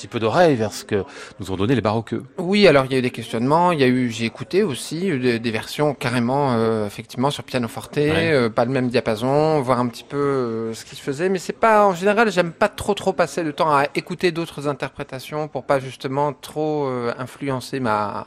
petit 0.02 0.08
peu 0.08 0.20
d'oreille 0.20 0.56
vers 0.56 0.74
ce 0.74 0.84
que 0.84 1.04
nous 1.39 1.52
ont 1.52 1.56
donné 1.58 1.76
les 1.76 1.82
baroqueux. 1.82 2.24
Oui, 2.39 2.68
alors 2.68 2.86
il 2.86 2.91
y 2.91 2.95
a 2.95 2.97
eu 2.97 3.02
des 3.04 3.12
questionnements, 3.12 3.72
il 3.72 3.80
y 3.80 3.84
a 3.84 3.88
eu, 3.88 4.10
j'ai 4.10 4.26
écouté 4.26 4.64
aussi 4.64 4.99
des, 5.20 5.38
des 5.38 5.52
versions 5.52 5.93
carrément, 5.93 6.54
euh, 6.54 6.88
effectivement, 6.88 7.30
sur 7.30 7.43
pianoforte, 7.43 7.97
Ouais. 7.97 8.32
euh, 8.34 8.49
pas 8.49 8.66
le 8.66 8.72
même 8.72 8.88
diapason, 8.89 9.62
voir 9.62 9.80
un 9.80 9.88
petit 9.88 10.04
peu 10.04 10.18
euh, 10.18 10.74
ce 10.74 10.86
qui 10.86 10.95
se 10.95 11.02
faisait, 11.04 11.30
mais 11.30 11.38
c'est 11.38 11.54
pas, 11.54 11.86
en 11.86 11.93
général, 11.93 12.32
j'aime 12.32 12.52
pas 12.52 12.68
trop 12.68 12.95
trop 12.95 13.14
passer 13.14 13.43
le 13.43 13.54
temps 13.54 13.70
à 13.72 13.86
écouter 13.93 14.32
d'autres 14.32 14.68
interprétations 14.68 15.47
pour 15.47 15.64
pas 15.66 15.80
justement 15.80 16.34
trop 16.34 16.88
influencer 17.18 17.80
ma 17.80 18.26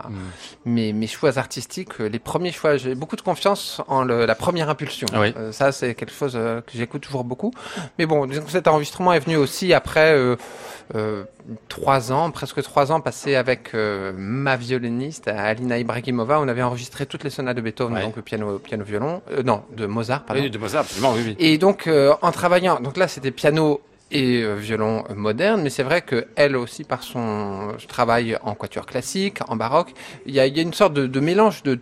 mes, 0.65 0.93
mes 0.93 1.07
choix 1.09 1.37
artistiques. 1.39 1.99
Les 1.99 2.19
premiers 2.21 2.53
choix, 2.53 2.77
j'ai 2.77 2.95
beaucoup 2.95 3.17
de 3.17 3.23
confiance 3.23 3.81
en 3.89 4.05
le- 4.05 4.27
la 4.27 4.35
première 4.37 4.69
impulsion. 4.69 5.09
Ah 5.13 5.21
oui. 5.21 5.35
Ça, 5.51 5.73
c'est 5.73 5.95
quelque 5.95 6.13
chose 6.15 6.35
que 6.35 6.73
j'écoute 6.73 7.03
toujours 7.03 7.25
beaucoup. 7.25 7.53
Mais 7.99 8.07
bon, 8.07 8.27
disons 8.27 8.43
que 8.45 8.51
cet 8.53 8.69
enregistrement 8.69 9.13
est 9.13 9.19
venu 9.21 9.37
aussi 9.37 9.73
après 9.75 10.13
euh, 10.95 11.25
trois 11.69 12.13
ans, 12.13 12.31
presque 12.31 12.63
trois 12.63 12.93
ans 12.93 13.01
passés 13.01 13.35
avec 13.35 13.71
euh, 13.75 14.13
ma 14.17 14.57
violoniste, 14.57 15.29
Alina 15.29 15.79
Ibrahimova. 15.79 16.41
On 16.41 16.49
avait 16.49 16.63
enregistré 16.63 17.07
toutes 17.07 17.25
les 17.25 17.31
sonates 17.31 17.57
de 17.57 17.61
Beethoven, 17.63 17.95
Ouais. 17.97 18.03
donc 18.03 18.17
le 18.17 18.23
piano, 18.23 18.59
piano 18.59 18.85
violon, 18.85 19.23
euh, 19.33 19.43
non, 19.43 19.63
de 19.77 19.87
Mozart, 19.87 20.25
pardon. 20.25 20.43
Oui, 20.43 20.51
de 20.51 20.59
Mozart, 20.59 20.83
absolument, 20.83 21.13
oui, 21.15 21.23
oui. 21.27 21.37
Et 21.39 21.59
donc, 21.59 21.87
euh, 21.87 22.15
en 22.23 22.31
travaillant, 22.33 22.81
donc 22.81 22.97
là, 22.97 23.09
c'était 23.09 23.31
piano 23.31 23.81
et 24.11 24.45
violon 24.57 25.03
moderne, 25.17 25.63
mais 25.63 25.71
c'est 25.71 25.83
vrai 25.83 26.03
que 26.03 26.27
elle 26.37 26.57
aussi, 26.57 26.85
par 26.85 27.03
son 27.03 27.69
travail 27.89 28.39
en 28.43 28.55
quatuor 28.55 28.87
classique, 28.87 29.39
en 29.49 29.57
baroque, 29.57 29.93
il 30.27 30.35
y 30.35 30.39
a, 30.41 30.47
il 30.47 30.57
y 30.57 30.61
a 30.61 30.63
une 30.63 30.75
sorte 30.75 30.93
de, 30.95 31.07
de 31.07 31.21
mélange 31.21 31.63
de 31.65 31.81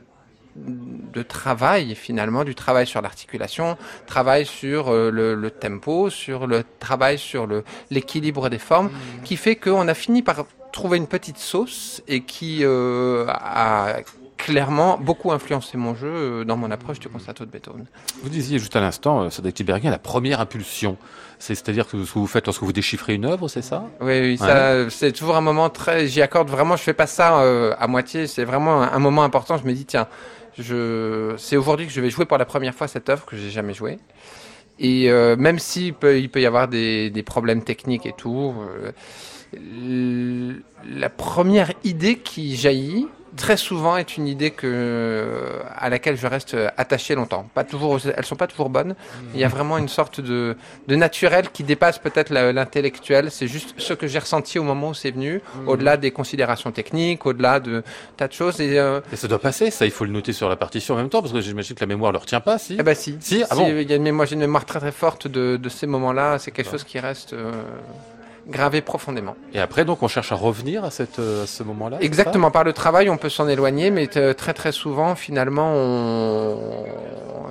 de 0.57 1.22
travail 1.22 1.94
finalement, 1.94 2.44
du 2.44 2.55
travail 2.55 2.86
sur 2.86 3.00
l'articulation, 3.00 3.76
travail 4.07 4.44
sur 4.46 4.88
euh, 4.90 5.11
le, 5.11 5.34
le 5.34 5.50
tempo, 5.50 6.11
sur 6.11 6.46
le 6.46 6.64
travail 6.78 7.18
sur 7.18 7.46
le 7.46 7.64
l'équilibre 7.90 8.48
des 8.50 8.59
formes, 8.59 8.90
qui 9.24 9.36
fait 9.36 9.57
qu'on 9.57 9.88
a 9.88 9.94
fini 9.94 10.22
par 10.22 10.44
trouver 10.72 10.96
une 10.98 11.07
petite 11.07 11.38
sauce 11.38 12.03
et 12.09 12.22
qui 12.22 12.61
euh, 12.62 13.26
a 13.28 13.96
clairement 14.38 14.98
beaucoup 14.98 15.30
influencé 15.30 15.76
mon 15.76 15.94
jeu 15.94 16.09
euh, 16.09 16.44
dans 16.44 16.57
mon 16.57 16.70
approche 16.70 16.98
du 16.98 17.09
concerto 17.09 17.44
de 17.44 17.50
Beethoven. 17.50 17.86
Vous 18.22 18.28
disiez 18.28 18.59
juste 18.59 18.74
à 18.74 18.80
l'instant, 18.80 19.30
Cédric 19.30 19.55
Tiberghien, 19.55 19.90
la 19.90 19.98
première 19.98 20.40
impulsion. 20.40 20.96
C'est- 21.38 21.55
C'est-à-dire 21.55 21.86
que 21.86 22.05
ce 22.05 22.12
que 22.12 22.18
vous 22.18 22.26
faites 22.26 22.46
lorsque 22.46 22.62
vous 22.62 22.72
déchiffrez 22.72 23.14
une 23.14 23.24
œuvre, 23.24 23.48
c'est 23.48 23.62
ça? 23.62 23.84
Oui, 24.00 24.38
c'est 24.90 25.12
toujours 25.12 25.36
un 25.36 25.40
moment 25.40 25.70
très. 25.70 26.07
J'y 26.09 26.22
accorde 26.22 26.48
vraiment. 26.50 26.76
Je 26.76 26.82
fais 26.82 26.92
pas 26.94 27.07
ça 27.07 27.40
euh, 27.40 27.74
à 27.78 27.86
moitié. 27.86 28.26
C'est 28.26 28.44
vraiment 28.44 28.82
un, 28.82 28.92
un 28.92 28.98
moment 28.98 29.22
important. 29.22 29.59
Je 29.59 29.64
me 29.64 29.72
dis 29.72 29.84
tiens, 29.84 30.07
c'est 30.57 31.57
aujourd'hui 31.57 31.86
que 31.86 31.92
je 31.92 32.00
vais 32.00 32.11
jouer 32.11 32.24
pour 32.24 32.38
la 32.38 32.44
première 32.44 32.74
fois 32.74 32.88
cette 32.88 33.09
œuvre 33.09 33.24
que 33.24 33.36
j'ai 33.36 33.50
jamais 33.50 33.74
jouée. 33.74 33.98
Et 34.78 35.11
euh, 35.11 35.36
même 35.36 35.59
s'il 35.59 35.94
peut, 35.94 36.18
il 36.18 36.28
peut 36.28 36.40
y 36.40 36.46
avoir 36.46 36.68
des, 36.68 37.22
problèmes 37.24 37.62
techniques 37.62 38.07
et 38.07 38.14
tout, 38.16 38.55
euh, 39.57 40.55
la 40.88 41.09
première 41.09 41.72
idée 41.84 42.16
qui 42.16 42.57
jaillit 42.57 43.07
très 43.37 43.57
souvent 43.57 43.97
est 43.97 44.16
une 44.16 44.26
idée 44.28 44.51
que 44.51 45.61
à 45.76 45.89
laquelle 45.89 46.16
je 46.16 46.26
reste 46.26 46.57
attaché 46.76 47.14
longtemps. 47.14 47.49
Pas 47.55 47.64
toujours, 47.64 47.99
elles 48.16 48.24
sont 48.24 48.37
pas 48.37 48.47
toujours 48.47 48.68
bonnes. 48.70 48.95
Il 49.35 49.41
y 49.41 49.45
a 49.45 49.49
vraiment 49.49 49.78
une 49.78 49.89
sorte 49.89 50.20
de, 50.20 50.57
de 50.89 50.97
naturel 50.97 51.51
qui 51.51 51.62
dépasse 51.64 51.99
peut-être 51.99 52.30
l'intellectuel. 52.30 53.30
C'est 53.30 53.49
juste 53.49 53.74
ce 53.78 53.93
que 53.95 54.07
j'ai 54.07 54.18
ressenti 54.18 54.59
au 54.59 54.62
moment 54.62 54.91
où 54.91 54.95
c'est 54.95 55.11
venu, 55.11 55.41
au-delà 55.66 55.97
des 55.97 56.11
considérations 56.11 56.72
techniques, 56.72 57.26
au-delà 57.26 57.61
de 57.61 57.83
tas 58.16 58.28
de 58.28 58.33
choses. 58.33 58.61
Et 58.61 58.78
euh, 58.78 59.01
Et 59.12 59.16
ça 59.16 59.28
doit 59.28 59.39
passer, 59.39 59.70
ça, 59.70 59.85
il 59.85 59.91
faut 59.91 60.05
le 60.05 60.12
noter 60.12 60.33
sur 60.33 60.49
la 60.49 60.57
partition 60.57 60.95
en 60.95 60.99
même 60.99 61.09
temps, 61.09 61.20
parce 61.22 61.33
que 61.33 61.41
j'imagine 61.41 61.74
que 61.76 61.80
la 61.80 61.87
mémoire 61.87 62.12
ne 62.12 62.18
le 62.18 62.20
retient 62.20 62.41
pas, 62.41 62.59
si 62.59 62.76
eh 62.78 62.83
ben 62.83 62.95
si, 62.95 63.16
Si, 63.20 63.43
ah 63.49 63.55
bon 63.55 63.66
il 63.68 63.89
y 63.89 63.93
a 63.93 63.97
une 63.97 64.03
mémoire, 64.03 64.26
j'ai 64.26 64.35
une 64.35 64.41
mémoire 64.41 64.64
très 64.64 64.80
très 64.80 64.93
forte 64.93 65.26
de, 65.28 65.57
de 65.57 65.68
ces 65.68 65.87
moments-là. 65.87 66.39
C'est 66.39 66.51
quelque 66.51 66.70
chose 66.70 66.85
qui 66.85 66.99
reste 66.99 67.33
euh, 67.33 67.53
gravé 68.47 68.80
profondément. 68.80 69.36
Et 69.55 69.61
après, 69.61 69.84
donc, 69.84 70.03
on 70.03 70.09
cherche 70.09 70.32
à 70.32 70.34
revenir 70.34 70.84
à, 70.84 70.90
cette, 70.90 71.18
euh, 71.18 71.45
à 71.45 71.47
ce 71.47 71.62
moment-là 71.62 71.99
Exactement. 72.01 72.51
Par 72.51 72.64
le 72.64 72.72
travail, 72.72 73.09
on 73.09 73.16
peut 73.16 73.28
s'en 73.28 73.49
éloigner, 73.49 73.90
mais 73.90 74.09
euh, 74.16 74.34
très 74.34 74.53
très 74.53 74.72
souvent, 74.72 75.14
finalement, 75.14 75.72
on... 75.74 76.84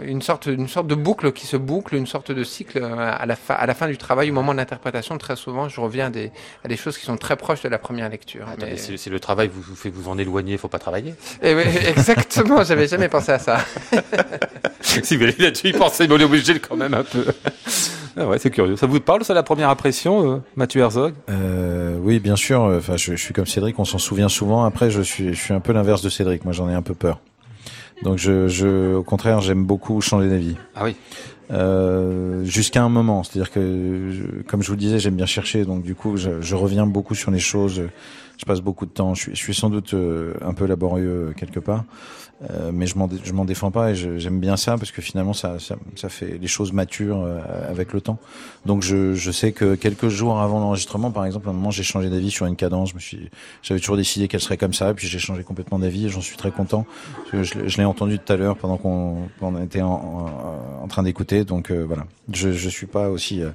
une 0.02 0.22
sorte 0.22 0.48
une 0.48 0.68
sorte 0.68 0.88
de 0.88 0.96
boucle 0.96 1.32
qui 1.32 1.48
se 1.48 1.58
boucle, 1.58 1.96
une 1.96 2.08
sorte 2.08 2.32
de 2.32 2.44
cycle 2.44 2.80
euh, 2.82 3.14
à 3.18 3.26
la 3.26 3.36
fin 3.36 3.54
à 3.54 3.66
la 3.66 3.74
fin 3.74 3.88
du 3.88 3.98
travail, 3.98 4.32
au 4.32 4.34
moment 4.34 4.52
de 4.54 4.58
l'interprétation. 4.58 5.18
Très 5.18 5.36
souvent, 5.36 5.70
je 5.70 5.80
reviens 5.80 6.08
à 6.08 6.10
des, 6.10 6.32
à 6.64 6.68
des 6.68 6.78
choses 6.78 6.98
qui 6.98 7.06
sont 7.06 7.18
très 7.18 7.36
proches 7.36 7.62
de 7.62 7.70
la 7.70 7.78
première 7.78 8.10
lecture. 8.10 8.46
Mais- 8.60 8.78
si, 8.78 8.98
si 8.98 9.10
le 9.10 9.20
travail 9.20 9.50
vous, 9.54 9.62
vous 9.62 9.76
fait 9.76 9.89
vous 9.89 10.10
en 10.10 10.18
éloigner, 10.18 10.54
il 10.54 10.58
faut 10.58 10.68
pas 10.68 10.80
travailler? 10.80 11.16
Eh 11.42 11.54
oui, 11.54 11.64
exactement. 11.88 12.64
J'avais 12.64 12.88
jamais 12.88 13.10
pensé 13.10 13.32
à 13.32 13.39
ça. 13.39 13.60
si 14.82 15.16
vous 15.16 15.24
allez 15.24 15.36
là-dessus 15.38 15.70
y 15.70 15.74
penser, 15.74 16.08
mais 16.08 16.16
on 16.16 16.20
est 16.20 16.24
obligé 16.24 16.60
quand 16.60 16.76
même 16.76 16.94
un 16.94 17.04
peu. 17.04 17.26
Ah 18.18 18.28
ouais, 18.28 18.39
c'est 18.39 18.49
curieux. 18.51 18.76
Ça 18.76 18.88
vous 18.88 18.99
parle, 18.99 19.24
ça, 19.24 19.34
la 19.34 19.43
première 19.43 19.70
impression, 19.70 20.34
euh, 20.34 20.38
Mathieu 20.55 20.82
Herzog? 20.82 21.14
Euh, 21.30 21.97
oui, 22.01 22.20
bien 22.20 22.36
sûr. 22.36 22.62
Enfin, 22.62 22.97
je, 22.97 23.16
je 23.16 23.22
suis 23.22 23.34
comme 23.34 23.45
Cédric, 23.45 23.80
on 23.80 23.86
s'en 23.86 23.97
souvient 23.97 24.30
souvent. 24.30 24.64
Après, 24.64 24.91
je 24.91 25.01
suis, 25.01 25.34
je 25.34 25.39
suis 25.39 25.53
un 25.53 25.59
peu 25.59 25.74
l'inverse 25.74 26.01
de 26.01 26.09
Cédric. 26.09 26.43
Moi, 26.43 26.53
j'en 26.53 26.70
ai 26.70 26.74
un 26.74 26.82
peu 26.82 26.93
peur. 26.93 27.20
Donc, 28.03 28.18
je, 28.18 28.47
je, 28.47 28.95
au 28.95 29.03
contraire, 29.03 29.41
j'aime 29.41 29.64
beaucoup 29.64 30.01
changer 30.01 30.30
d'avis. 30.30 30.57
Ah 30.76 30.84
oui. 30.84 30.95
Euh, 31.51 32.43
jusqu'à 32.45 32.82
un 32.82 32.89
moment. 32.89 33.24
C'est-à-dire 33.24 33.51
que, 33.51 34.41
comme 34.47 34.62
je 34.62 34.68
vous 34.68 34.74
le 34.74 34.80
disais, 34.80 34.99
j'aime 34.99 35.16
bien 35.16 35.26
chercher. 35.26 35.66
Donc, 35.66 35.84
du 35.84 35.95
coup, 35.95 36.18
je, 36.18 36.55
reviens 36.55 36.86
beaucoup 36.86 37.16
sur 37.16 37.32
les 37.32 37.39
choses. 37.39 37.82
Je 38.38 38.45
passe 38.45 38.62
beaucoup 38.62 38.86
de 38.86 38.91
temps. 38.91 39.14
Je 39.14 39.22
suis, 39.22 39.32
je 39.36 39.38
suis 39.38 39.53
sans 39.53 39.70
doute 39.70 39.93
euh, 39.93 40.34
un 40.41 40.53
peu 40.53 40.66
laborieux 40.66 41.34
quelque 41.38 41.59
part. 41.59 41.84
Euh, 42.50 42.72
mais 42.74 42.88
je 42.88 42.98
m'en 42.98 43.08
je 43.24 43.34
m'en 43.34 43.46
défends 43.46 43.70
pas 43.70 43.92
et 43.92 43.96
je- 43.96 44.18
j'aime 44.18 44.39
bien 44.39 44.58
ça 44.58 44.76
parce 44.76 44.89
que 44.92 45.00
finalement 45.00 45.34
ça, 45.34 45.60
ça, 45.60 45.76
ça 45.96 46.10
fait 46.10 46.39
les 46.42 46.48
choses 46.48 46.74
matures 46.74 47.22
euh, 47.22 47.39
avec 47.70 47.94
le 47.94 48.02
temps. 48.02 48.18
Donc 48.66 48.82
je, 48.82 49.14
je 49.14 49.30
sais 49.32 49.52
que 49.52 49.76
quelques 49.76 50.08
jours 50.08 50.39
avant 50.39 50.60
l'enregistrement, 50.60 51.12
par 51.12 51.24
exemple, 51.28 51.48
à 51.48 51.52
un 51.52 51.54
moment 51.54 51.70
j'ai 51.70 51.84
changé 51.84 52.10
d'avis 52.10 52.32
sur 52.32 52.48
une 52.48 52.56
cadence. 52.56 52.89
Je 52.89 52.96
me 52.96 53.00
suis, 53.00 53.30
j'avais 53.62 53.80
toujours 53.80 53.96
décidé 53.98 54.28
qu'elle 54.28 54.39
serait 54.42 54.58
comme 54.58 54.74
ça, 54.74 54.92
puis 54.96 55.08
j'ai 55.08 55.20
changé 55.20 55.44
complètement 55.44 55.78
d'avis 55.78 56.08
et 56.08 56.10
j'en 56.10 56.22
suis 56.22 56.36
très 56.36 56.50
content. 56.50 56.88
Parce 57.18 57.30
que 57.30 57.44
je, 57.44 57.60
l'ai- 57.60 57.70
je 57.70 57.78
l'ai 57.78 57.86
entendu 57.86 58.18
tout 58.18 58.34
à 58.34 58.38
l'heure 58.38 58.58
pendant 58.58 58.78
qu'on 58.78 59.30
qu'on 59.39 59.62
était 59.64 59.84
en, 59.84 59.92
en, 59.92 60.84
en 60.84 60.88
train 60.88 61.04
d'écouter. 61.04 61.46
Donc 61.46 61.70
euh, 61.70 61.84
voilà, 61.86 62.06
je, 62.34 62.52
je 62.54 62.70
suis 62.70 62.88
pas 62.88 63.10
aussi 63.10 63.44
euh, 63.44 63.52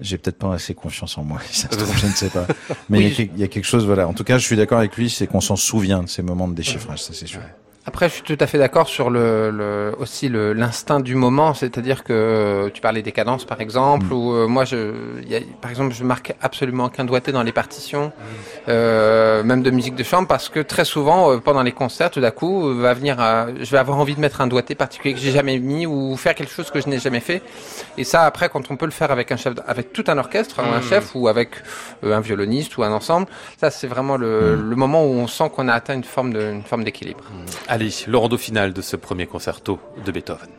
j'ai 0.00 0.18
peut-être 0.18 0.38
pas 0.38 0.52
assez 0.54 0.74
confiance 0.74 1.16
en 1.16 1.22
moi, 1.22 1.38
si 1.48 1.60
ça 1.60 1.70
se 1.70 1.76
trouve, 1.76 1.96
je 1.96 2.06
ne 2.06 2.12
sais 2.12 2.30
pas. 2.30 2.48
Mais 2.88 2.98
il 2.98 3.02
y 3.02 3.06
a 3.06 3.08
Oui, 3.10 3.14
quel- 3.16 3.30
il 3.36 3.40
y, 3.40 3.44
a 3.44 3.48
quelque 3.48 3.66
chose, 3.66 3.86
voilà. 3.86 4.08
En 4.08 4.14
tout 4.14 4.24
cas, 4.24 4.36
je 4.38 4.44
suis 4.46 4.56
d'accord 4.56 4.78
avec 4.78 4.96
lui, 4.96 5.08
c'est 5.10 5.28
qu'on 5.28 5.40
s'en 5.40 5.54
souvient 5.56 6.02
de 6.02 6.08
ces 6.08 6.22
moments 6.22 6.48
de 6.48 6.54
déchiffrage, 6.54 7.02
ça 7.04 7.12
c'est 7.12 7.28
sûr. 7.28 7.40
Après, 7.86 8.10
je 8.10 8.14
suis 8.14 8.22
tout 8.22 8.36
à 8.38 8.46
fait 8.46 8.58
d'accord 8.58 8.88
sur 8.88 9.08
le, 9.08 9.50
le 9.50 9.94
aussi 9.98 10.28
le- 10.28 10.52
l'instinct 10.52 11.00
du 11.00 11.14
moment, 11.14 11.54
c'est-à-dire 11.54 12.04
que 12.04 12.12
euh, 12.12 12.68
tu 12.72 12.82
parlais 12.82 13.00
des 13.00 13.10
cadences 13.10 13.46
par 13.46 13.60
exemple, 13.62 14.04
Mm. 14.06 14.12
ou 14.12 14.34
euh, 14.34 14.46
moi, 14.46 14.66
je, 14.66 15.22
y 15.26 15.34
a- 15.34 15.40
par 15.62 15.70
exemple, 15.70 15.94
je 15.94 16.04
marque 16.04 16.34
absolument 16.42 16.84
aucun 16.84 17.04
doigté 17.06 17.32
dans 17.32 17.42
les 17.42 17.52
partitions, 17.52 18.12
euh, 18.68 19.42
même 19.42 19.62
de 19.62 19.70
musique 19.70 19.94
de 19.94 20.02
chambre, 20.04 20.28
parce 20.28 20.50
que 20.50 20.60
très 20.60 20.84
souvent, 20.84 21.32
euh, 21.32 21.38
pendant 21.38 21.62
les 21.62 21.72
concerts, 21.72 22.10
tout 22.10 22.20
d'un 22.20 22.30
coup, 22.30 22.68
euh, 22.68 22.74
va 22.82 22.92
venir, 22.92 23.16
euh, 23.18 23.52
je 23.60 23.70
vais 23.70 23.78
avoir 23.78 23.98
envie 23.98 24.14
de 24.14 24.20
mettre 24.20 24.42
un 24.42 24.46
doigté 24.46 24.74
particulier 24.74 25.14
que 25.14 25.20
j'ai 25.20 25.32
jamais 25.32 25.58
mis 25.58 25.86
ou 25.86 26.16
faire 26.18 26.34
quelque 26.34 26.52
chose 26.52 26.70
que 26.70 26.82
je 26.82 26.88
n'ai 26.88 26.98
jamais 26.98 27.20
fait. 27.20 27.42
Et 27.96 28.04
ça, 28.04 28.24
après, 28.24 28.50
quand 28.50 28.70
on 28.70 28.76
peut 28.76 28.84
le 28.86 28.92
faire 28.92 29.10
avec 29.10 29.32
un 29.32 29.36
chef, 29.38 29.54
avec 29.66 29.94
tout 29.94 30.04
un 30.08 30.18
orchestre, 30.18 30.60
un 30.60 30.80
Mm. 30.80 30.82
chef 30.82 31.14
ou 31.14 31.28
avec 31.28 31.50
euh, 32.04 32.14
un 32.14 32.20
violoniste 32.20 32.76
ou 32.76 32.82
un 32.82 32.92
ensemble, 32.92 33.26
ça, 33.58 33.70
c'est 33.70 33.86
vraiment 33.86 34.18
le, 34.18 34.54
le 34.54 34.76
moment 34.76 35.02
où 35.04 35.12
on 35.14 35.26
sent 35.26 35.50
qu'on 35.56 35.66
a 35.68 35.72
atteint 35.72 35.94
une 35.94 36.04
forme 36.04 36.34
de, 36.34 36.40
une 36.52 36.62
forme 36.62 36.84
d'équilibre. 36.84 37.24
Allez, 37.72 38.04
le 38.08 38.18
rando 38.18 38.36
final 38.36 38.72
de 38.72 38.82
ce 38.82 38.96
premier 38.96 39.28
concerto 39.28 39.78
de 40.04 40.10
Beethoven. 40.10 40.50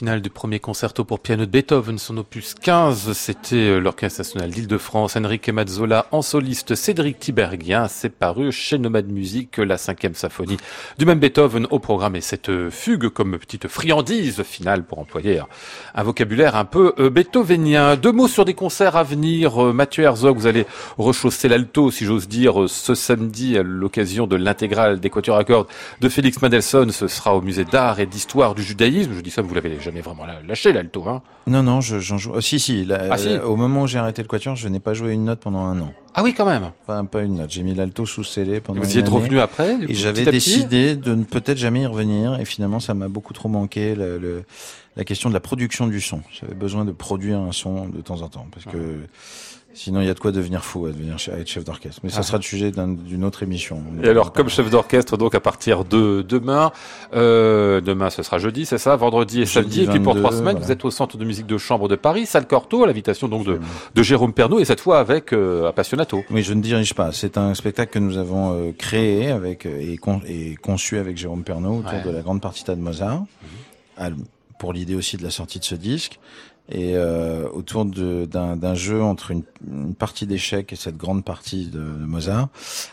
Le 0.00 0.06
rondo 0.06 0.12
final 0.12 0.22
du 0.22 0.30
premier 0.30 0.60
concerto 0.60 1.04
pour 1.04 1.20
piano 1.20 1.44
de 1.44 1.50
Beethoven, 1.50 1.98
son 1.98 2.16
opus 2.16 2.54
15, 2.54 3.12
c'était 3.12 3.56
euh, 3.56 3.78
l'Orchestre 3.80 4.20
national 4.20 4.50
d'Île-de-France, 4.50 5.16
Enrique 5.16 5.50
Mazzola 5.50 6.06
en 6.10 6.22
soliste, 6.22 6.74
Cédric 6.74 7.18
Tiberghien, 7.18 7.86
c'est 7.88 8.08
paru 8.08 8.50
chez 8.50 8.78
Nomad 8.78 9.10
Music, 9.10 9.58
la 9.58 9.76
cinquième 9.76 10.14
symphonie 10.14 10.56
du 10.98 11.04
même 11.04 11.18
Beethoven 11.18 11.66
au 11.70 11.78
programme 11.80 12.16
et 12.16 12.22
cette 12.22 12.48
euh, 12.48 12.70
fugue 12.70 13.08
comme 13.08 13.38
petite 13.38 13.68
friandise 13.68 14.42
finale 14.42 14.84
pour 14.84 14.98
employer 15.00 15.42
un 15.94 16.02
vocabulaire 16.02 16.56
un 16.56 16.64
peu 16.64 16.94
euh, 16.98 17.10
beethovenien. 17.10 17.96
Deux 17.96 18.12
mots 18.12 18.28
sur 18.28 18.46
des 18.46 18.54
concerts 18.54 18.96
à 18.96 19.02
venir. 19.02 19.58
Mathieu 19.74 20.04
Herzog, 20.04 20.36
vous 20.36 20.46
allez 20.46 20.64
rechausser 20.96 21.48
l'alto, 21.48 21.90
si 21.90 22.06
j'ose 22.06 22.26
dire, 22.26 22.68
ce 22.68 22.94
samedi 22.94 23.58
à 23.58 23.62
l'occasion 23.62 24.26
de 24.26 24.36
l'intégrale 24.36 24.98
des 24.98 25.10
Quatuors 25.10 25.36
à 25.36 25.44
cordes 25.44 25.68
de 26.00 26.08
Félix 26.08 26.40
Mendelssohn. 26.40 26.90
Ce 26.90 27.06
sera 27.06 27.36
au 27.36 27.42
musée 27.42 27.66
d'art 27.66 28.00
et 28.00 28.06
d'histoire 28.06 28.54
du 28.54 28.62
judaïsme. 28.62 29.12
Je 29.14 29.20
dis 29.20 29.30
ça, 29.30 29.42
vous 29.42 29.54
l'avez 29.54 29.68
jamais 29.90 30.00
vraiment 30.02 30.24
lâché 30.46 30.72
l'alto, 30.72 31.08
hein 31.08 31.22
Non, 31.46 31.62
non, 31.62 31.80
je- 31.80 31.98
j'en 31.98 32.16
joue. 32.18 32.32
oh, 32.34 32.40
si, 32.40 32.58
si, 32.60 32.84
la- 32.84 33.08
Ah, 33.10 33.18
si. 33.18 33.28
la- 33.34 33.46
Au 33.46 33.56
moment 33.56 33.82
où 33.82 33.86
j'ai 33.86 33.98
arrêté 33.98 34.22
le 34.22 34.28
quatuor, 34.28 34.56
je 34.56 34.68
n'ai 34.68 34.80
pas 34.80 34.94
joué 34.94 35.12
une 35.12 35.24
note 35.24 35.40
pendant 35.40 35.60
un 35.64 35.80
an. 35.80 35.92
Ah 36.14 36.22
oui, 36.22 36.34
quand 36.34 36.46
même. 36.46 36.70
Enfin, 36.86 37.04
pas 37.04 37.22
une 37.22 37.36
note. 37.36 37.50
J'ai 37.50 37.62
mis 37.62 37.74
l'alto 37.74 38.06
sous 38.06 38.24
scellé 38.24 38.60
pendant 38.60 38.80
Vous 38.80 38.88
une 38.90 38.96
y 38.96 38.98
êtes 38.98 39.08
revenu 39.08 39.38
après 39.40 39.74
coup, 39.76 39.84
Et 39.88 39.94
j'avais 39.94 40.24
décidé 40.24 40.96
de 40.96 41.14
ne 41.14 41.24
peut-être 41.24 41.58
jamais 41.58 41.82
y 41.82 41.86
revenir. 41.86 42.38
Et 42.40 42.44
finalement, 42.44 42.80
ça 42.80 42.94
m'a 42.94 43.08
beaucoup 43.08 43.32
trop 43.32 43.48
manqué 43.48 43.94
le, 43.94 44.18
le- 44.18 44.44
la 44.96 45.04
question 45.04 45.28
de 45.28 45.34
la 45.34 45.40
production 45.40 45.86
du 45.86 46.00
son. 46.00 46.20
J'avais 46.32 46.54
besoin 46.54 46.84
de 46.84 46.92
produire 46.92 47.38
un 47.38 47.52
son 47.52 47.88
de 47.88 48.00
temps 48.00 48.22
en 48.22 48.28
temps 48.28 48.46
parce 48.52 48.66
que 48.66 49.00
sinon 49.72 50.00
il 50.00 50.06
y 50.06 50.10
a 50.10 50.14
de 50.14 50.18
quoi 50.18 50.32
devenir 50.32 50.64
fou 50.64 50.86
à 50.86 50.90
devenir 50.90 51.16
à 51.32 51.38
être 51.38 51.48
chef 51.48 51.64
d'orchestre. 51.64 52.00
Mais 52.02 52.10
ça 52.10 52.18
Ah. 52.20 52.22
sera 52.24 52.38
le 52.38 52.42
sujet 52.42 52.70
d'un- 52.70 52.88
d'une 52.88 53.24
autre 53.24 53.42
émission. 53.42 53.82
Et 54.02 54.08
alors, 54.08 54.32
comme 54.32 54.48
chef 54.48 54.68
d'orchestre, 54.70 55.16
donc 55.16 55.34
à 55.34 55.40
partir 55.40 55.84
de 55.84 56.22
demain, 56.28 56.72
euh, 57.14 57.80
demain 57.80 58.10
ce 58.10 58.22
sera 58.22 58.38
jeudi, 58.38 58.66
c'est 58.66 58.78
ça, 58.78 58.96
vendredi 58.96 59.42
et 59.42 59.46
Jeudi 59.46 59.52
samedi, 59.52 59.82
et 59.82 59.86
puis 59.86 60.00
pour 60.00 60.14
22, 60.14 60.20
trois 60.26 60.36
semaines, 60.36 60.52
voilà. 60.56 60.66
vous 60.66 60.72
êtes 60.72 60.84
au 60.84 60.90
Centre 60.90 61.16
de 61.16 61.24
musique 61.24 61.46
de 61.46 61.58
chambre 61.58 61.88
de 61.88 61.96
Paris, 61.96 62.26
salle 62.26 62.46
Cortot, 62.46 62.84
à 62.84 62.86
l'invitation 62.86 63.28
donc 63.28 63.44
de, 63.46 63.60
de 63.94 64.02
Jérôme 64.02 64.32
Pernaud, 64.32 64.58
et 64.60 64.64
cette 64.64 64.80
fois 64.80 64.98
avec 64.98 65.32
euh, 65.32 65.68
Appassionato. 65.68 66.22
Oui, 66.30 66.42
je 66.42 66.52
ne 66.54 66.60
dirige 66.60 66.94
pas. 66.94 67.12
C'est 67.12 67.38
un 67.38 67.54
spectacle 67.54 67.92
que 67.92 67.98
nous 67.98 68.16
avons 68.18 68.52
euh, 68.54 68.72
créé 68.76 69.30
avec 69.30 69.66
et, 69.66 69.96
con- 69.98 70.20
et 70.26 70.56
conçu 70.56 70.98
avec 70.98 71.16
Jérôme 71.16 71.42
Pernaud 71.44 71.78
autour 71.78 71.92
Ouais. 71.94 72.02
de 72.04 72.10
la 72.10 72.20
grande 72.22 72.40
partita 72.40 72.74
de 72.74 72.80
Mozart, 72.80 73.22
à 73.96 74.08
l- 74.08 74.16
pour 74.58 74.72
l'idée 74.74 74.94
aussi 74.94 75.16
de 75.16 75.22
la 75.22 75.30
sortie 75.30 75.58
de 75.58 75.64
ce 75.64 75.74
disque 75.74 76.18
et 76.70 76.92
euh, 76.96 77.48
autour 77.52 77.84
d'un 77.84 78.56
d'un 78.56 78.74
jeu 78.74 79.02
entre 79.02 79.30
une, 79.32 79.42
une 79.68 79.94
partie 79.94 80.26
d'échecs 80.26 80.72
et 80.72 80.76
cette 80.76 80.96
grande 80.96 81.24
partie 81.24 81.66
de, 81.66 81.78
de 81.78 82.04
Mozart, 82.06 82.48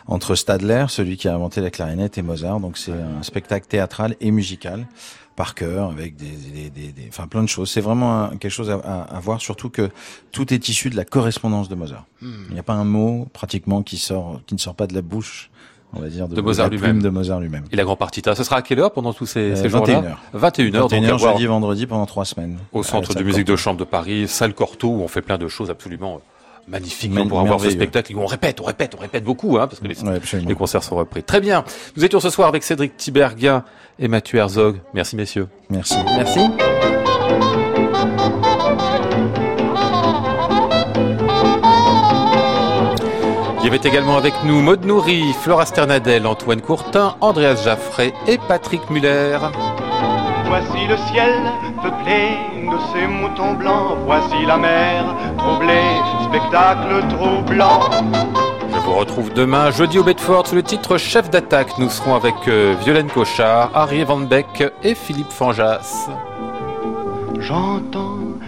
entre 0.07 0.35
Stadler, 0.35 0.85
celui 0.89 1.17
qui 1.17 1.27
a 1.27 1.35
inventé 1.35 1.61
la 1.61 1.69
clarinette, 1.69 2.17
et 2.17 2.21
Mozart. 2.21 2.59
Donc 2.59 2.77
c'est 2.77 2.91
un 2.93 3.23
spectacle 3.23 3.67
théâtral 3.67 4.15
et 4.19 4.31
musical 4.31 4.87
par 5.35 5.53
cœur, 5.53 5.91
avec 5.91 6.15
des, 6.15 6.31
des, 6.31 6.69
des, 6.71 6.91
des- 6.91 7.05
enfin 7.09 7.27
plein 7.27 7.43
de 7.43 7.47
choses. 7.49 7.69
C'est 7.69 7.81
vraiment 7.81 8.23
un- 8.23 8.37
quelque 8.37 8.49
chose 8.51 8.71
à, 8.71 8.75
à, 8.77 9.01
à 9.15 9.19
voir, 9.19 9.39
surtout 9.39 9.69
que 9.69 9.89
tout 10.31 10.51
est 10.51 10.67
issu 10.67 10.89
de 10.89 10.95
la 10.95 11.05
correspondance 11.05 11.69
de 11.69 11.75
Mozart. 11.75 12.05
Hmm. 12.23 12.45
Il 12.49 12.53
n'y 12.55 12.59
a 12.59 12.63
pas 12.63 12.73
un 12.73 12.85
mot 12.85 13.27
pratiquement 13.33 13.83
qui 13.83 13.97
sort, 13.97 14.41
qui 14.47 14.55
ne 14.55 14.59
sort 14.59 14.73
pas 14.73 14.87
de 14.87 14.95
la 14.95 15.03
bouche, 15.03 15.51
on 15.93 15.99
va 16.01 16.07
dire, 16.09 16.27
de, 16.27 16.35
De 16.35 16.41
Mozart 16.41 16.69
lui-même. 16.69 17.01
de 17.01 17.09
Mozart 17.09 17.39
lui-même. 17.39 17.63
Et 17.71 17.75
la 17.75 17.83
grande 17.83 17.97
partita, 17.97 18.35
ce 18.35 18.43
sera 18.43 18.57
à 18.57 18.61
quelle 18.61 18.79
heure 18.79 18.91
pendant 18.91 19.13
tous 19.13 19.25
ces, 19.25 19.39
Euh, 19.51 19.55
ces 19.55 19.69
jours-là 19.69 20.01
21h. 20.33 20.39
21h, 20.69 20.71
donc 20.79 20.91
21h, 20.91 21.09
à 21.13 21.15
voir 21.17 21.33
jeudi, 21.33 21.45
vendredi 21.45 21.85
pendant 21.87 22.05
trois 22.05 22.25
semaines. 22.25 22.57
au 22.73 22.83
centre 22.83 23.11
À 23.11 23.13
la 23.15 23.21
de 23.21 23.25
musique 23.25 23.45
de 23.47 23.55
chambre 23.55 23.79
de 23.79 23.83
Paris, 23.85 24.27
salle 24.27 24.53
Cortot, 24.53 24.89
où 24.89 25.01
on 25.01 25.07
fait 25.07 25.21
plein 25.21 25.37
de 25.37 25.47
choses 25.47 25.69
absolument 25.69 26.15
euh, 26.15 26.19
magnifiques 26.67 27.13
Men- 27.13 27.27
pour 27.29 27.39
avoir 27.39 27.59
ce 27.61 27.69
spectacle. 27.69 28.13
On 28.17 28.25
répète, 28.25 28.59
on 28.61 28.65
répète, 28.65 28.93
on 28.97 29.01
répète 29.01 29.23
beaucoup, 29.23 29.57
hein, 29.57 29.67
parce 29.67 29.79
que 29.79 29.87
les, 29.87 29.97
Ouais, 30.03 30.15
absolument. 30.17 30.49
les 30.49 30.55
concerts 30.55 30.83
sont 30.83 30.95
repris. 30.97 31.23
Très 31.23 31.39
bien. 31.39 31.63
Nous 31.95 32.03
étions 32.03 32.19
ce 32.19 32.29
soir 32.29 32.49
avec 32.49 32.63
Cédric 32.63 32.97
Tiberghien 32.97 33.63
et 33.99 34.07
Mathieu 34.09 34.39
Herzog. 34.39 34.81
Merci 34.93 35.15
messieurs. 35.15 35.47
Merci. 35.69 35.95
Merci. 36.17 36.39
Y 43.67 43.69
avait 43.69 43.89
également 43.89 44.15
avec 44.15 44.33
nous 44.45 44.61
Maud 44.61 44.85
Nourri, 44.85 45.33
Flora 45.41 45.65
Sternadel, 45.65 46.25
Antoine 46.25 46.61
Courtin, 46.61 47.17
Andreas 47.19 47.63
Jaffray 47.65 48.13
et 48.25 48.37
Patrick 48.47 48.89
Muller. 48.89 49.39
Voici 50.45 50.87
le 50.87 50.95
ciel 51.11 51.33
peuplé 51.83 52.37
de 52.63 52.77
ces 52.93 53.07
moutons 53.07 53.55
blancs. 53.55 53.97
Voici 54.05 54.45
la 54.45 54.57
mer 54.57 55.13
troublée, 55.37 55.97
spectacle 56.29 57.03
troublant. 57.09 57.81
Je 58.73 58.79
vous 58.79 58.93
retrouve 58.93 59.33
demain, 59.33 59.69
jeudi 59.71 59.99
au 59.99 60.03
Bedford, 60.03 60.47
sous 60.47 60.55
le 60.55 60.63
titre 60.63 60.97
Chef 60.97 61.29
d'attaque. 61.29 61.77
Nous 61.77 61.89
serons 61.89 62.15
avec 62.15 62.35
euh, 62.47 62.73
Violaine 62.85 63.09
Cochard, 63.09 63.71
Harry 63.73 64.05
Van 64.05 64.19
Beck 64.19 64.63
et 64.81 64.95
Philippe 64.95 65.31
Fanjas. 65.31 66.07
J'entends 67.37 68.36